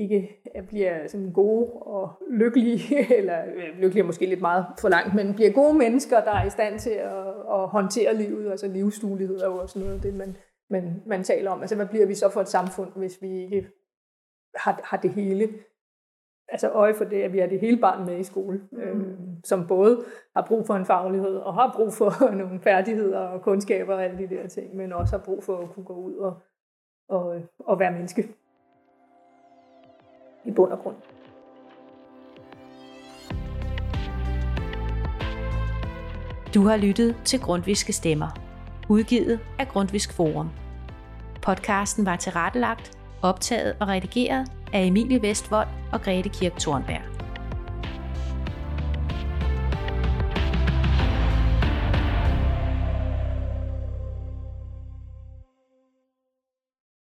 ikke 0.02 0.42
bliver 0.68 1.08
sådan 1.08 1.32
gode 1.32 1.72
og 1.72 2.10
lykkelige, 2.30 2.98
eller 3.18 3.46
lykkelige 3.76 4.04
er 4.04 4.06
måske 4.06 4.26
lidt 4.26 4.42
meget 4.42 4.66
for 4.82 4.90
langt, 4.90 5.16
men 5.16 5.34
bliver 5.34 5.52
gode 5.52 5.74
mennesker, 5.74 6.24
der 6.24 6.32
er 6.32 6.46
i 6.46 6.50
stand 6.50 6.80
til 6.80 6.90
at, 6.90 7.28
at 7.28 7.68
håndtere 7.68 8.16
livet, 8.16 8.52
altså 8.52 8.68
livsduelighed 8.68 9.40
er 9.40 9.46
jo 9.46 9.58
også 9.58 9.80
noget 9.80 10.04
det, 10.04 10.14
man, 10.14 10.38
man, 10.70 11.04
man 11.06 11.24
taler 11.24 11.52
om. 11.52 11.62
Altså 11.62 11.76
hvad 11.76 11.86
bliver 11.86 12.06
vi 12.06 12.14
så 12.14 12.30
for 12.30 12.42
et 12.42 12.48
samfund, 12.48 12.92
hvis 12.96 13.22
vi 13.22 13.44
ikke 13.44 13.68
har, 14.56 14.82
har 14.84 14.98
det 14.98 15.12
hele, 15.12 15.50
altså 16.50 16.70
øje 16.70 16.94
for 16.94 17.06
det, 17.06 17.22
at 17.22 17.34
vi 17.34 17.40
har 17.40 17.48
det 17.48 17.60
hele 17.60 17.78
barn 17.78 18.06
med 18.06 18.20
i 18.20 18.24
skole, 18.24 18.62
mm. 18.72 18.80
øh, 18.80 19.18
som 19.44 19.68
både 19.68 20.04
har 20.36 20.46
brug 20.48 20.68
for 20.68 20.74
en 20.74 20.86
faglighed, 20.86 21.36
og 21.36 21.54
har 21.54 21.74
brug 21.76 21.94
for 21.94 22.12
nogle 22.42 22.60
færdigheder 22.62 23.20
og 23.20 23.42
kundskaber 23.42 23.94
og 23.94 24.04
alle 24.04 24.18
de 24.18 24.36
der 24.36 24.48
ting, 24.48 24.76
men 24.76 24.94
også 24.94 25.18
har 25.18 25.24
brug 25.24 25.44
for 25.44 25.58
at 25.58 25.70
kunne 25.70 25.86
gå 25.86 25.96
ud 25.96 26.16
og, 26.16 26.42
og, 27.10 27.42
og 27.60 27.80
være 27.80 27.92
menneske 27.92 28.24
i 30.48 30.52
bund 30.52 30.72
og 30.72 30.80
grund. 30.80 30.96
Du 36.54 36.68
har 36.68 36.78
lyttet 36.78 37.16
til 37.26 37.40
Grundviske 37.40 37.94
Stemmer, 37.94 38.28
udgivet 38.90 39.40
af 39.60 39.68
Grundvisk 39.68 40.14
Forum. 40.14 40.50
Podcasten 41.42 42.06
var 42.06 42.16
tilrettelagt, 42.16 42.98
optaget 43.22 43.76
og 43.80 43.88
redigeret 43.88 44.52
af 44.74 44.86
Emilie 44.86 45.22
Vestvold 45.22 45.68
og 45.94 46.02
Grete 46.02 46.30
Kirk 46.30 46.60
Thornberg. 46.60 47.17